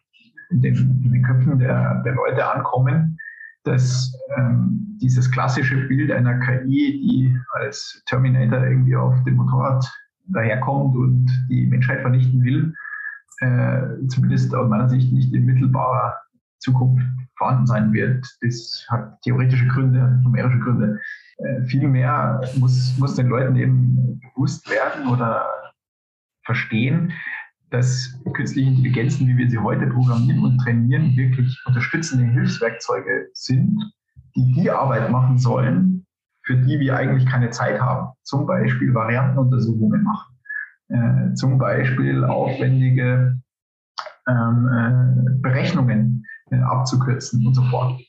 in 0.49 0.61
den, 0.61 0.75
in 1.03 1.11
den 1.11 1.23
Köpfen 1.23 1.59
der, 1.59 2.01
der 2.03 2.13
Leute 2.13 2.47
ankommen, 2.51 3.17
dass 3.63 4.13
ähm, 4.37 4.97
dieses 5.01 5.29
klassische 5.31 5.87
Bild 5.87 6.11
einer 6.11 6.39
KI, 6.39 6.99
die 6.99 7.37
als 7.53 8.01
Terminator 8.05 8.65
irgendwie 8.65 8.95
auf 8.95 9.23
dem 9.23 9.35
Motorrad 9.35 9.85
daherkommt 10.27 10.95
und 10.95 11.27
die 11.49 11.65
Menschheit 11.65 12.01
vernichten 12.01 12.43
will, 12.43 12.73
äh, 13.39 14.07
zumindest 14.07 14.53
aus 14.53 14.69
meiner 14.69 14.89
Sicht 14.89 15.11
nicht 15.11 15.33
in 15.33 15.45
mittelbarer 15.45 16.15
Zukunft 16.59 17.05
vorhanden 17.37 17.65
sein 17.65 17.93
wird. 17.93 18.25
Das 18.41 18.85
hat 18.89 19.21
theoretische 19.21 19.67
Gründe, 19.67 20.19
numerische 20.23 20.59
Gründe. 20.59 20.99
Äh, 21.37 21.63
Vielmehr 21.63 22.41
muss, 22.57 22.97
muss 22.97 23.15
den 23.15 23.27
Leuten 23.27 23.55
eben 23.55 24.19
bewusst 24.33 24.69
werden 24.69 25.07
oder 25.07 25.47
verstehen, 26.43 27.13
dass 27.71 28.19
künstliche 28.33 28.69
Intelligenzen, 28.69 29.27
wie 29.27 29.37
wir 29.37 29.49
sie 29.49 29.57
heute 29.57 29.87
programmieren 29.87 30.43
und 30.43 30.57
trainieren, 30.59 31.15
wirklich 31.15 31.55
unterstützende 31.65 32.25
Hilfswerkzeuge 32.25 33.27
sind, 33.33 33.79
die 34.35 34.53
die 34.53 34.71
Arbeit 34.71 35.11
machen 35.11 35.37
sollen, 35.37 36.05
für 36.43 36.55
die 36.57 36.79
wir 36.79 36.95
eigentlich 36.95 37.25
keine 37.27 37.49
Zeit 37.51 37.79
haben. 37.79 38.09
Zum 38.23 38.45
Beispiel 38.47 38.93
Variantenuntersuchungen 38.93 40.03
machen, 40.03 40.35
äh, 40.89 41.33
zum 41.35 41.57
Beispiel 41.57 42.23
aufwendige 42.23 43.39
ähm, 44.27 44.67
äh, 44.67 45.31
Berechnungen 45.41 46.25
äh, 46.51 46.57
abzukürzen 46.57 47.45
und 47.45 47.53
so 47.53 47.63
fort. 47.63 47.99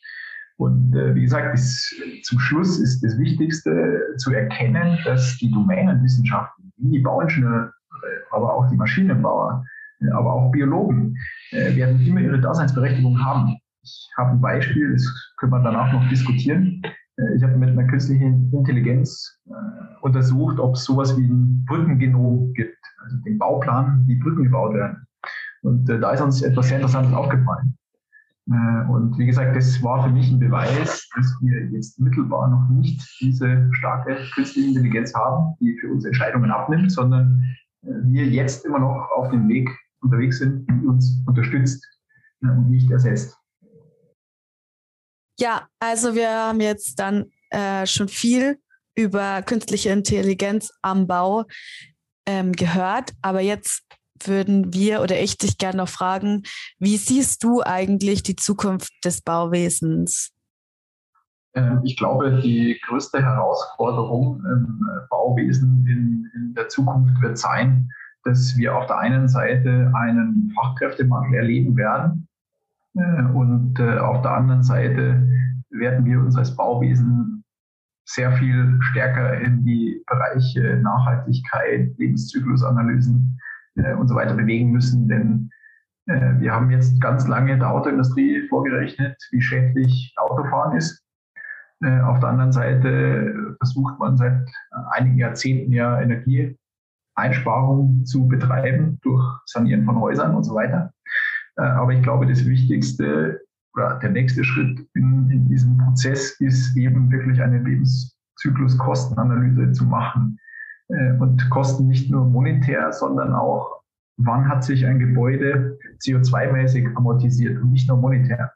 Und 0.57 0.95
äh, 0.95 1.15
wie 1.15 1.23
gesagt, 1.23 1.53
bis 1.53 1.95
zum 2.23 2.39
Schluss 2.39 2.79
ist 2.79 3.03
das 3.03 3.19
Wichtigste 3.19 4.15
zu 4.19 4.33
erkennen, 4.33 4.99
dass 5.05 5.39
die 5.39 5.51
Domänenwissenschaften, 5.51 6.73
wie 6.77 6.99
die 6.99 6.99
Bauingenieure, 6.99 7.73
aber 8.31 8.55
auch 8.55 8.69
die 8.69 8.77
Maschinenbauer, 8.77 9.65
äh, 10.01 10.11
aber 10.11 10.33
auch 10.33 10.51
Biologen, 10.51 11.17
äh, 11.53 11.75
werden 11.77 12.01
immer 12.07 12.21
ihre 12.21 12.41
Daseinsberechtigung 12.41 13.23
haben. 13.23 13.59
Ich 13.83 14.11
habe 14.17 14.31
ein 14.31 14.41
Beispiel, 14.41 14.93
das 14.93 15.33
können 15.39 15.53
wir 15.53 15.63
danach 15.63 15.93
noch 15.93 16.09
diskutieren. 16.09 16.83
Äh, 17.17 17.37
ich 17.37 17.43
habe 17.43 17.57
mit 17.57 17.71
einer 17.71 17.87
künstlichen 17.87 18.53
Intelligenz 18.53 19.39
untersucht, 20.03 20.59
ob 20.59 20.75
es 20.77 20.85
sowas 20.85 21.17
wie 21.19 21.27
ein 21.27 21.65
Brückengenom 21.67 22.53
gibt, 22.55 22.79
also 23.05 23.17
den 23.19 23.39
Bauplan, 23.39 24.05
wie 24.07 24.17
Brücken 24.17 24.45
gebaut 24.45 24.75
werden. 24.75 25.07
Und 25.63 25.87
da 25.87 26.13
ist 26.13 26.23
uns 26.23 26.41
etwas 26.41 26.69
sehr 26.69 26.79
Interessantes 26.79 27.13
aufgefallen. 27.13 27.77
Und 28.47 29.19
wie 29.19 29.27
gesagt, 29.27 29.55
das 29.55 29.83
war 29.83 30.03
für 30.03 30.11
mich 30.11 30.31
ein 30.31 30.39
Beweis, 30.39 31.07
dass 31.15 31.37
wir 31.43 31.67
jetzt 31.67 32.01
mittelbar 32.01 32.49
noch 32.49 32.71
nicht 32.71 32.99
diese 33.21 33.69
starke 33.73 34.17
künstliche 34.35 34.69
Intelligenz 34.69 35.15
haben, 35.15 35.55
die 35.61 35.77
für 35.79 35.93
uns 35.93 36.07
Entscheidungen 36.07 36.51
abnimmt, 36.51 36.91
sondern 36.91 37.45
wir 37.83 38.27
jetzt 38.27 38.65
immer 38.65 38.79
noch 38.79 39.09
auf 39.17 39.31
dem 39.31 39.49
Weg 39.49 39.69
unterwegs 40.03 40.39
sind, 40.39 40.67
die 40.69 40.87
uns 40.87 41.23
unterstützt 41.27 41.87
und 42.41 42.71
nicht 42.71 42.91
ersetzt. 42.91 43.37
Ja, 45.39 45.69
also 45.79 46.15
wir 46.15 46.31
haben 46.31 46.61
jetzt 46.61 46.99
dann 46.99 47.31
äh, 47.51 47.87
schon 47.87 48.09
viel 48.09 48.59
über 48.95 49.43
künstliche 49.43 49.91
Intelligenz 49.91 50.71
am 50.83 51.07
Bau 51.07 51.45
ähm, 52.27 52.53
gehört, 52.53 53.13
aber 53.23 53.41
jetzt 53.41 53.83
würden 54.23 54.75
wir 54.75 55.01
oder 55.01 55.19
ich 55.19 55.39
dich 55.39 55.57
gerne 55.57 55.79
noch 55.79 55.89
fragen, 55.89 56.43
wie 56.79 56.99
siehst 56.99 57.43
du 57.43 57.63
eigentlich 57.63 58.23
die 58.23 58.37
Zukunft 58.37 58.93
des 59.05 59.23
Bauwesens? 59.23 60.33
Ähm, 61.55 61.81
ich 61.85 61.97
glaube, 61.97 62.41
die 62.41 62.79
größte 62.87 63.23
Herausforderung 63.23 64.43
im 64.45 64.81
Bauwesen 65.09 65.87
in, 65.87 66.31
in, 66.35 66.55
der 66.55 66.69
Zukunft 66.69 67.21
wird 67.21 67.39
sein, 67.39 67.89
dass 68.25 68.57
wir 68.57 68.77
auf 68.77 68.87
der 68.87 68.99
einen 68.99 69.29
Seite 69.29 69.91
einen 69.95 70.53
Fachkräftemangel 70.55 71.35
erleben 71.35 71.77
werden 71.77 72.29
äh, 72.95 73.23
und 73.23 73.79
äh, 73.79 73.99
auf 73.99 74.23
der 74.23 74.33
anderen 74.33 74.63
Seite 74.63 75.29
werden 75.71 76.05
wir 76.05 76.21
uns 76.21 76.37
als 76.37 76.55
Bauwesen 76.57 77.45
sehr 78.05 78.33
viel 78.33 78.79
stärker 78.83 79.41
in 79.41 79.65
die 79.65 80.03
Bereiche 80.07 80.81
Nachhaltigkeit, 80.83 81.93
Lebenszyklusanalysen 81.97 83.39
äh, 83.77 83.95
und 83.95 84.09
so 84.09 84.15
weiter 84.15 84.35
bewegen 84.35 84.71
müssen. 84.73 85.09
Denn 85.09 85.51
äh, 86.07 86.39
wir 86.41 86.53
haben 86.53 86.71
jetzt 86.71 87.01
ganz 87.01 87.29
lange 87.29 87.57
der 87.57 87.71
Autoindustrie 87.71 88.49
vorgerechnet, 88.49 89.17
wie 89.31 89.41
schädlich 89.41 90.13
Autofahren 90.17 90.77
ist. 90.77 91.05
Äh, 91.83 92.01
auf 92.01 92.21
der 92.21 92.29
anderen 92.29 92.53
Seite 92.53 93.57
versucht 93.59 93.99
man 93.99 94.17
seit 94.17 94.49
einigen 94.91 95.19
Jahrzehnten 95.19 95.73
ja 95.73 96.01
Energieeinsparung 96.01 98.05
zu 98.05 98.29
betreiben 98.29 98.99
durch 99.03 99.25
Sanieren 99.47 99.85
von 99.85 99.99
Häusern 99.99 100.35
und 100.35 100.45
so 100.45 100.55
weiter. 100.55 100.93
Äh, 101.57 101.63
aber 101.63 101.93
ich 101.93 102.03
glaube, 102.03 102.27
das 102.27 102.45
Wichtigste 102.47 103.41
oder 103.75 103.99
der 104.01 104.11
nächste 104.11 104.43
Schritt 104.45 104.87
in, 104.95 105.31
in 105.31 105.49
diesem 105.49 105.79
Prozess 105.79 106.39
ist 106.41 106.77
eben 106.77 107.11
wirklich 107.11 107.41
eine 107.41 107.61
Lebenszyklus-Kostenanalyse 107.61 109.73
zu 109.73 109.85
machen. 109.85 110.39
Äh, 110.89 111.13
und 111.19 111.49
Kosten 111.51 111.87
nicht 111.87 112.11
nur 112.11 112.27
monetär, 112.27 112.93
sondern 112.93 113.33
auch, 113.35 113.81
wann 114.19 114.49
hat 114.49 114.65
sich 114.65 114.85
ein 114.87 114.99
Gebäude 114.99 115.79
CO2-mäßig 116.03 116.97
amortisiert 116.97 117.63
und 117.63 117.71
nicht 117.73 117.89
nur 117.89 117.99
monetär. 117.99 118.53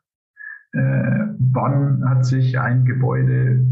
Äh, 0.74 1.28
wann 1.38 2.08
hat 2.08 2.26
sich 2.26 2.58
ein 2.58 2.84
Gebäude 2.84 3.64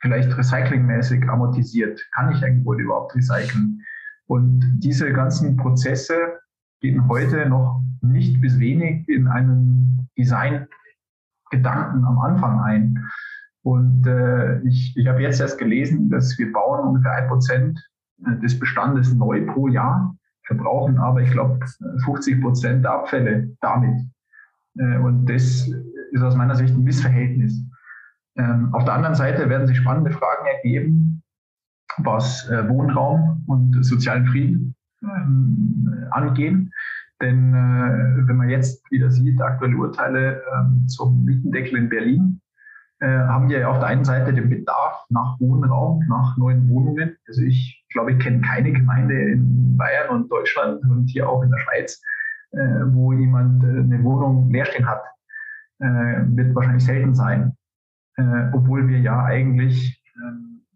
vielleicht 0.00 0.36
recyclingmäßig 0.36 1.28
amortisiert? 1.28 2.00
Kann 2.12 2.32
ich 2.32 2.44
ein 2.44 2.58
Gebäude 2.58 2.84
überhaupt 2.84 3.14
recyceln? 3.14 3.82
Und 4.26 4.78
diese 4.78 5.12
ganzen 5.12 5.56
Prozesse 5.56 6.38
gehen 6.80 7.08
heute 7.08 7.48
noch 7.48 7.82
nicht 8.00 8.40
bis 8.40 8.58
wenig 8.60 9.08
in 9.08 9.26
einen 9.26 10.08
Design-Gedanken 10.16 12.04
am 12.04 12.18
Anfang 12.20 12.60
ein. 12.60 13.10
Und 13.62 14.06
äh, 14.06 14.60
ich, 14.62 14.96
ich 14.96 15.08
habe 15.08 15.22
jetzt 15.22 15.40
erst 15.40 15.58
gelesen, 15.58 16.08
dass 16.08 16.38
wir 16.38 16.52
bauen 16.52 16.88
ungefähr 16.88 17.12
ein 17.12 17.28
Prozent 17.28 17.80
äh, 18.24 18.38
des 18.38 18.58
Bestandes 18.58 19.12
neu 19.12 19.44
pro 19.46 19.66
Jahr, 19.66 20.16
verbrauchen 20.46 20.98
aber, 20.98 21.20
ich 21.20 21.30
glaube, 21.30 21.58
50 22.04 22.40
Prozent 22.40 22.84
der 22.84 22.92
Abfälle 22.92 23.56
damit. 23.60 24.00
Äh, 24.78 24.98
und 24.98 25.26
das 25.26 25.68
ist 26.12 26.22
aus 26.22 26.36
meiner 26.36 26.56
Sicht 26.56 26.74
ein 26.74 26.84
Missverhältnis. 26.84 27.62
Ähm, 28.36 28.70
auf 28.72 28.84
der 28.84 28.94
anderen 28.94 29.14
Seite 29.14 29.48
werden 29.48 29.66
sich 29.66 29.78
spannende 29.78 30.10
Fragen 30.10 30.46
ergeben, 30.46 31.22
was 31.98 32.48
äh, 32.48 32.68
Wohnraum 32.68 33.44
und 33.46 33.84
sozialen 33.84 34.26
Frieden 34.26 34.74
ähm, 35.02 36.06
angehen. 36.10 36.72
Denn 37.20 37.52
äh, 37.54 38.26
wenn 38.26 38.36
man 38.36 38.48
jetzt 38.48 38.90
wieder 38.90 39.10
sieht, 39.10 39.40
aktuelle 39.42 39.76
Urteile 39.76 40.42
ähm, 40.54 40.86
zum 40.88 41.24
Mietendeckel 41.24 41.78
in 41.78 41.88
Berlin, 41.88 42.40
haben 43.02 43.48
wir 43.48 43.66
auf 43.66 43.78
der 43.78 43.88
einen 43.88 44.04
Seite 44.04 44.34
den 44.34 44.50
Bedarf 44.50 45.06
nach 45.08 45.40
Wohnraum, 45.40 46.04
nach 46.06 46.36
neuen 46.36 46.68
Wohnungen. 46.68 47.16
Also 47.26 47.40
ich 47.40 47.82
glaube, 47.94 48.12
ich 48.12 48.18
kenne 48.18 48.42
keine 48.42 48.72
Gemeinde 48.72 49.18
in 49.18 49.74
Bayern 49.78 50.10
und 50.10 50.30
Deutschland 50.30 50.82
und 50.82 51.06
hier 51.06 51.26
auch 51.26 51.42
in 51.42 51.50
der 51.50 51.56
Schweiz, 51.60 52.02
wo 52.52 53.12
jemand 53.12 53.62
äh, 53.64 53.68
eine 53.68 54.02
Wohnung 54.02 54.50
leerstehen 54.50 54.88
hat. 54.88 55.02
Äh, 55.78 55.86
wird 56.36 56.54
wahrscheinlich 56.54 56.84
selten 56.84 57.14
sein. 57.14 57.56
Äh, 58.16 58.50
obwohl 58.52 58.86
wir 58.88 58.98
ja 58.98 59.24
eigentlich 59.24 60.02
ähm, 60.16 60.66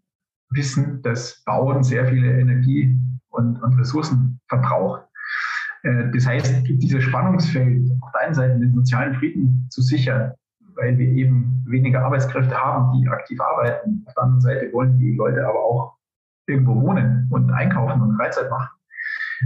wissen, 0.49 1.01
dass 1.03 1.43
Bauen 1.45 1.83
sehr 1.83 2.05
viele 2.07 2.39
Energie 2.39 2.99
und, 3.29 3.61
und 3.61 3.79
Ressourcen 3.79 4.39
verbraucht. 4.47 5.03
Äh, 5.83 6.11
das 6.11 6.25
heißt, 6.25 6.63
dieses 6.67 7.03
Spannungsfeld 7.03 7.91
auf 8.01 8.11
der 8.13 8.21
einen 8.21 8.33
Seite 8.33 8.59
den 8.59 8.73
sozialen 8.73 9.15
Frieden 9.15 9.67
zu 9.69 9.81
sichern, 9.81 10.33
weil 10.75 10.97
wir 10.97 11.07
eben 11.07 11.63
weniger 11.67 12.03
Arbeitskräfte 12.03 12.55
haben, 12.55 12.99
die 12.99 13.07
aktiv 13.07 13.39
arbeiten. 13.39 14.03
Auf 14.07 14.13
der 14.13 14.23
anderen 14.23 14.41
Seite 14.41 14.73
wollen 14.73 14.97
die 14.97 15.15
Leute 15.15 15.45
aber 15.47 15.59
auch 15.59 15.97
irgendwo 16.47 16.81
wohnen 16.81 17.27
und 17.31 17.51
einkaufen 17.51 18.01
und 18.01 18.15
Freizeit 18.17 18.49
machen. 18.49 18.74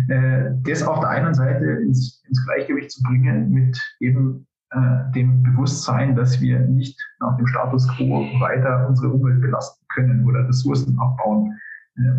Äh, 0.07 0.51
das 0.63 0.83
auf 0.83 0.99
der 0.99 1.09
einen 1.09 1.33
Seite 1.33 1.65
ins, 1.65 2.23
ins 2.27 2.45
Gleichgewicht 2.45 2.91
zu 2.91 3.01
bringen 3.03 3.51
mit 3.51 3.79
eben 3.99 4.47
äh, 4.71 5.11
dem 5.15 5.43
Bewusstsein, 5.43 6.15
dass 6.15 6.39
wir 6.41 6.59
nicht 6.59 6.99
nach 7.19 7.37
dem 7.37 7.47
Status 7.47 7.87
quo 7.95 8.25
weiter 8.39 8.87
unsere 8.87 9.11
Umwelt 9.11 9.41
belasten 9.41 9.83
können 9.89 10.25
oder 10.25 10.47
Ressourcen 10.47 10.97
abbauen 10.99 11.57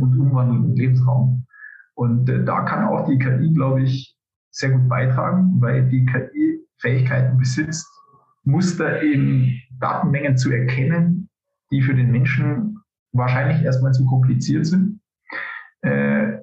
und 0.00 0.18
umwandeln 0.18 0.64
in 0.64 0.76
Lebensraum. 0.76 1.46
Und 1.94 2.28
äh, 2.28 2.44
da 2.44 2.62
kann 2.62 2.84
auch 2.84 3.06
die 3.08 3.18
KI, 3.18 3.52
glaube 3.52 3.82
ich, 3.82 4.16
sehr 4.50 4.70
gut 4.70 4.88
beitragen, 4.88 5.60
weil 5.60 5.88
die 5.88 6.04
KI 6.06 6.66
Fähigkeiten 6.78 7.36
besitzt, 7.38 7.86
Muster 8.44 9.02
in 9.02 9.60
Datenmengen 9.80 10.36
zu 10.36 10.50
erkennen, 10.50 11.28
die 11.70 11.82
für 11.82 11.94
den 11.94 12.10
Menschen 12.10 12.80
wahrscheinlich 13.12 13.62
erstmal 13.62 13.92
zu 13.92 14.04
kompliziert 14.06 14.66
sind. 14.66 15.00
Äh, 15.82 16.39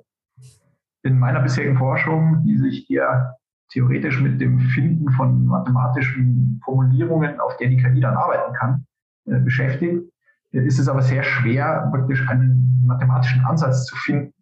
in 1.07 1.17
meiner 1.17 1.41
bisherigen 1.41 1.77
Forschung, 1.77 2.43
die 2.45 2.57
sich 2.57 2.89
eher 2.89 3.37
theoretisch 3.69 4.21
mit 4.21 4.39
dem 4.39 4.59
Finden 4.59 5.11
von 5.11 5.45
mathematischen 5.45 6.61
Formulierungen, 6.63 7.39
auf 7.39 7.57
der 7.57 7.69
die 7.69 7.77
KI 7.77 7.99
dann 7.99 8.15
arbeiten 8.15 8.53
kann, 8.53 8.85
äh, 9.25 9.39
beschäftigt, 9.39 10.03
ist 10.51 10.79
es 10.79 10.87
aber 10.87 11.01
sehr 11.01 11.23
schwer, 11.23 11.89
praktisch 11.91 12.27
einen 12.29 12.83
mathematischen 12.85 13.43
Ansatz 13.45 13.85
zu 13.85 13.95
finden, 13.97 14.33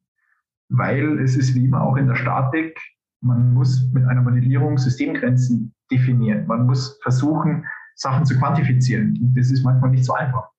weil 0.70 1.20
es 1.20 1.36
ist 1.36 1.56
wie 1.56 1.66
immer 1.66 1.82
auch 1.82 1.98
in 1.98 2.08
der 2.08 2.16
Statik, 2.16 2.78
man 3.22 3.54
muss 3.54 3.92
mit 3.92 4.06
einer 4.06 4.22
Modellierung 4.22 4.78
Systemgrenzen 4.78 5.74
definieren. 5.92 6.46
Man 6.46 6.68
muss 6.68 7.00
versuchen, 7.02 7.66
Sachen 7.96 8.26
zu 8.26 8.38
quantifizieren. 8.38 9.18
Und 9.22 9.36
das 9.36 9.52
ist 9.52 9.64
manchmal 9.64 9.92
nicht 9.92 10.06
so 10.06 10.14
einfach. 10.14 10.50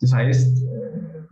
Das 0.00 0.12
heißt, 0.12 0.64
äh, 0.64 1.24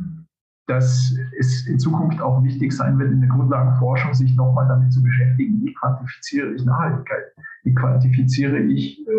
dass 0.66 1.14
es 1.38 1.66
in 1.66 1.78
Zukunft 1.78 2.20
auch 2.20 2.42
wichtig 2.42 2.72
sein 2.72 2.98
wird, 2.98 3.10
in 3.10 3.20
der 3.20 3.30
Grundlagenforschung 3.30 4.14
sich 4.14 4.34
nochmal 4.36 4.68
damit 4.68 4.92
zu 4.92 5.02
beschäftigen, 5.02 5.62
wie 5.64 5.74
quantifiziere 5.74 6.54
ich 6.54 6.64
Nachhaltigkeit? 6.64 7.24
Wie 7.64 7.74
quantifiziere 7.74 8.58
ich 8.58 9.00
äh, 9.06 9.12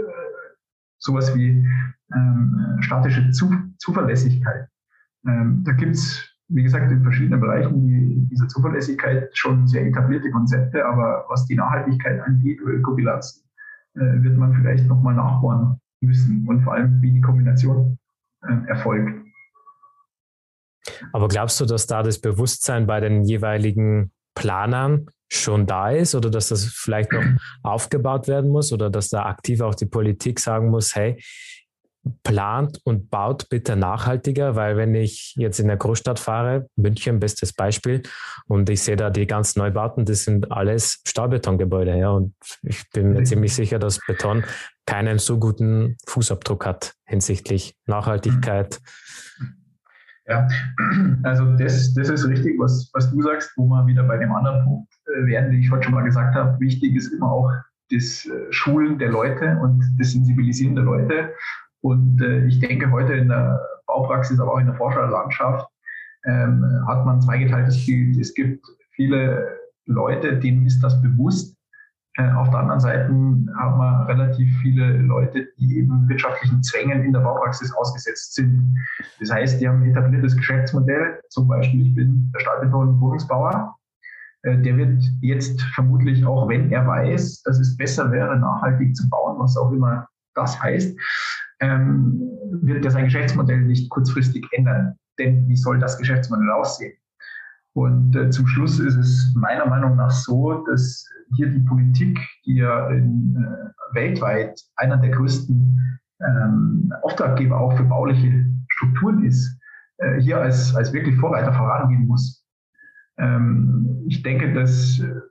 sowas 0.99 1.35
wie 1.35 1.67
ähm, 2.13 2.77
statische 2.79 3.29
Zu 3.31 3.51
Zuverlässigkeit? 3.77 4.67
Ähm, 5.25 5.63
da 5.65 5.73
gibt 5.73 5.95
es 5.95 6.33
wie 6.49 6.63
gesagt, 6.63 6.91
in 6.91 7.01
verschiedenen 7.01 7.39
Bereichen 7.39 7.87
die, 7.87 8.27
dieser 8.29 8.47
Zuverlässigkeit 8.47 9.29
schon 9.33 9.67
sehr 9.67 9.85
etablierte 9.85 10.29
Konzepte, 10.31 10.85
aber 10.85 11.25
was 11.29 11.45
die 11.45 11.55
Nachhaltigkeit 11.55 12.21
angeht 12.21 12.61
oder 12.61 12.73
Ökobilanzen, 12.73 13.43
äh, 13.95 14.21
wird 14.21 14.37
man 14.37 14.53
vielleicht 14.53 14.87
nochmal 14.87 15.15
nachbohren 15.15 15.79
müssen 16.01 16.47
und 16.47 16.61
vor 16.61 16.73
allem, 16.73 17.01
wie 17.01 17.11
die 17.11 17.21
Kombination 17.21 17.97
äh, 18.41 18.67
erfolgt. 18.67 19.22
Aber 21.11 21.27
glaubst 21.27 21.59
du, 21.59 21.65
dass 21.65 21.87
da 21.87 22.03
das 22.03 22.19
Bewusstsein 22.19 22.87
bei 22.87 22.99
den 22.99 23.23
jeweiligen 23.23 24.11
Planern 24.35 25.07
schon 25.31 25.65
da 25.65 25.89
ist 25.89 26.15
oder 26.15 26.29
dass 26.29 26.49
das 26.49 26.65
vielleicht 26.65 27.11
noch 27.11 27.23
aufgebaut 27.63 28.27
werden 28.27 28.51
muss 28.51 28.71
oder 28.71 28.89
dass 28.89 29.09
da 29.09 29.25
aktiv 29.25 29.61
auch 29.61 29.75
die 29.75 29.85
Politik 29.85 30.39
sagen 30.39 30.69
muss, 30.69 30.95
hey, 30.95 31.17
plant 32.23 32.79
und 32.83 33.09
baut 33.09 33.47
bitte 33.49 33.75
nachhaltiger, 33.75 34.55
weil 34.55 34.75
wenn 34.75 34.93
ich 34.93 35.33
jetzt 35.37 35.59
in 35.59 35.67
der 35.67 35.77
Großstadt 35.77 36.19
fahre, 36.19 36.67
München, 36.75 37.19
bestes 37.19 37.53
Beispiel, 37.53 38.03
und 38.47 38.69
ich 38.69 38.81
sehe 38.81 38.95
da 38.95 39.09
die 39.09 39.25
ganzen 39.25 39.59
Neubauten, 39.59 40.05
das 40.05 40.25
sind 40.25 40.51
alles 40.51 41.01
Stahlbetongebäude, 41.07 41.97
ja, 41.97 42.09
und 42.09 42.35
ich 42.61 42.89
bin 42.89 43.13
mir 43.13 43.23
ziemlich 43.23 43.55
sicher, 43.55 43.79
dass 43.79 43.99
Beton 44.05 44.43
keinen 44.85 45.17
so 45.17 45.39
guten 45.39 45.97
Fußabdruck 46.07 46.65
hat 46.65 46.93
hinsichtlich 47.05 47.75
Nachhaltigkeit. 47.85 48.79
Ja, 50.27 50.47
also 51.23 51.55
das, 51.57 51.93
das 51.93 52.09
ist 52.09 52.27
richtig, 52.27 52.57
was, 52.57 52.89
was 52.93 53.11
du 53.11 53.21
sagst, 53.21 53.51
wo 53.57 53.65
wir 53.65 53.85
wieder 53.85 54.03
bei 54.03 54.17
dem 54.17 54.31
anderen 54.31 54.63
Punkt 54.63 54.93
äh, 55.07 55.25
werden, 55.25 55.51
den 55.51 55.61
ich 55.61 55.71
heute 55.71 55.83
schon 55.83 55.93
mal 55.93 56.03
gesagt 56.03 56.35
habe. 56.35 56.59
Wichtig 56.59 56.95
ist 56.95 57.11
immer 57.11 57.31
auch 57.31 57.51
das 57.91 58.25
äh, 58.25 58.51
Schulen 58.51 58.97
der 58.97 59.09
Leute 59.09 59.57
und 59.61 59.83
das 59.99 60.11
Sensibilisieren 60.11 60.75
der 60.75 60.85
Leute. 60.85 61.33
Und 61.81 62.21
äh, 62.21 62.45
ich 62.45 62.59
denke, 62.59 62.89
heute 62.91 63.13
in 63.13 63.27
der 63.27 63.59
Baupraxis, 63.85 64.39
aber 64.39 64.53
auch 64.53 64.59
in 64.59 64.67
der 64.67 64.75
Forscherlandschaft 64.75 65.67
ähm, 66.25 66.65
hat 66.87 67.05
man 67.05 67.17
ein 67.17 67.21
zweigeteiltes 67.21 67.85
Bild. 67.85 68.17
Es 68.17 68.33
gibt 68.33 68.65
viele 68.91 69.59
Leute, 69.85 70.39
denen 70.39 70.65
ist 70.65 70.81
das 70.81 71.01
bewusst. 71.01 71.57
Äh, 72.15 72.31
auf 72.33 72.49
der 72.51 72.59
anderen 72.59 72.79
Seite 72.79 73.07
haben 73.09 73.77
wir 73.79 74.05
relativ 74.07 74.55
viele 74.61 74.97
Leute, 74.97 75.47
die 75.57 75.77
eben 75.77 76.07
wirtschaftlichen 76.07 76.61
Zwängen 76.61 77.03
in 77.03 77.13
der 77.13 77.21
Baupraxis 77.21 77.73
ausgesetzt 77.73 78.35
sind. 78.35 78.77
Das 79.19 79.31
heißt, 79.31 79.59
die 79.59 79.67
haben 79.67 79.81
ein 79.81 79.89
etabliertes 79.89 80.35
Geschäftsmodell. 80.35 81.19
Zum 81.29 81.47
Beispiel, 81.47 81.87
ich 81.87 81.95
bin 81.95 82.31
der 82.33 82.41
Stahlbeton- 82.41 82.89
und 82.89 83.01
Wohnungsbauer. 83.01 83.75
Äh, 84.43 84.59
der 84.59 84.77
wird 84.77 85.03
jetzt 85.21 85.61
vermutlich, 85.73 86.23
auch 86.25 86.47
wenn 86.49 86.71
er 86.71 86.85
weiß, 86.85 87.41
dass 87.43 87.59
es 87.59 87.75
besser 87.77 88.11
wäre, 88.11 88.37
nachhaltig 88.37 88.95
zu 88.95 89.09
bauen, 89.09 89.39
was 89.39 89.57
auch 89.57 89.71
immer 89.71 90.07
das 90.35 90.61
heißt, 90.61 90.97
ähm, 91.59 92.21
wird 92.61 92.85
er 92.85 92.91
sein 92.91 93.05
Geschäftsmodell 93.05 93.61
nicht 93.61 93.89
kurzfristig 93.89 94.45
ändern. 94.51 94.95
Denn 95.19 95.47
wie 95.47 95.55
soll 95.55 95.79
das 95.79 95.97
Geschäftsmodell 95.97 96.49
aussehen? 96.51 96.93
Und 97.73 98.15
äh, 98.15 98.29
zum 98.29 98.47
Schluss 98.47 98.79
ist 98.79 98.95
es 98.95 99.33
meiner 99.35 99.65
Meinung 99.65 99.95
nach 99.95 100.11
so, 100.11 100.63
dass 100.65 101.07
hier 101.35 101.49
die 101.49 101.59
Politik, 101.59 102.19
die 102.45 102.55
ja 102.55 102.87
in, 102.89 103.35
äh, 103.35 103.95
weltweit 103.95 104.59
einer 104.75 104.97
der 104.97 105.11
größten 105.11 105.99
ähm, 106.19 106.93
Auftraggeber 107.03 107.59
auch 107.59 107.75
für 107.75 107.83
bauliche 107.83 108.45
Strukturen 108.69 109.23
ist, 109.23 109.59
äh, 109.97 110.19
hier 110.19 110.39
als, 110.39 110.75
als 110.75 110.93
wirklich 110.93 111.15
Vorreiter 111.17 111.53
vorangehen 111.53 112.07
muss. 112.07 112.45
Ähm, 113.17 114.03
ich 114.07 114.23
denke, 114.23 114.53
dass 114.53 114.99
äh, 114.99 115.21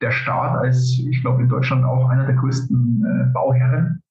der 0.00 0.10
Staat 0.10 0.58
als, 0.58 0.98
ich 0.98 1.20
glaube, 1.20 1.42
in 1.42 1.48
Deutschland 1.48 1.84
auch 1.84 2.08
einer 2.08 2.26
der 2.26 2.36
größten 2.36 3.04
äh, 3.04 3.32
Bauherren 3.32 4.02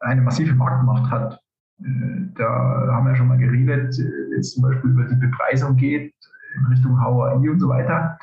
eine 0.00 0.22
massive 0.22 0.54
Marktmacht 0.54 1.10
hat. 1.10 1.40
Äh, 1.80 2.32
da 2.34 2.88
haben 2.92 3.06
wir 3.06 3.16
schon 3.16 3.28
mal 3.28 3.38
geredet, 3.38 3.98
äh, 3.98 4.34
jetzt 4.34 4.54
zum 4.54 4.62
Beispiel 4.62 4.90
über 4.90 5.04
die 5.04 5.16
Bepreisung 5.16 5.76
geht 5.76 6.14
in 6.56 6.66
Richtung 6.66 6.98
HAI 6.98 7.34
und 7.34 7.60
so 7.60 7.68
weiter. 7.68 8.18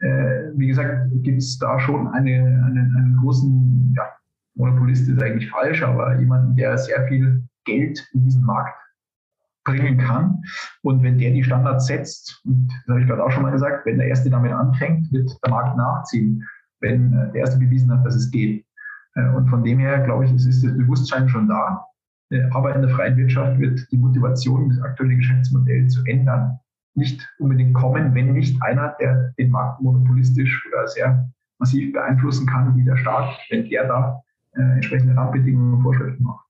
Äh, 0.00 0.52
wie 0.54 0.68
gesagt, 0.68 1.08
gibt 1.22 1.38
es 1.38 1.58
da 1.58 1.78
schon 1.80 2.08
eine, 2.08 2.36
einen, 2.66 2.94
einen 2.96 3.16
großen, 3.20 3.94
ja, 3.96 4.04
Monopolist 4.54 5.08
ist 5.08 5.22
eigentlich 5.22 5.50
falsch, 5.50 5.82
aber 5.82 6.18
jemanden, 6.18 6.56
der 6.56 6.76
sehr 6.78 7.06
viel 7.06 7.44
Geld 7.64 8.04
in 8.12 8.24
diesen 8.24 8.44
Markt 8.44 8.76
bringen 9.64 9.98
kann. 9.98 10.42
Und 10.82 11.02
wenn 11.02 11.18
der 11.18 11.30
die 11.30 11.44
Standards 11.44 11.86
setzt, 11.86 12.40
und 12.44 12.68
das 12.68 12.88
habe 12.88 13.00
ich 13.00 13.06
gerade 13.06 13.24
auch 13.24 13.30
schon 13.30 13.42
mal 13.42 13.52
gesagt, 13.52 13.86
wenn 13.86 13.98
der 13.98 14.08
Erste 14.08 14.30
damit 14.30 14.52
anfängt, 14.52 15.12
wird 15.12 15.30
der 15.44 15.50
Markt 15.50 15.76
nachziehen, 15.76 16.44
wenn 16.80 17.12
der 17.12 17.34
Erste 17.34 17.58
bewiesen 17.58 17.92
hat, 17.92 18.04
dass 18.04 18.14
es 18.14 18.30
geht. 18.30 18.64
Und 19.14 19.48
von 19.48 19.64
dem 19.64 19.78
her, 19.78 20.00
glaube 20.00 20.24
ich, 20.24 20.32
ist 20.32 20.46
das 20.46 20.76
Bewusstsein 20.76 21.28
schon 21.28 21.48
da. 21.48 21.84
Aber 22.52 22.74
in 22.74 22.82
der 22.82 22.90
freien 22.90 23.16
Wirtschaft 23.16 23.58
wird 23.58 23.86
die 23.90 23.96
Motivation, 23.96 24.68
das 24.68 24.80
aktuelle 24.80 25.16
Geschäftsmodell 25.16 25.86
zu 25.88 26.04
ändern, 26.04 26.58
nicht 26.98 27.26
unbedingt 27.38 27.74
kommen, 27.74 28.14
wenn 28.14 28.32
nicht 28.32 28.60
einer, 28.62 28.96
der 29.00 29.32
den 29.38 29.50
Markt 29.50 29.80
monopolistisch 29.80 30.66
oder 30.68 30.86
sehr 30.86 31.30
massiv 31.58 31.92
beeinflussen 31.92 32.46
kann, 32.46 32.76
wie 32.76 32.84
der 32.84 32.96
Staat, 32.96 33.38
wenn 33.50 33.68
der 33.68 33.86
da 33.86 34.22
äh, 34.54 34.60
entsprechende 34.60 35.16
Rahmenbedingungen 35.16 35.74
und 35.74 35.82
Vorschriften 35.82 36.22
macht. 36.22 36.44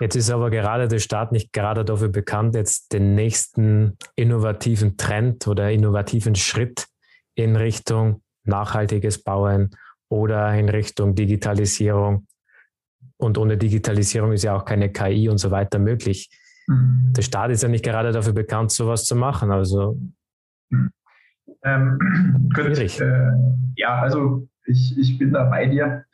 Jetzt 0.00 0.16
ist 0.16 0.30
aber 0.30 0.50
gerade 0.50 0.88
der 0.88 0.98
Staat 0.98 1.32
nicht 1.32 1.52
gerade 1.52 1.84
dafür 1.84 2.08
bekannt, 2.08 2.54
jetzt 2.54 2.92
den 2.92 3.14
nächsten 3.14 3.96
innovativen 4.14 4.96
Trend 4.98 5.46
oder 5.48 5.70
innovativen 5.70 6.34
Schritt 6.34 6.86
in 7.34 7.56
Richtung 7.56 8.22
nachhaltiges 8.44 9.22
Bauen 9.22 9.70
oder 10.08 10.54
in 10.54 10.68
Richtung 10.68 11.14
Digitalisierung. 11.14 12.26
Und 13.16 13.38
ohne 13.38 13.56
Digitalisierung 13.56 14.32
ist 14.32 14.44
ja 14.44 14.54
auch 14.54 14.64
keine 14.64 14.92
KI 14.92 15.28
und 15.28 15.38
so 15.38 15.50
weiter 15.50 15.78
möglich. 15.78 16.28
Mhm. 16.66 17.12
Der 17.16 17.22
Staat 17.22 17.50
ist 17.50 17.62
ja 17.62 17.68
nicht 17.68 17.84
gerade 17.84 18.12
dafür 18.12 18.32
bekannt, 18.32 18.70
sowas 18.70 19.04
zu 19.04 19.16
machen. 19.16 19.50
Also 19.50 19.98
ähm, 21.62 21.98
schwierig. 22.54 23.00
Äh, 23.00 23.30
ja, 23.76 24.00
also 24.00 24.48
ich, 24.66 24.96
ich 24.98 25.18
bin 25.18 25.32
da 25.32 25.44
bei 25.44 25.66
dir. 25.66 26.04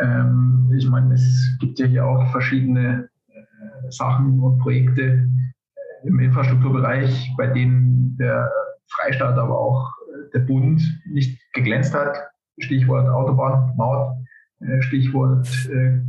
Ähm, 0.00 0.72
ich 0.76 0.88
meine, 0.88 1.14
es 1.14 1.56
gibt 1.60 1.78
ja 1.78 1.86
hier 1.86 2.04
auch 2.04 2.30
verschiedene 2.32 3.08
äh, 3.28 3.90
Sachen 3.90 4.40
und 4.40 4.58
Projekte 4.58 5.02
äh, 5.02 6.06
im 6.08 6.18
Infrastrukturbereich, 6.18 7.32
bei 7.36 7.46
denen 7.48 8.16
der 8.18 8.50
Freistaat, 8.88 9.38
aber 9.38 9.58
auch 9.58 9.92
äh, 10.08 10.30
der 10.32 10.40
Bund 10.40 10.82
nicht 11.06 11.40
geglänzt 11.52 11.94
hat. 11.94 12.16
Stichwort 12.58 13.08
Autobahnmaut, 13.08 14.16
äh, 14.60 14.82
Stichwort 14.82 15.48
äh, 15.70 16.00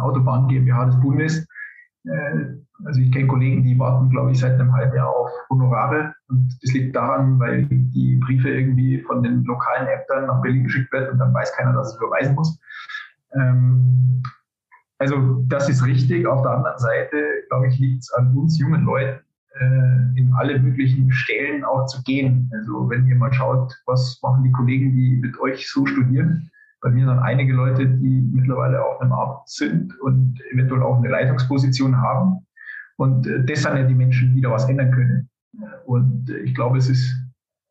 Autobahn 0.00 0.48
GmbH 0.48 0.86
des 0.86 1.00
Bundes. 1.00 1.46
Also 2.84 3.00
ich 3.00 3.12
kenne 3.12 3.26
Kollegen, 3.26 3.62
die 3.62 3.78
warten, 3.78 4.10
glaube 4.10 4.32
ich, 4.32 4.40
seit 4.40 4.58
einem 4.58 4.72
halben 4.72 4.94
Jahr 4.96 5.08
auf 5.08 5.30
Honorare. 5.50 6.14
Und 6.28 6.56
das 6.62 6.72
liegt 6.72 6.96
daran, 6.96 7.38
weil 7.38 7.66
die 7.66 8.16
Briefe 8.16 8.50
irgendwie 8.50 9.00
von 9.02 9.22
den 9.22 9.44
lokalen 9.44 9.86
Ämtern 9.86 10.26
nach 10.26 10.42
Berlin 10.42 10.64
geschickt 10.64 10.92
werden 10.92 11.10
und 11.12 11.18
dann 11.18 11.34
weiß 11.34 11.52
keiner, 11.56 11.72
dass 11.72 11.94
es 11.94 12.00
überweisen 12.00 12.34
muss. 12.34 12.58
Ähm, 13.34 14.22
also 14.98 15.44
das 15.48 15.68
ist 15.68 15.84
richtig. 15.84 16.26
Auf 16.26 16.42
der 16.42 16.52
anderen 16.52 16.78
Seite, 16.78 17.16
glaube 17.48 17.68
ich, 17.68 17.78
liegt 17.78 18.02
es 18.02 18.12
an 18.12 18.36
uns 18.36 18.58
jungen 18.58 18.84
Leuten, 18.84 19.20
äh, 19.58 20.18
in 20.18 20.32
alle 20.36 20.58
möglichen 20.58 21.10
Stellen 21.10 21.64
auch 21.64 21.86
zu 21.86 22.02
gehen. 22.04 22.50
Also 22.52 22.88
wenn 22.88 23.06
ihr 23.06 23.16
mal 23.16 23.32
schaut, 23.32 23.74
was 23.86 24.18
machen 24.22 24.44
die 24.44 24.52
Kollegen, 24.52 24.94
die 24.96 25.16
mit 25.16 25.38
euch 25.40 25.68
so 25.70 25.86
studieren. 25.86 26.50
Bei 26.80 26.90
mir 26.90 27.06
sind 27.06 27.18
einige 27.18 27.52
Leute, 27.52 27.86
die 27.86 28.28
mittlerweile 28.32 28.84
auf 28.84 29.00
einem 29.00 29.12
Amt 29.12 29.48
sind 29.48 29.98
und 30.00 30.40
eventuell 30.52 30.82
auch 30.82 30.98
eine 30.98 31.08
Leitungsposition 31.08 31.96
haben. 31.96 32.46
Und 32.96 33.26
äh, 33.26 33.54
sind 33.54 33.76
ja 33.76 33.82
die 33.84 33.94
Menschen, 33.94 34.34
die 34.34 34.40
da 34.40 34.50
was 34.50 34.68
ändern 34.68 34.90
können. 34.92 35.28
Und 35.86 36.30
äh, 36.30 36.38
ich 36.38 36.54
glaube, 36.54 36.78
es 36.78 36.88
ist 36.88 37.22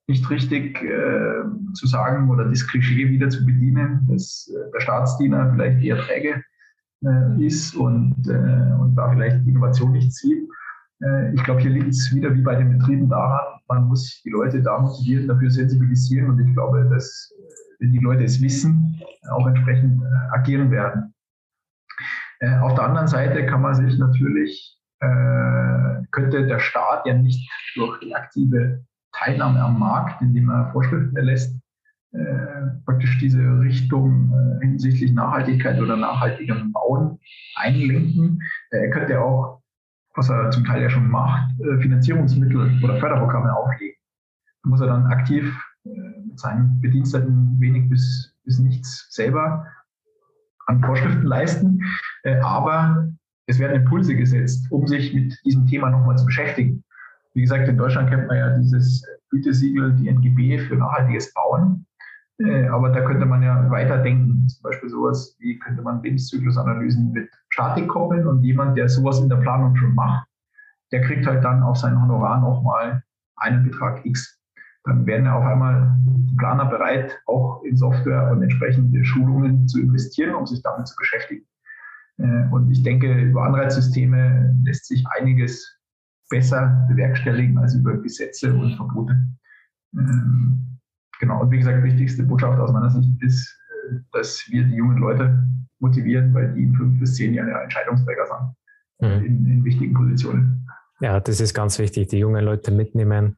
nicht 0.08 0.30
richtig 0.30 0.82
äh, 0.84 1.44
zu 1.74 1.88
sagen 1.88 2.30
oder 2.30 2.46
das 2.46 2.68
Klischee 2.68 3.10
wieder 3.10 3.30
zu 3.30 3.46
bedienen, 3.46 4.06
dass 4.10 4.52
äh, 4.54 4.72
der 4.74 4.82
Staatsdiener 4.82 5.52
vielleicht 5.54 5.82
eher 5.82 5.98
träge 5.98 6.44
äh, 7.06 7.46
ist 7.46 7.76
und, 7.76 8.16
äh, 8.28 8.74
und 8.80 8.96
da 8.96 9.10
vielleicht 9.12 9.46
die 9.46 9.50
Innovation 9.50 9.92
nicht 9.94 10.14
sieht. 10.14 10.48
ich 11.34 11.44
glaube, 11.44 11.62
hier 11.62 11.72
liegt 11.72 11.88
es 11.88 12.14
wieder 12.14 12.32
wie 12.36 12.44
bei 12.44 12.56
den 12.56 12.78
Betrieben 12.78 13.10
daran, 13.10 13.60
man 13.68 13.88
muss 13.88 14.22
die 14.24 14.30
Leute 14.30 14.62
da 14.62 14.78
motivieren, 14.78 15.28
dafür 15.28 15.50
sensibilisieren 15.50 16.30
und 16.30 16.40
ich 16.40 16.54
glaube, 16.54 16.88
dass 16.92 17.34
wenn 17.80 17.92
die 17.92 18.04
Leute 18.06 18.24
es 18.26 18.40
wissen, 18.40 19.02
auch 19.32 19.48
entsprechend 19.48 20.00
agieren 20.32 20.70
werden. 20.70 21.12
auf 22.62 22.76
der 22.76 22.84
anderen 22.84 23.08
Seite 23.08 23.48
kann 23.48 23.64
man 23.64 23.74
sich 23.74 23.98
natürlich 23.98 24.80
äh, 25.02 26.04
könnte 26.12 26.46
der 26.46 26.60
Staat 26.60 27.06
ja 27.08 27.14
nicht 27.14 27.50
durch 27.76 28.00
die 28.00 28.16
aktive 28.16 28.86
Teilnahme 29.14 29.60
am 29.62 29.80
Markt, 29.80 30.22
indem 30.22 30.50
er 30.50 30.72
Vorschriften 30.72 31.16
erlässt, 31.16 31.60
äh, 32.12 32.68
praktisch 32.86 33.18
diese 33.20 33.42
Richtung 33.62 34.32
äh, 34.32 34.66
hinsichtlich 34.66 35.12
Nachhaltigkeit 35.14 35.80
oder 35.80 35.98
nachhaltigem 35.98 36.72
Bauen 36.72 37.20
einlenken. 37.56 38.42
Er 38.70 38.90
könnte 38.92 39.20
auch, 39.20 39.62
was 40.16 40.30
er 40.30 40.52
zum 40.52 40.66
Teil 40.66 40.84
ja 40.84 40.90
schon 40.90 41.10
macht, 41.10 41.52
Finanzierungsmittel 41.80 42.84
oder 42.84 43.00
Förderprogramme 43.00 43.56
auflegen. 43.56 43.96
Da 44.64 44.70
muss 44.70 44.82
er 44.82 44.88
dann 44.88 45.08
aktiv 45.08 45.58
mit 45.84 46.38
seinen 46.38 46.82
Bediensteten 46.82 47.60
wenig 47.62 47.90
bis, 47.90 48.36
bis 48.44 48.60
nichts 48.60 49.08
selber 49.10 49.66
an 50.68 50.84
Vorschriften 50.84 51.26
leisten. 51.26 51.82
Aber 52.44 53.08
es 53.48 53.60
werden 53.60 53.82
Impulse 53.82 54.16
gesetzt, 54.16 54.72
um 54.72 54.88
sich 54.88 55.14
mit 55.14 55.38
diesem 55.46 55.66
Thema 55.68 55.90
nochmal 55.90 56.18
zu 56.18 56.26
beschäftigen. 56.26 56.84
Wie 57.34 57.42
gesagt, 57.42 57.68
in 57.68 57.78
Deutschland 57.78 58.10
kennt 58.10 58.28
man 58.28 58.38
ja 58.38 58.58
dieses 58.58 59.06
Gütesiegel, 59.30 59.94
die 59.94 60.10
NGB 60.10 60.60
für 60.60 60.76
nachhaltiges 60.76 61.34
Bauen. 61.34 61.86
Äh, 62.40 62.68
aber 62.68 62.90
da 62.90 63.02
könnte 63.02 63.26
man 63.26 63.42
ja 63.44 63.70
weiterdenken. 63.70 64.48
Zum 64.48 64.64
Beispiel 64.64 64.90
sowas 64.90 65.36
wie 65.40 65.58
könnte 65.60 65.82
man 65.82 66.02
Lebenszyklusanalysen 66.02 67.12
mit 67.12 67.30
Statik 67.50 67.88
koppeln 67.88 68.28
und 68.28 68.44
jemand, 68.44 68.78
der 68.78 68.90
sowas 68.90 69.20
in 69.20 69.30
der 69.30 69.38
Planung 69.38 69.76
schon 69.76 69.96
macht, 69.96 70.28
der 70.92 71.02
kriegt 71.02 71.26
halt 71.26 71.44
dann 71.44 71.64
auf 71.64 71.78
sein 71.78 72.02
Honorar 72.02 72.42
nochmal 72.42 73.04
einen 73.38 73.64
Betrag 73.64 74.06
X. 74.06 74.40
Dann 74.84 75.06
werden 75.06 75.26
ja 75.26 75.36
auf 75.36 75.46
einmal 75.46 75.96
die 76.06 76.36
Planer 76.36 76.66
bereit, 76.66 77.22
auch 77.28 77.64
in 77.64 77.78
Software 77.78 78.32
und 78.32 78.42
entsprechende 78.42 79.06
Schulungen 79.06 79.68
zu 79.68 79.80
investieren, 79.80 80.36
um 80.36 80.46
sich 80.46 80.62
damit 80.64 80.88
zu 80.88 80.96
beschäftigen. 80.98 81.46
Äh, 82.18 82.48
und 82.52 82.72
ich 82.72 82.84
denke, 82.84 83.14
über 83.22 83.46
Anreizsysteme 83.46 84.56
lässt 84.64 84.88
sich 84.88 85.06
einiges 85.18 85.80
besser 86.30 86.86
bewerkstelligen 86.90 87.58
als 87.58 87.76
über 87.76 87.98
Gesetze 87.98 88.54
und 88.54 88.76
Verbote. 88.76 89.28
Ähm, 89.94 90.80
genau. 91.20 91.42
Und 91.42 91.52
wie 91.52 91.58
gesagt, 91.58 91.84
wichtigste 91.84 92.24
Botschaft 92.24 92.60
aus 92.60 92.72
meiner 92.72 92.90
Sicht 92.90 93.10
ist, 93.22 93.60
äh, 93.90 93.96
dass 94.14 94.46
wir 94.50 94.64
die 94.64 94.76
jungen 94.76 94.98
Leute 94.98 95.46
motivieren, 95.80 96.34
weil 96.34 96.54
die 96.54 96.64
in 96.64 96.76
fünf 96.76 97.00
bis 97.00 97.16
zehn 97.16 97.34
Jahren 97.34 97.50
Entscheidungsträger 97.50 98.26
sind 98.26 98.56
mhm. 99.02 99.26
in, 99.26 99.46
in 99.46 99.66
wichtigen 99.66 99.94
Positionen. 99.94 100.68
Ja, 101.02 101.20
das 101.20 101.42
ist 101.42 101.54
ganz 101.54 101.80
wichtig, 101.80 102.10
die 102.10 102.20
jungen 102.20 102.46
Leute 102.46 102.72
mitnehmen 102.72 103.38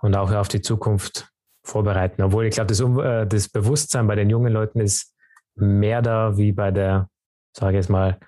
und 0.00 0.16
auch 0.16 0.32
auf 0.32 0.48
die 0.48 0.62
Zukunft 0.62 1.30
vorbereiten. 1.64 2.22
Obwohl 2.22 2.46
ich 2.46 2.54
glaube, 2.54 2.68
das, 2.68 2.80
äh, 2.80 3.26
das 3.26 3.48
Bewusstsein 3.48 4.06
bei 4.06 4.14
den 4.14 4.30
jungen 4.30 4.52
Leuten 4.52 4.80
ist 4.80 5.14
mehr 5.56 6.02
da 6.02 6.36
wie 6.36 6.52
bei 6.52 6.70
der 6.70 7.08
sage 7.56 7.72
ich 7.72 7.76
jetzt 7.76 7.90
mal, 7.90 8.18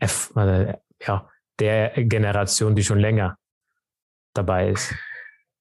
F, 0.00 0.32
äh, 0.36 0.74
ja, 1.06 1.28
der 1.58 1.90
Generation, 2.04 2.74
die 2.74 2.82
schon 2.82 2.98
länger 2.98 3.36
dabei 4.34 4.70
ist. 4.70 4.94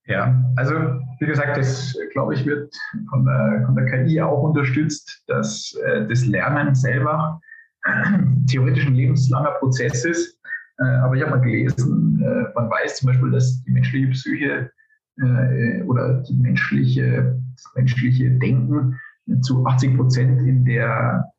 Ja, 0.05 0.43
also 0.55 0.73
wie 1.19 1.27
gesagt, 1.27 1.57
das 1.57 1.95
glaube 2.11 2.33
ich 2.33 2.45
wird 2.45 2.75
von 3.09 3.25
der, 3.25 3.63
von 3.65 3.75
der 3.75 3.85
KI 3.85 4.21
auch 4.21 4.41
unterstützt, 4.41 5.23
dass 5.27 5.77
äh, 5.85 6.07
das 6.07 6.25
Lernen 6.25 6.73
selber 6.73 7.39
theoretisch 8.49 8.87
ein 8.87 8.95
lebenslanger 8.95 9.51
Prozess 9.51 10.03
ist. 10.05 10.39
Äh, 10.79 10.85
aber 10.85 11.15
ich 11.15 11.21
habe 11.21 11.31
mal 11.31 11.41
gelesen, 11.41 12.19
äh, 12.23 12.51
man 12.55 12.69
weiß 12.69 12.97
zum 12.97 13.07
Beispiel, 13.07 13.31
dass 13.31 13.63
die 13.63 13.71
menschliche 13.71 14.07
Psyche 14.07 14.71
äh, 15.17 15.83
oder 15.83 16.23
die 16.23 16.33
menschliche, 16.33 17.39
das 17.55 17.71
menschliche 17.75 18.31
Denken 18.31 18.99
zu 19.41 19.65
80 19.65 19.95
Prozent 19.95 20.41
in 20.47 20.65
der 20.65 21.31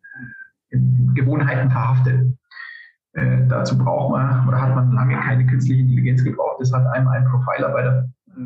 Gewohnheiten 1.15 1.71
verhaftet. 1.71 2.37
Äh, 3.15 3.47
dazu 3.49 3.77
braucht 3.77 4.13
man 4.13 4.49
oder 4.49 4.61
hat 4.61 4.75
man 4.75 4.93
lange 4.93 5.17
keine 5.17 5.47
künstliche 5.47 5.83
Intelligenz 5.83 6.25
gebraucht. 6.25 6.57
Das 6.61 6.73
hat 6.73 6.87
einem 6.87 7.09
ein 7.09 7.25
Profiler 7.27 7.71
bei 7.71 7.83
der 7.83 8.11
äh, 8.29 8.41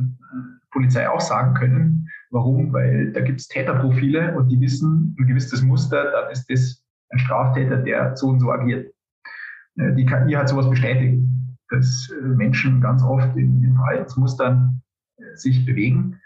Polizei 0.73 1.09
auch 1.09 1.21
sagen 1.21 1.55
können. 1.55 2.09
Warum? 2.31 2.73
Weil 2.73 3.13
da 3.13 3.21
gibt 3.21 3.41
es 3.41 3.49
Täterprofile 3.49 4.37
und 4.37 4.49
die 4.49 4.61
wissen 4.61 5.17
ein 5.19 5.27
gewisses 5.27 5.63
Muster, 5.63 6.11
dann 6.11 6.31
ist 6.33 6.51
das 6.51 6.85
ein 7.11 7.19
Straftäter, 7.21 7.77
der 7.79 8.17
so 8.17 8.29
und 8.29 8.41
so 8.41 8.51
agiert. 8.51 8.93
Äh, 9.77 9.95
die 9.95 10.05
KI 10.05 10.33
hat 10.33 10.49
sowas 10.49 10.69
bestätigt, 10.69 11.23
dass 11.71 12.11
äh, 12.11 12.27
Menschen 12.27 12.81
ganz 12.81 13.03
oft 13.03 13.37
in, 13.37 13.63
in 13.63 13.75
Verhaltensmustern 13.75 14.83
äh, 15.19 15.37
sich 15.37 15.65
bewegen. 15.65 16.21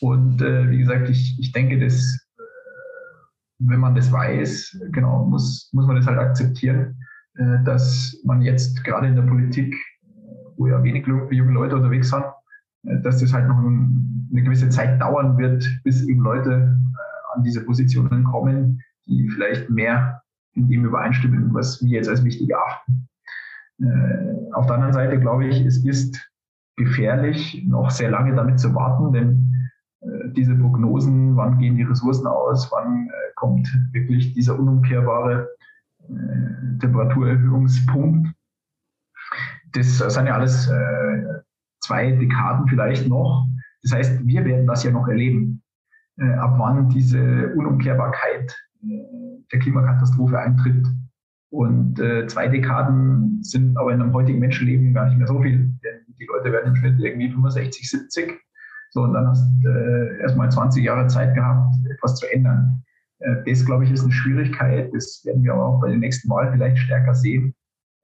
Und 0.00 0.42
äh, 0.42 0.70
wie 0.70 0.78
gesagt, 0.78 1.08
ich, 1.08 1.38
ich 1.40 1.52
denke, 1.52 1.78
dass 1.78 2.27
wenn 3.58 3.80
man 3.80 3.94
das 3.94 4.10
weiß, 4.12 4.80
genau, 4.92 5.24
muss, 5.26 5.70
muss 5.72 5.86
man 5.86 5.96
das 5.96 6.06
halt 6.06 6.18
akzeptieren 6.18 6.96
äh, 7.38 7.62
dass 7.64 8.20
man 8.24 8.42
jetzt 8.42 8.82
gerade 8.84 9.06
in 9.06 9.14
der 9.14 9.22
Politik, 9.22 9.74
wo 10.56 10.66
ja 10.66 10.82
wenig 10.82 11.06
junge 11.06 11.52
Leute 11.52 11.76
unterwegs 11.76 12.10
sind, 12.10 12.24
äh, 12.84 13.00
dass 13.02 13.18
das 13.18 13.32
halt 13.32 13.46
noch 13.46 13.58
eine 13.58 14.42
gewisse 14.42 14.68
Zeit 14.68 15.00
dauern 15.00 15.38
wird, 15.38 15.68
bis 15.84 16.02
eben 16.02 16.20
Leute 16.20 16.50
äh, 16.50 17.36
an 17.36 17.44
diese 17.44 17.64
Positionen 17.64 18.24
kommen, 18.24 18.82
die 19.06 19.28
vielleicht 19.28 19.70
mehr 19.70 20.22
in 20.54 20.68
dem 20.68 20.84
übereinstimmen, 20.84 21.54
was 21.54 21.82
wir 21.82 21.90
jetzt 21.90 22.08
als 22.08 22.24
wichtig 22.24 22.50
erachten. 22.50 23.08
Auf 24.54 24.66
der 24.66 24.74
anderen 24.74 24.92
Seite 24.92 25.20
glaube 25.20 25.46
ich, 25.46 25.64
es 25.64 25.84
ist 25.84 26.28
gefährlich, 26.74 27.64
noch 27.64 27.92
sehr 27.92 28.10
lange 28.10 28.34
damit 28.34 28.58
zu 28.58 28.74
warten, 28.74 29.12
denn 29.12 29.47
diese 30.36 30.54
Prognosen, 30.54 31.36
wann 31.36 31.58
gehen 31.58 31.76
die 31.76 31.82
Ressourcen 31.82 32.26
aus, 32.26 32.70
wann 32.72 33.08
kommt 33.38 33.68
wirklich 33.92 34.34
dieser 34.34 34.58
unumkehrbare 34.58 35.48
äh, 36.08 36.78
Temperaturerhöhungspunkt. 36.80 38.28
Das 39.72 39.98
sind 39.98 40.26
ja 40.26 40.34
alles 40.34 40.68
äh, 40.68 41.24
zwei 41.80 42.12
Dekaden 42.12 42.66
vielleicht 42.68 43.08
noch. 43.08 43.46
Das 43.82 43.92
heißt, 43.92 44.26
wir 44.26 44.44
werden 44.44 44.66
das 44.66 44.82
ja 44.82 44.90
noch 44.90 45.06
erleben, 45.06 45.62
äh, 46.16 46.32
ab 46.32 46.54
wann 46.58 46.88
diese 46.88 47.52
Unumkehrbarkeit 47.54 48.56
der 48.80 49.58
Klimakatastrophe 49.58 50.38
eintritt. 50.38 50.86
Und 51.50 51.98
äh, 52.00 52.26
zwei 52.26 52.48
Dekaden 52.48 53.42
sind 53.42 53.76
aber 53.76 53.92
in 53.92 54.02
einem 54.02 54.12
heutigen 54.12 54.38
Menschenleben 54.38 54.94
gar 54.94 55.06
nicht 55.06 55.16
mehr 55.16 55.26
so 55.26 55.40
viel, 55.40 55.58
denn 55.82 56.14
die 56.18 56.26
Leute 56.26 56.52
werden 56.52 56.68
im 56.68 56.76
Schnitt 56.76 56.98
irgendwie 56.98 57.30
65, 57.30 57.88
70. 57.88 58.40
So, 58.90 59.02
und 59.02 59.12
dann 59.12 59.28
hast 59.28 59.44
du 59.62 59.68
äh, 59.68 60.20
erstmal 60.20 60.50
20 60.50 60.84
Jahre 60.84 61.06
Zeit 61.08 61.34
gehabt, 61.34 61.74
etwas 61.90 62.16
zu 62.16 62.26
ändern. 62.32 62.82
Äh, 63.20 63.36
das, 63.46 63.64
glaube 63.64 63.84
ich, 63.84 63.92
ist 63.92 64.02
eine 64.02 64.12
Schwierigkeit. 64.12 64.90
Das 64.94 65.22
werden 65.24 65.42
wir 65.42 65.52
aber 65.52 65.66
auch 65.66 65.80
bei 65.80 65.90
den 65.90 66.00
nächsten 66.00 66.28
Wahlen 66.28 66.52
vielleicht 66.52 66.78
stärker 66.78 67.14
sehen, 67.14 67.54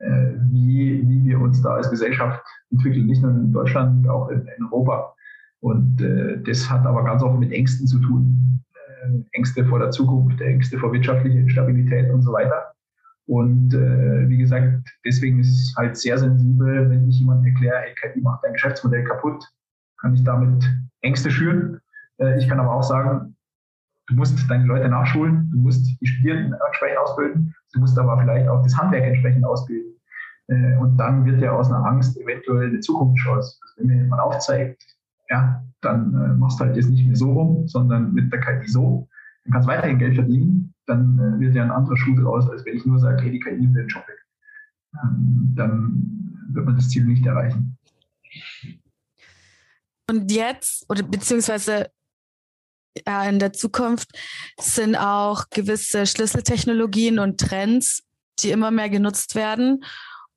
äh, 0.01 0.32
wie, 0.51 1.03
wie 1.07 1.24
wir 1.24 1.41
uns 1.41 1.62
da 1.62 1.74
als 1.74 1.91
Gesellschaft 1.91 2.43
entwickeln, 2.70 3.07
nicht 3.07 3.22
nur 3.22 3.30
in 3.30 3.53
Deutschland, 3.53 4.09
auch 4.09 4.28
in, 4.28 4.47
in 4.59 4.64
Europa. 4.64 5.14
Und 5.61 6.01
äh, 6.03 6.41
das 6.43 6.68
hat 6.70 6.85
aber 6.85 7.05
ganz 7.05 7.22
oft 7.22 7.39
mit 7.39 7.53
Ängsten 7.53 7.87
zu 7.87 7.99
tun. 8.01 8.41
Ängste 9.32 9.66
vor 9.66 9.78
der 9.78 9.91
Zukunft, 9.91 10.41
Ängste 10.41 10.78
vor 10.78 10.91
wirtschaftlicher 10.91 11.39
Instabilität 11.39 12.11
und 12.11 12.22
so 12.22 12.32
weiter. 12.32 12.72
Und 13.26 13.72
äh, 13.74 14.28
wie 14.28 14.39
gesagt, 14.39 14.89
deswegen 15.05 15.41
ist 15.41 15.49
es 15.49 15.74
halt 15.76 15.97
sehr 15.97 16.18
sensibel, 16.18 16.89
wenn 16.91 17.09
ich 17.09 17.18
jemandem 17.18 17.53
erkläre, 17.53 17.76
hey, 17.80 17.95
KI 17.95 18.20
macht 18.20 18.45
dein 18.45 18.53
Geschäftsmodell 18.53 19.05
kaputt, 19.05 19.45
kann 20.05 20.14
ich 20.14 20.22
damit 20.22 20.64
Ängste 21.00 21.30
schüren. 21.30 21.80
Äh, 22.18 22.38
ich 22.38 22.48
kann 22.48 22.61
aber 22.61 22.74
auch 22.74 22.82
sagen, 22.82 23.34
Du 24.07 24.16
musst 24.16 24.38
deine 24.50 24.64
Leute 24.66 24.88
nachschulen, 24.88 25.50
du 25.50 25.61
musst 25.61 25.86
die 26.00 26.07
Studierenden 26.07 26.55
entsprechend 26.66 26.98
ausbilden, 26.98 27.55
du 27.72 27.80
musst 27.80 27.98
aber 27.98 28.18
vielleicht 28.18 28.48
auch 28.48 28.62
das 28.62 28.76
Handwerk 28.76 29.05
entsprechend 29.05 29.44
ausbilden. 29.44 29.94
Äh, 30.48 30.76
und 30.76 30.98
dann 30.98 31.24
wird 31.24 31.40
ja 31.40 31.52
aus 31.52 31.68
einer 31.70 31.86
Angst 31.86 32.18
eventuell 32.18 32.68
eine 32.68 32.80
Zukunftschance. 32.80 33.59
Also 33.62 33.74
wenn 33.78 33.86
mir 33.86 34.02
jemand 34.02 34.20
aufzeigt, 34.20 34.84
ja, 35.30 35.64
dann 35.80 36.12
äh, 36.14 36.34
machst 36.34 36.61
du 36.61 36.64
halt 36.64 36.76
das 36.76 36.86
nicht 36.86 37.07
mehr 37.07 37.16
so 37.16 37.32
rum, 37.32 37.66
sondern 37.66 38.12
mit 38.12 38.30
der 38.30 38.40
KI 38.40 38.68
so. 38.68 39.09
Dann 39.44 39.52
kannst 39.52 39.68
du 39.68 39.72
weiterhin 39.72 39.98
Geld 39.98 40.16
verdienen, 40.16 40.74
dann 40.86 41.40
wird 41.40 41.55
ja 41.55 41.62
ein 41.62 41.70
anderer 41.70 41.96
Schuh 41.96 42.14
draus, 42.14 42.48
als 42.50 42.64
wenn 42.66 42.76
ich 42.76 42.84
nur 42.84 42.98
sage, 42.98 43.22
hey, 43.22 43.30
die 43.30 43.40
KI 43.40 43.57
nimmt 43.57 43.76
den 43.76 43.88
Job 43.88 44.07
weg. 44.07 44.18
Ähm, 45.02 45.52
dann 45.57 46.36
wird 46.50 46.66
man 46.66 46.76
das 46.76 46.90
Ziel 46.90 47.07
nicht 47.07 47.24
erreichen. 47.24 47.78
Und 50.09 50.30
jetzt, 50.30 50.84
oder 50.88 51.02
beziehungsweise 51.02 51.90
äh, 53.07 53.28
in 53.28 53.38
der 53.38 53.52
Zukunft 53.52 54.09
sind 54.61 54.96
auch 54.96 55.48
gewisse 55.50 56.07
Schlüsseltechnologien 56.07 57.18
und 57.18 57.40
Trends, 57.40 58.02
die 58.40 58.50
immer 58.50 58.70
mehr 58.70 58.90
genutzt 58.90 59.34
werden. 59.34 59.84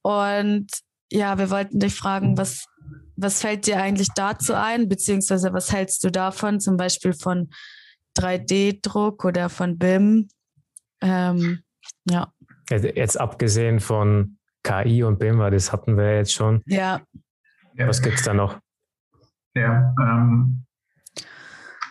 Und 0.01 0.67
ja, 1.11 1.37
wir 1.37 1.49
wollten 1.49 1.79
dich 1.79 1.95
fragen, 1.95 2.37
was, 2.37 2.65
was 3.15 3.41
fällt 3.41 3.67
dir 3.67 3.81
eigentlich 3.81 4.09
dazu 4.15 4.53
ein, 4.53 4.89
beziehungsweise 4.89 5.53
was 5.53 5.71
hältst 5.71 6.03
du 6.03 6.11
davon, 6.11 6.59
zum 6.59 6.77
Beispiel 6.77 7.13
von 7.13 7.49
3D-Druck 8.17 9.25
oder 9.25 9.49
von 9.49 9.77
BIM? 9.77 10.29
Ähm, 11.01 11.63
ja. 12.09 12.31
Jetzt 12.69 13.19
abgesehen 13.19 13.79
von 13.79 14.37
KI 14.63 15.03
und 15.03 15.19
BIM, 15.19 15.39
weil 15.39 15.51
das 15.51 15.71
hatten 15.71 15.97
wir 15.97 16.17
jetzt 16.17 16.33
schon. 16.33 16.61
Ja. 16.65 17.01
Was 17.77 18.01
gibt 18.01 18.17
es 18.17 18.23
da 18.23 18.33
noch? 18.33 18.59
Ja, 19.57 19.93
ähm, 19.99 20.63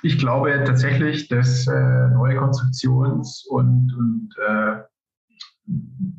ich 0.02 0.18
glaube 0.18 0.62
tatsächlich, 0.64 1.28
dass 1.28 1.66
äh, 1.66 2.08
neue 2.10 2.38
Konstruktions- 2.38 3.44
und, 3.48 3.92
und 3.98 4.28
äh, 4.46 4.82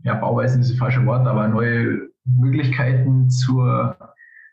ja, 0.03 0.15
Bauweisen 0.15 0.61
ist 0.61 0.71
das 0.71 0.77
falsche 0.77 1.05
Wort, 1.05 1.25
aber 1.25 1.47
neue 1.47 2.09
Möglichkeiten 2.25 3.29
zur, 3.29 3.97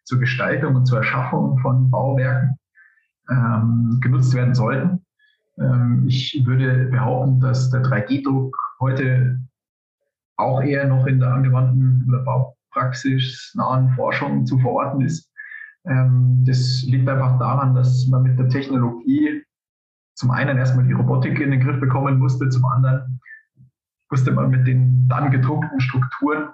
zur 0.05 0.21
Gestaltung 0.21 0.77
und 0.77 0.87
zur 0.87 0.99
Erschaffung 0.99 1.59
von 1.59 1.91
Bauwerken 1.91 2.59
ähm, 3.29 3.99
genutzt 4.01 4.35
werden 4.35 4.55
sollten. 4.55 5.05
Ähm, 5.59 6.05
ich 6.07 6.45
würde 6.47 6.87
behaupten, 6.87 7.41
dass 7.41 7.71
der 7.71 7.83
3D-Druck 7.83 8.57
heute 8.79 9.41
auch 10.37 10.63
eher 10.63 10.87
noch 10.87 11.07
in 11.07 11.19
der 11.19 11.33
angewandten 11.33 12.05
oder 12.09 12.23
baupraxisnahen 12.23 13.91
Forschung 13.97 14.47
zu 14.47 14.59
verorten 14.61 15.01
ist. 15.01 15.34
Ähm, 15.87 16.45
das 16.47 16.83
liegt 16.87 17.09
einfach 17.09 17.39
daran, 17.39 17.75
dass 17.75 18.07
man 18.09 18.23
mit 18.23 18.39
der 18.39 18.49
Technologie 18.49 19.43
zum 20.15 20.31
einen 20.31 20.59
erstmal 20.59 20.87
die 20.87 20.93
Robotik 20.93 21.41
in 21.41 21.51
den 21.51 21.61
Griff 21.61 21.81
bekommen 21.81 22.19
musste, 22.19 22.49
zum 22.49 22.65
anderen 22.67 23.21
musste 24.11 24.31
man 24.31 24.51
mit 24.51 24.67
den 24.67 25.09
dann 25.09 25.31
gedruckten 25.31 25.81
Strukturen 25.81 26.51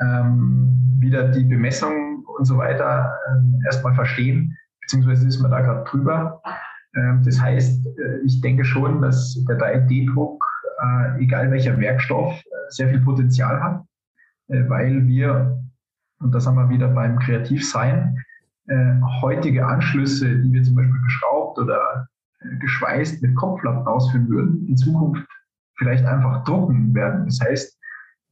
ähm, 0.00 0.96
wieder 1.00 1.28
die 1.28 1.44
Bemessung 1.44 2.24
und 2.38 2.44
so 2.44 2.56
weiter 2.56 3.12
ähm, 3.28 3.60
erstmal 3.64 3.94
verstehen, 3.94 4.56
beziehungsweise 4.80 5.26
ist 5.26 5.40
man 5.40 5.50
da 5.50 5.60
gerade 5.60 5.84
drüber. 5.90 6.40
Das 7.24 7.40
heißt, 7.40 7.86
äh, 7.86 8.18
ich 8.24 8.40
denke 8.40 8.64
schon, 8.64 9.00
dass 9.00 9.42
der 9.48 9.58
3D-Druck, 9.58 10.44
äh, 10.82 11.22
egal 11.22 11.50
welcher 11.50 11.78
Werkstoff, 11.78 12.32
äh, 12.32 12.70
sehr 12.70 12.88
viel 12.88 13.00
Potenzial 13.00 13.62
hat, 13.62 13.84
weil 14.48 15.06
wir, 15.06 15.62
und 16.18 16.34
das 16.34 16.44
haben 16.44 16.56
wir 16.56 16.68
wieder 16.68 16.88
beim 16.88 17.20
Kreativsein, 17.20 18.16
äh, 18.68 19.00
heutige 19.20 19.66
Anschlüsse, 19.66 20.38
die 20.40 20.52
wir 20.52 20.62
zum 20.62 20.76
Beispiel 20.76 21.00
geschraubt 21.02 21.58
oder 21.58 22.08
äh, 22.40 22.56
geschweißt 22.58 23.22
mit 23.22 23.34
Kopflappen 23.36 23.86
ausführen 23.86 24.28
würden, 24.28 24.66
in 24.66 24.76
Zukunft 24.76 25.26
vielleicht 25.76 26.04
einfach 26.04 26.44
drucken 26.44 26.94
werden. 26.94 27.26
Das 27.26 27.40
heißt, 27.40 27.78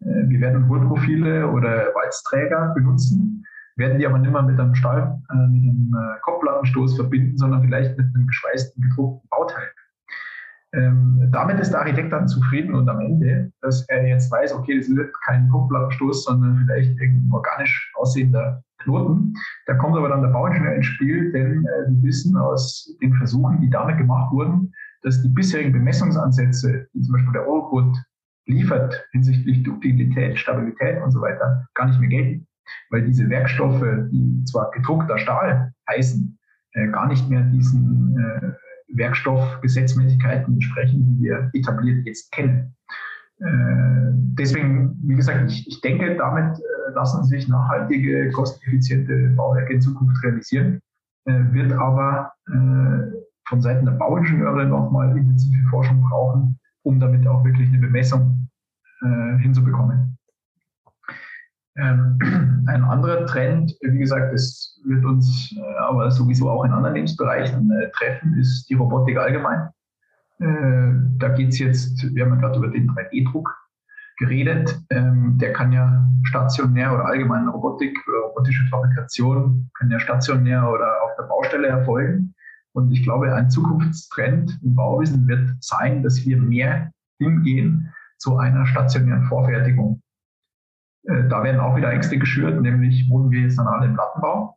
äh, 0.00 0.28
wir 0.28 0.40
werden 0.40 0.68
Hohlprofile 0.68 1.48
oder 1.48 1.92
Walzträger 1.94 2.72
benutzen, 2.74 3.44
werden 3.76 3.98
die 3.98 4.06
aber 4.06 4.18
nicht 4.18 4.32
mehr 4.32 4.42
mit 4.42 4.58
einem 4.60 4.74
Stahl, 4.74 5.18
äh, 5.30 5.34
mit 5.34 5.62
einem 5.62 5.96
äh, 5.96 6.20
Kopfplattenstoß 6.20 6.96
verbinden, 6.96 7.36
sondern 7.38 7.62
vielleicht 7.62 7.96
mit 7.96 8.06
einem 8.14 8.26
geschweißten, 8.26 8.82
gedruckten 8.82 9.28
Bauteil. 9.30 9.70
Ähm, 10.74 11.28
damit 11.32 11.58
ist 11.60 11.70
der 11.70 11.80
Architekt 11.80 12.12
dann 12.12 12.28
zufrieden 12.28 12.74
und 12.74 12.88
am 12.88 13.00
Ende, 13.00 13.50
dass 13.62 13.88
er 13.88 14.06
jetzt 14.06 14.30
weiß, 14.30 14.52
okay, 14.52 14.76
das 14.76 14.88
ist 14.88 14.98
kein 15.24 15.48
Kopfplattenstoß, 15.48 16.24
sondern 16.24 16.58
vielleicht 16.58 16.90
irgendein 17.00 17.32
organisch 17.32 17.92
aussehender 17.96 18.62
Knoten. 18.78 19.34
Da 19.66 19.74
kommt 19.74 19.96
aber 19.96 20.08
dann 20.08 20.22
der 20.22 20.28
Bauingenieur 20.28 20.74
ins 20.74 20.86
Spiel, 20.86 21.32
denn 21.32 21.64
äh, 21.64 21.88
wir 21.90 22.02
wissen 22.02 22.36
aus 22.36 22.94
den 23.00 23.14
Versuchen, 23.14 23.60
die 23.60 23.70
damit 23.70 23.98
gemacht 23.98 24.30
wurden, 24.32 24.72
dass 25.02 25.22
die 25.22 25.28
bisherigen 25.28 25.72
Bemessungsansätze, 25.72 26.86
die 26.92 27.00
zum 27.00 27.12
Beispiel 27.14 27.32
der 27.32 27.46
Eurocode 27.46 27.96
liefert 28.46 29.06
hinsichtlich 29.12 29.62
Duktilität, 29.62 30.38
Stabilität 30.38 31.02
und 31.02 31.10
so 31.10 31.20
weiter, 31.20 31.66
gar 31.74 31.86
nicht 31.86 32.00
mehr 32.00 32.08
gelten. 32.08 32.46
Weil 32.90 33.04
diese 33.04 33.28
Werkstoffe, 33.30 33.84
die 34.10 34.44
zwar 34.44 34.70
gedruckter 34.72 35.18
Stahl 35.18 35.72
heißen, 35.88 36.38
äh, 36.72 36.88
gar 36.88 37.08
nicht 37.08 37.28
mehr 37.28 37.42
diesen 37.42 38.18
äh, 38.18 38.52
Werkstoffgesetzmäßigkeiten 38.94 40.54
entsprechen, 40.54 41.04
die 41.04 41.24
wir 41.24 41.50
etabliert 41.52 42.06
jetzt 42.06 42.32
kennen. 42.32 42.74
Äh, 43.40 44.10
deswegen, 44.12 44.96
wie 45.02 45.14
gesagt, 45.14 45.50
ich, 45.50 45.66
ich 45.68 45.80
denke, 45.80 46.16
damit 46.16 46.58
äh, 46.58 46.94
lassen 46.94 47.24
sich 47.24 47.48
nachhaltige, 47.48 48.30
kosteneffiziente 48.30 49.28
Bauwerke 49.36 49.74
in 49.74 49.80
Zukunft 49.80 50.22
realisieren, 50.24 50.80
äh, 51.26 51.44
wird 51.52 51.72
aber 51.72 52.32
von 53.48 53.62
Seiten 53.62 53.86
der 53.86 53.92
Bauingenieure 53.92 54.66
nochmal 54.66 55.16
intensive 55.16 55.62
Forschung 55.70 56.02
brauchen, 56.02 56.58
um 56.82 57.00
damit 57.00 57.26
auch 57.26 57.44
wirklich 57.44 57.68
eine 57.68 57.78
Bemessung 57.78 58.48
hinzubekommen. 59.38 60.17
Ähm, 61.78 62.18
ein 62.66 62.84
anderer 62.84 63.26
Trend, 63.26 63.74
wie 63.80 63.98
gesagt, 63.98 64.32
das 64.32 64.78
wird 64.84 65.04
uns 65.04 65.54
aber 65.78 66.10
sowieso 66.10 66.50
auch 66.50 66.64
in 66.64 66.72
anderen 66.72 66.96
Lebensbereichen 66.96 67.72
treffen, 67.96 68.38
ist 68.38 68.68
die 68.68 68.74
Robotik 68.74 69.16
allgemein. 69.16 69.68
Äh, 70.40 70.92
da 71.18 71.28
geht 71.30 71.48
es 71.48 71.58
jetzt, 71.58 72.14
wir 72.14 72.24
haben 72.24 72.34
ja 72.34 72.40
gerade 72.40 72.58
über 72.58 72.68
den 72.68 72.90
3D-Druck 72.90 73.54
geredet. 74.18 74.80
Ähm, 74.90 75.38
der 75.38 75.52
kann 75.52 75.72
ja 75.72 76.06
stationär 76.24 76.92
oder 76.92 77.06
allgemein 77.06 77.48
Robotik 77.48 77.96
oder 78.08 78.28
robotische 78.28 78.64
Fabrikation 78.68 79.70
kann 79.78 79.90
ja 79.90 79.98
stationär 79.98 80.68
oder 80.68 81.02
auf 81.02 81.10
der 81.18 81.24
Baustelle 81.24 81.68
erfolgen. 81.68 82.34
Und 82.72 82.92
ich 82.92 83.02
glaube, 83.02 83.34
ein 83.34 83.50
Zukunftstrend 83.50 84.58
im 84.62 84.74
Bauwesen 84.74 85.26
wird 85.26 85.50
sein, 85.60 86.02
dass 86.02 86.24
wir 86.24 86.36
mehr 86.36 86.92
hingehen 87.18 87.92
zu 88.18 88.36
einer 88.36 88.66
stationären 88.66 89.24
Vorfertigung. 89.24 90.02
Äh, 91.08 91.28
da 91.28 91.42
werden 91.42 91.60
auch 91.60 91.76
wieder 91.76 91.90
Ängste 91.90 92.18
geschürt, 92.18 92.60
nämlich 92.60 93.08
wohnen 93.10 93.30
wir 93.30 93.40
jetzt 93.40 93.58
dann 93.58 93.66
alle 93.66 93.86
im 93.86 93.94
Plattenbau. 93.94 94.56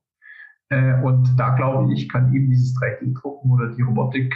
Äh, 0.69 1.01
und 1.01 1.39
da 1.39 1.55
glaube 1.55 1.93
ich, 1.93 2.09
kann 2.09 2.33
eben 2.33 2.49
dieses 2.49 2.75
3D-Drucken 2.77 3.51
oder 3.51 3.69
die 3.69 3.81
Robotik 3.81 4.35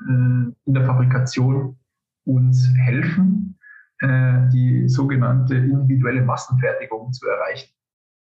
äh, 0.00 0.04
in 0.04 0.74
der 0.74 0.84
Fabrikation 0.84 1.76
uns 2.24 2.68
helfen, 2.76 3.52
die 4.02 4.88
sogenannte 4.88 5.54
individuelle 5.54 6.22
Massenfertigung 6.22 7.12
zu 7.12 7.26
erreichen. 7.26 7.72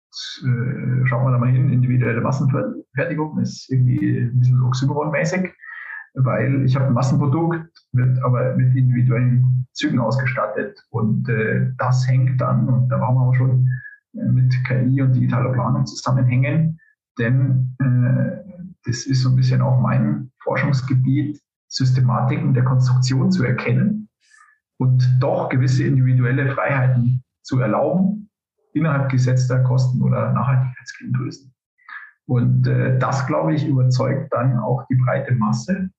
Schauen 0.09 1.25
wir 1.25 1.31
da 1.31 1.37
mal 1.37 1.51
hin, 1.51 1.69
individuelle 1.71 2.21
Massenfertigung 2.21 3.37
ist 3.39 3.69
irgendwie 3.69 4.19
ein 4.19 4.39
bisschen 4.39 4.61
oxymoron-mäßig, 4.61 5.51
weil 6.13 6.65
ich 6.65 6.75
habe 6.75 6.87
ein 6.87 6.93
Massenprodukt, 6.93 7.69
wird 7.91 8.21
aber 8.23 8.55
mit 8.55 8.75
individuellen 8.75 9.67
Zügen 9.73 9.99
ausgestattet 9.99 10.79
und 10.89 11.27
äh, 11.29 11.71
das 11.77 12.07
hängt 12.07 12.39
dann, 12.41 12.67
und 12.67 12.89
da 12.89 12.99
waren 12.99 13.15
wir 13.15 13.21
auch 13.21 13.35
schon 13.35 13.69
mit 14.13 14.53
KI 14.65 15.01
und 15.01 15.13
digitaler 15.13 15.51
Planung 15.51 15.85
zusammenhängen, 15.85 16.79
denn 17.17 17.75
äh, 17.79 18.39
das 18.85 19.05
ist 19.05 19.21
so 19.21 19.29
ein 19.29 19.35
bisschen 19.35 19.61
auch 19.61 19.79
mein 19.79 20.31
Forschungsgebiet, 20.39 21.39
Systematiken 21.67 22.53
der 22.53 22.63
Konstruktion 22.63 23.31
zu 23.31 23.43
erkennen 23.43 24.09
und 24.77 25.07
doch 25.19 25.49
gewisse 25.49 25.83
individuelle 25.83 26.51
Freiheiten 26.53 27.23
zu 27.43 27.59
erlauben 27.59 28.29
innerhalb 28.73 29.09
gesetzter 29.09 29.59
Kosten- 29.63 30.01
oder 30.01 30.31
Nachhaltigkeitsgrundgrößen. 30.33 31.53
Und 32.27 32.67
äh, 32.67 32.97
das, 32.99 33.25
glaube 33.27 33.55
ich, 33.55 33.67
überzeugt 33.67 34.31
dann 34.31 34.57
auch 34.59 34.85
die 34.87 34.95
breite 34.95 35.33
Masse, 35.33 35.73
äh, 35.73 35.98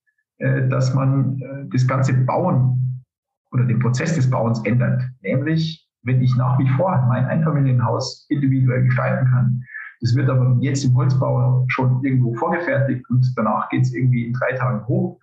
dass 0.68 0.94
man 0.94 1.40
äh, 1.40 1.66
das 1.70 1.86
ganze 1.86 2.14
Bauen 2.14 3.04
oder 3.52 3.64
den 3.64 3.78
Prozess 3.78 4.14
des 4.14 4.30
Bauens 4.30 4.60
ändert. 4.64 5.02
Nämlich, 5.22 5.88
wenn 6.02 6.22
ich 6.22 6.34
nach 6.36 6.58
wie 6.58 6.68
vor 6.76 7.04
mein 7.08 7.26
Einfamilienhaus 7.26 8.26
individuell 8.28 8.84
gestalten 8.84 9.26
kann, 9.30 9.62
das 10.00 10.14
wird 10.14 10.30
aber 10.30 10.56
jetzt 10.60 10.84
im 10.84 10.94
Holzbau 10.94 11.66
schon 11.68 12.02
irgendwo 12.02 12.34
vorgefertigt 12.34 13.04
und 13.10 13.26
danach 13.36 13.68
geht 13.68 13.82
es 13.82 13.92
irgendwie 13.92 14.26
in 14.26 14.32
drei 14.32 14.52
Tagen 14.52 14.86
hoch 14.86 15.20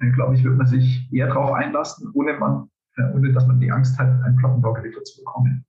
dann 0.00 0.12
glaube 0.12 0.34
ich, 0.34 0.42
wird 0.42 0.56
man 0.56 0.66
sich 0.66 1.06
eher 1.12 1.28
darauf 1.28 1.52
einlassen, 1.52 2.10
ohne, 2.14 2.32
man, 2.34 2.70
äh, 2.96 3.02
ohne 3.14 3.32
dass 3.32 3.46
man 3.46 3.60
die 3.60 3.70
Angst 3.70 3.98
hat, 3.98 4.08
einen 4.24 4.36
Plattenbau 4.36 4.72
geliefert 4.72 5.06
zu 5.06 5.18
bekommen. 5.18 5.64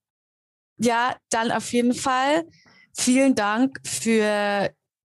Ja, 0.78 1.16
dann 1.30 1.52
auf 1.52 1.72
jeden 1.74 1.94
Fall 1.94 2.46
vielen 2.94 3.36
Dank 3.36 3.80
für 3.86 4.72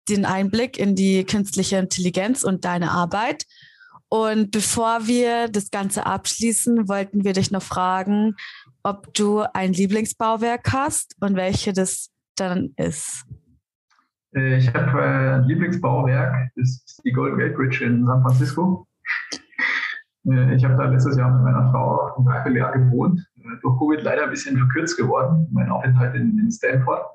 den 0.09 0.25
Einblick 0.25 0.79
in 0.79 0.97
die 0.97 1.25
künstliche 1.25 1.77
Intelligenz 1.77 2.43
und 2.43 2.65
deine 2.65 2.91
Arbeit. 2.91 3.45
Und 4.13 4.51
bevor 4.51 5.07
wir 5.07 5.49
das 5.49 5.71
Ganze 5.71 6.05
abschließen, 6.05 6.87
wollten 6.87 7.25
wir 7.25 7.33
dich 7.33 7.51
noch 7.51 7.63
fragen, 7.63 8.37
ob 8.83 9.15
du 9.15 9.41
ein 9.55 9.73
Lieblingsbauwerk 9.73 10.71
hast 10.71 11.17
und 11.23 11.35
welche 11.35 11.73
das 11.73 12.11
dann 12.37 12.75
ist. 12.77 13.25
Äh, 14.37 14.59
ich 14.59 14.69
habe 14.75 15.01
äh, 15.01 15.37
ein 15.37 15.45
Lieblingsbauwerk, 15.45 16.51
ist 16.57 17.01
die 17.07 17.13
Golden 17.13 17.39
Gate 17.39 17.57
Bridge 17.57 17.83
in 17.87 18.05
San 18.05 18.21
Francisco. 18.21 18.87
Äh, 20.31 20.57
ich 20.57 20.65
habe 20.67 20.77
da 20.77 20.91
letztes 20.91 21.17
Jahr 21.17 21.33
mit 21.33 21.45
meiner 21.45 21.71
Frau 21.71 22.15
ein 22.15 22.27
Dreivierteljahr 22.27 22.73
gewohnt. 22.73 23.19
Durch 23.63 23.79
Covid 23.79 24.03
leider 24.03 24.25
ein 24.25 24.31
bisschen 24.31 24.59
verkürzt 24.59 24.99
geworden, 24.99 25.49
mein 25.53 25.71
Aufenthalt 25.71 26.15
in, 26.17 26.39
in 26.39 26.51
Stanford. 26.51 27.07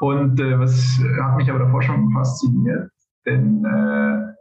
Und 0.00 0.40
äh, 0.40 0.58
was 0.58 0.98
hat 1.22 1.36
mich 1.36 1.50
aber 1.50 1.58
davor 1.58 1.82
schon 1.82 2.10
fasziniert, 2.14 2.90
denn 3.26 3.62
äh, 3.66 4.33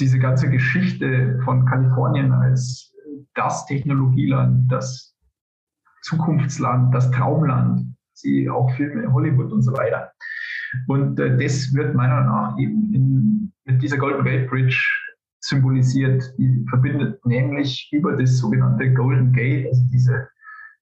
diese 0.00 0.18
ganze 0.18 0.50
Geschichte 0.50 1.40
von 1.44 1.64
Kalifornien 1.66 2.32
als 2.32 2.94
das 3.34 3.66
Technologieland, 3.66 4.70
das 4.70 5.16
Zukunftsland, 6.02 6.94
das 6.94 7.10
Traumland, 7.10 7.94
sie 8.12 8.48
auch 8.48 8.70
Filme, 8.76 9.12
Hollywood 9.12 9.52
und 9.52 9.62
so 9.62 9.72
weiter. 9.72 10.12
Und 10.86 11.18
äh, 11.18 11.36
das 11.36 11.72
wird 11.74 11.94
meiner 11.94 12.22
Meinung 12.22 12.28
nach 12.28 12.58
eben 12.58 12.94
in, 12.94 13.52
mit 13.64 13.82
dieser 13.82 13.96
Golden 13.96 14.24
Gate 14.24 14.48
Bridge 14.48 14.78
symbolisiert, 15.40 16.34
die 16.36 16.64
verbindet 16.68 17.24
nämlich 17.24 17.88
über 17.92 18.16
das 18.16 18.38
sogenannte 18.38 18.92
Golden 18.92 19.32
Gate, 19.32 19.68
also 19.68 19.82
diese 19.92 20.28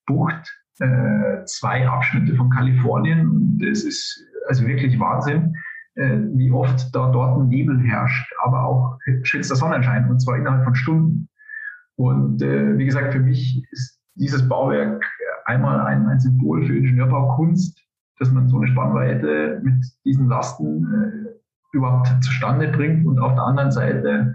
Bucht, 0.06 0.50
äh, 0.80 1.44
zwei 1.44 1.86
Abschnitte 1.86 2.34
von 2.34 2.50
Kalifornien. 2.50 3.28
Und 3.28 3.62
es 3.64 3.84
ist 3.84 4.24
also 4.48 4.66
wirklich 4.66 4.98
Wahnsinn, 4.98 5.54
äh, 5.54 5.65
wie 5.96 6.50
oft 6.50 6.94
da 6.94 7.10
dort 7.10 7.38
ein 7.38 7.48
Nebel 7.48 7.80
herrscht, 7.80 8.30
aber 8.42 8.64
auch 8.64 8.98
schützter 9.22 9.56
Sonnenschein 9.56 10.10
und 10.10 10.20
zwar 10.20 10.36
innerhalb 10.36 10.64
von 10.64 10.74
Stunden. 10.74 11.28
Und 11.96 12.42
äh, 12.42 12.76
wie 12.76 12.84
gesagt, 12.84 13.14
für 13.14 13.20
mich 13.20 13.64
ist 13.70 13.98
dieses 14.14 14.46
Bauwerk 14.46 15.02
einmal 15.46 15.80
ein, 15.80 16.06
ein 16.06 16.20
Symbol 16.20 16.66
für 16.66 16.76
Ingenieurbaukunst, 16.76 17.82
dass 18.18 18.30
man 18.30 18.48
so 18.48 18.58
eine 18.58 18.68
Spannweite 18.68 19.60
mit 19.62 19.84
diesen 20.04 20.28
Lasten 20.28 20.84
äh, 20.84 21.76
überhaupt 21.76 22.08
zustande 22.22 22.68
bringt 22.68 23.06
und 23.06 23.18
auf 23.18 23.34
der 23.34 23.44
anderen 23.44 23.70
Seite 23.70 24.34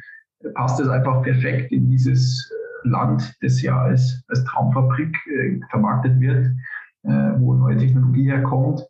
passt 0.54 0.80
es 0.80 0.88
einfach 0.88 1.22
perfekt 1.24 1.72
in 1.72 1.90
dieses 1.90 2.50
äh, 2.52 2.88
Land, 2.90 3.36
das 3.42 3.62
ja 3.62 3.80
als, 3.80 4.24
als 4.28 4.44
Traumfabrik 4.46 5.16
äh, 5.28 5.60
vermarktet 5.70 6.20
wird, 6.20 6.48
äh, 7.04 7.32
wo 7.38 7.54
neue 7.54 7.78
Technologie 7.78 8.26
herkommt. 8.32 8.82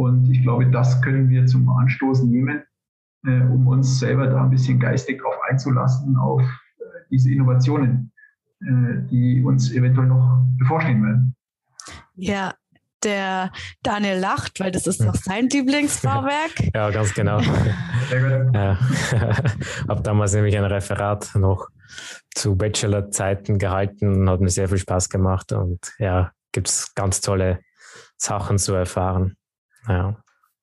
Und 0.00 0.30
ich 0.30 0.40
glaube, 0.42 0.66
das 0.70 1.02
können 1.02 1.28
wir 1.28 1.44
zum 1.44 1.68
Anstoß 1.68 2.22
nehmen, 2.22 2.62
äh, 3.26 3.42
um 3.42 3.66
uns 3.66 3.98
selber 3.98 4.28
da 4.28 4.44
ein 4.44 4.50
bisschen 4.50 4.80
geistig 4.80 5.18
darauf 5.18 5.36
einzulassen, 5.50 6.16
auf 6.16 6.40
äh, 6.40 6.84
diese 7.10 7.30
Innovationen, 7.30 8.10
äh, 8.62 9.06
die 9.10 9.44
uns 9.44 9.70
eventuell 9.72 10.06
noch 10.06 10.46
bevorstehen 10.56 11.02
werden. 11.04 11.36
Ja, 12.14 12.54
der 13.04 13.52
Daniel 13.82 14.18
lacht, 14.18 14.58
weil 14.58 14.70
das 14.70 14.86
ist 14.86 15.02
doch 15.02 15.14
sein 15.22 15.50
Lieblingsbauwerk. 15.50 16.52
Ja, 16.74 16.88
ganz 16.88 17.12
genau. 17.12 17.40
Sehr 18.08 18.46
gut. 18.46 18.54
Ja. 18.54 18.78
habe 19.88 20.02
damals 20.02 20.32
nämlich 20.32 20.56
ein 20.56 20.64
Referat 20.64 21.34
noch 21.34 21.68
zu 22.34 22.56
Bachelor-Zeiten 22.56 23.58
gehalten, 23.58 24.30
hat 24.30 24.40
mir 24.40 24.48
sehr 24.48 24.70
viel 24.70 24.78
Spaß 24.78 25.10
gemacht 25.10 25.52
und 25.52 25.92
ja, 25.98 26.32
gibt 26.52 26.68
es 26.68 26.94
ganz 26.94 27.20
tolle 27.20 27.60
Sachen 28.16 28.56
zu 28.56 28.72
erfahren. 28.72 29.36
Ja. 29.88 30.16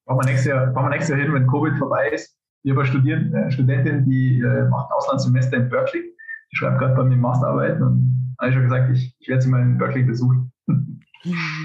Fahren 0.06 0.20
wir 0.20 0.26
nächstes 0.26 0.46
Jahr, 0.46 0.72
fahren 0.74 0.86
wir 0.86 0.90
nächstes 0.90 1.10
Jahr 1.10 1.20
hin, 1.20 1.34
wenn 1.34 1.48
Covid 1.48 1.78
vorbei 1.78 2.10
ist. 2.10 2.38
Ich 2.64 2.72
habe 2.72 2.82
eine 2.82 3.46
äh, 3.46 3.52
Studentin, 3.52 4.06
die 4.06 4.40
äh, 4.40 4.68
macht 4.70 4.92
Auslandssemester 4.92 5.58
in 5.58 5.70
Berkeley. 5.70 6.04
Die 6.52 6.56
schreibt 6.56 6.80
gerade 6.80 6.96
bei 6.96 7.04
mir 7.04 7.18
Masterarbeiten 7.18 7.84
und 7.84 8.36
habe 8.40 8.50
ich 8.50 8.56
schon 8.56 8.64
gesagt, 8.64 8.90
ich, 8.92 9.16
ich 9.20 9.28
werde 9.28 9.42
sie 9.42 9.50
mal 9.50 9.62
in 9.62 9.78
Berkeley 9.78 10.04
besuchen. 10.04 10.52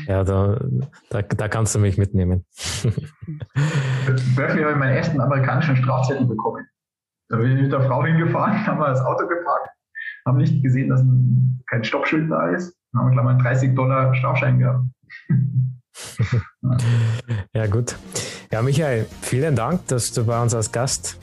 Ja, 0.06 0.24
da, 0.24 0.58
da, 1.10 1.22
da 1.22 1.46
kannst 1.46 1.74
du 1.74 1.78
mich 1.78 1.98
mitnehmen. 1.98 2.44
Berkeley 4.34 4.62
habe 4.62 4.72
ich 4.72 4.78
meinen 4.78 4.96
ersten 4.96 5.20
amerikanischen 5.20 5.76
Strafzettel 5.76 6.26
bekommen. 6.26 6.66
Da 7.28 7.36
bin 7.36 7.56
ich 7.56 7.62
mit 7.62 7.72
der 7.72 7.82
Frau 7.82 8.02
hingefahren, 8.04 8.66
haben 8.66 8.80
wir 8.80 8.88
das 8.88 9.04
Auto 9.04 9.28
geparkt, 9.28 9.68
haben 10.26 10.38
nicht 10.38 10.62
gesehen, 10.62 10.88
dass 10.88 11.02
ein, 11.02 11.62
kein 11.68 11.84
Stoppschild 11.84 12.30
da 12.30 12.48
ist. 12.48 12.76
Dann 12.92 13.02
haben 13.02 13.08
wir 13.08 13.12
gleich 13.12 13.24
mal 13.24 13.30
einen 13.32 13.40
30 13.40 13.74
Dollar 13.74 14.14
Strafschein 14.14 14.58
gehabt. 14.58 14.84
ja, 17.54 17.66
gut. 17.66 17.96
Ja, 18.50 18.62
Michael, 18.62 19.06
vielen 19.20 19.56
Dank, 19.56 19.86
dass 19.88 20.12
du 20.12 20.24
bei 20.24 20.40
uns 20.40 20.54
als 20.54 20.72
Gast 20.72 21.18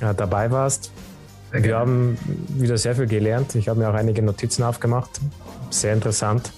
äh, 0.00 0.14
dabei 0.14 0.50
warst. 0.50 0.92
Wir 1.52 1.78
haben 1.78 2.18
wieder 2.48 2.76
sehr 2.76 2.94
viel 2.94 3.06
gelernt. 3.06 3.54
Ich 3.54 3.68
habe 3.68 3.80
mir 3.80 3.88
auch 3.88 3.94
einige 3.94 4.22
Notizen 4.22 4.62
aufgemacht. 4.62 5.20
Sehr 5.70 5.94
interessant. 5.94 6.52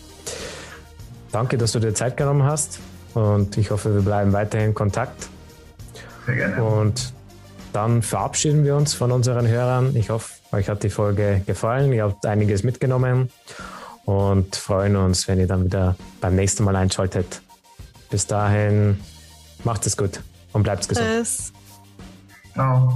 Danke, 1.30 1.58
dass 1.58 1.72
du 1.72 1.78
dir 1.78 1.94
Zeit 1.94 2.16
genommen 2.16 2.42
hast 2.42 2.80
und 3.14 3.56
ich 3.56 3.70
hoffe, 3.70 3.94
wir 3.94 4.02
bleiben 4.02 4.32
weiterhin 4.32 4.70
in 4.70 4.74
Kontakt. 4.74 5.28
Sehr 6.26 6.34
gerne. 6.34 6.62
Und 6.62 7.12
dann 7.72 8.02
verabschieden 8.02 8.64
wir 8.64 8.74
uns 8.76 8.94
von 8.94 9.12
unseren 9.12 9.46
Hörern. 9.46 9.94
Ich 9.94 10.10
hoffe, 10.10 10.32
euch 10.52 10.68
hat 10.68 10.82
die 10.82 10.90
Folge 10.90 11.42
gefallen. 11.46 11.92
Ihr 11.92 12.04
habt 12.04 12.26
einiges 12.26 12.64
mitgenommen 12.64 13.30
und 14.04 14.56
freuen 14.56 14.96
uns, 14.96 15.28
wenn 15.28 15.38
ihr 15.38 15.46
dann 15.46 15.64
wieder 15.64 15.94
beim 16.20 16.34
nächsten 16.34 16.64
Mal 16.64 16.74
einschaltet. 16.74 17.42
Bis 18.10 18.26
dahin, 18.26 18.98
macht 19.64 19.86
es 19.86 19.96
gut 19.96 20.20
und 20.52 20.62
bleibt 20.62 20.88
gesund. 20.88 21.06
Tschüss. 21.06 21.52
Ciao. 22.52 22.92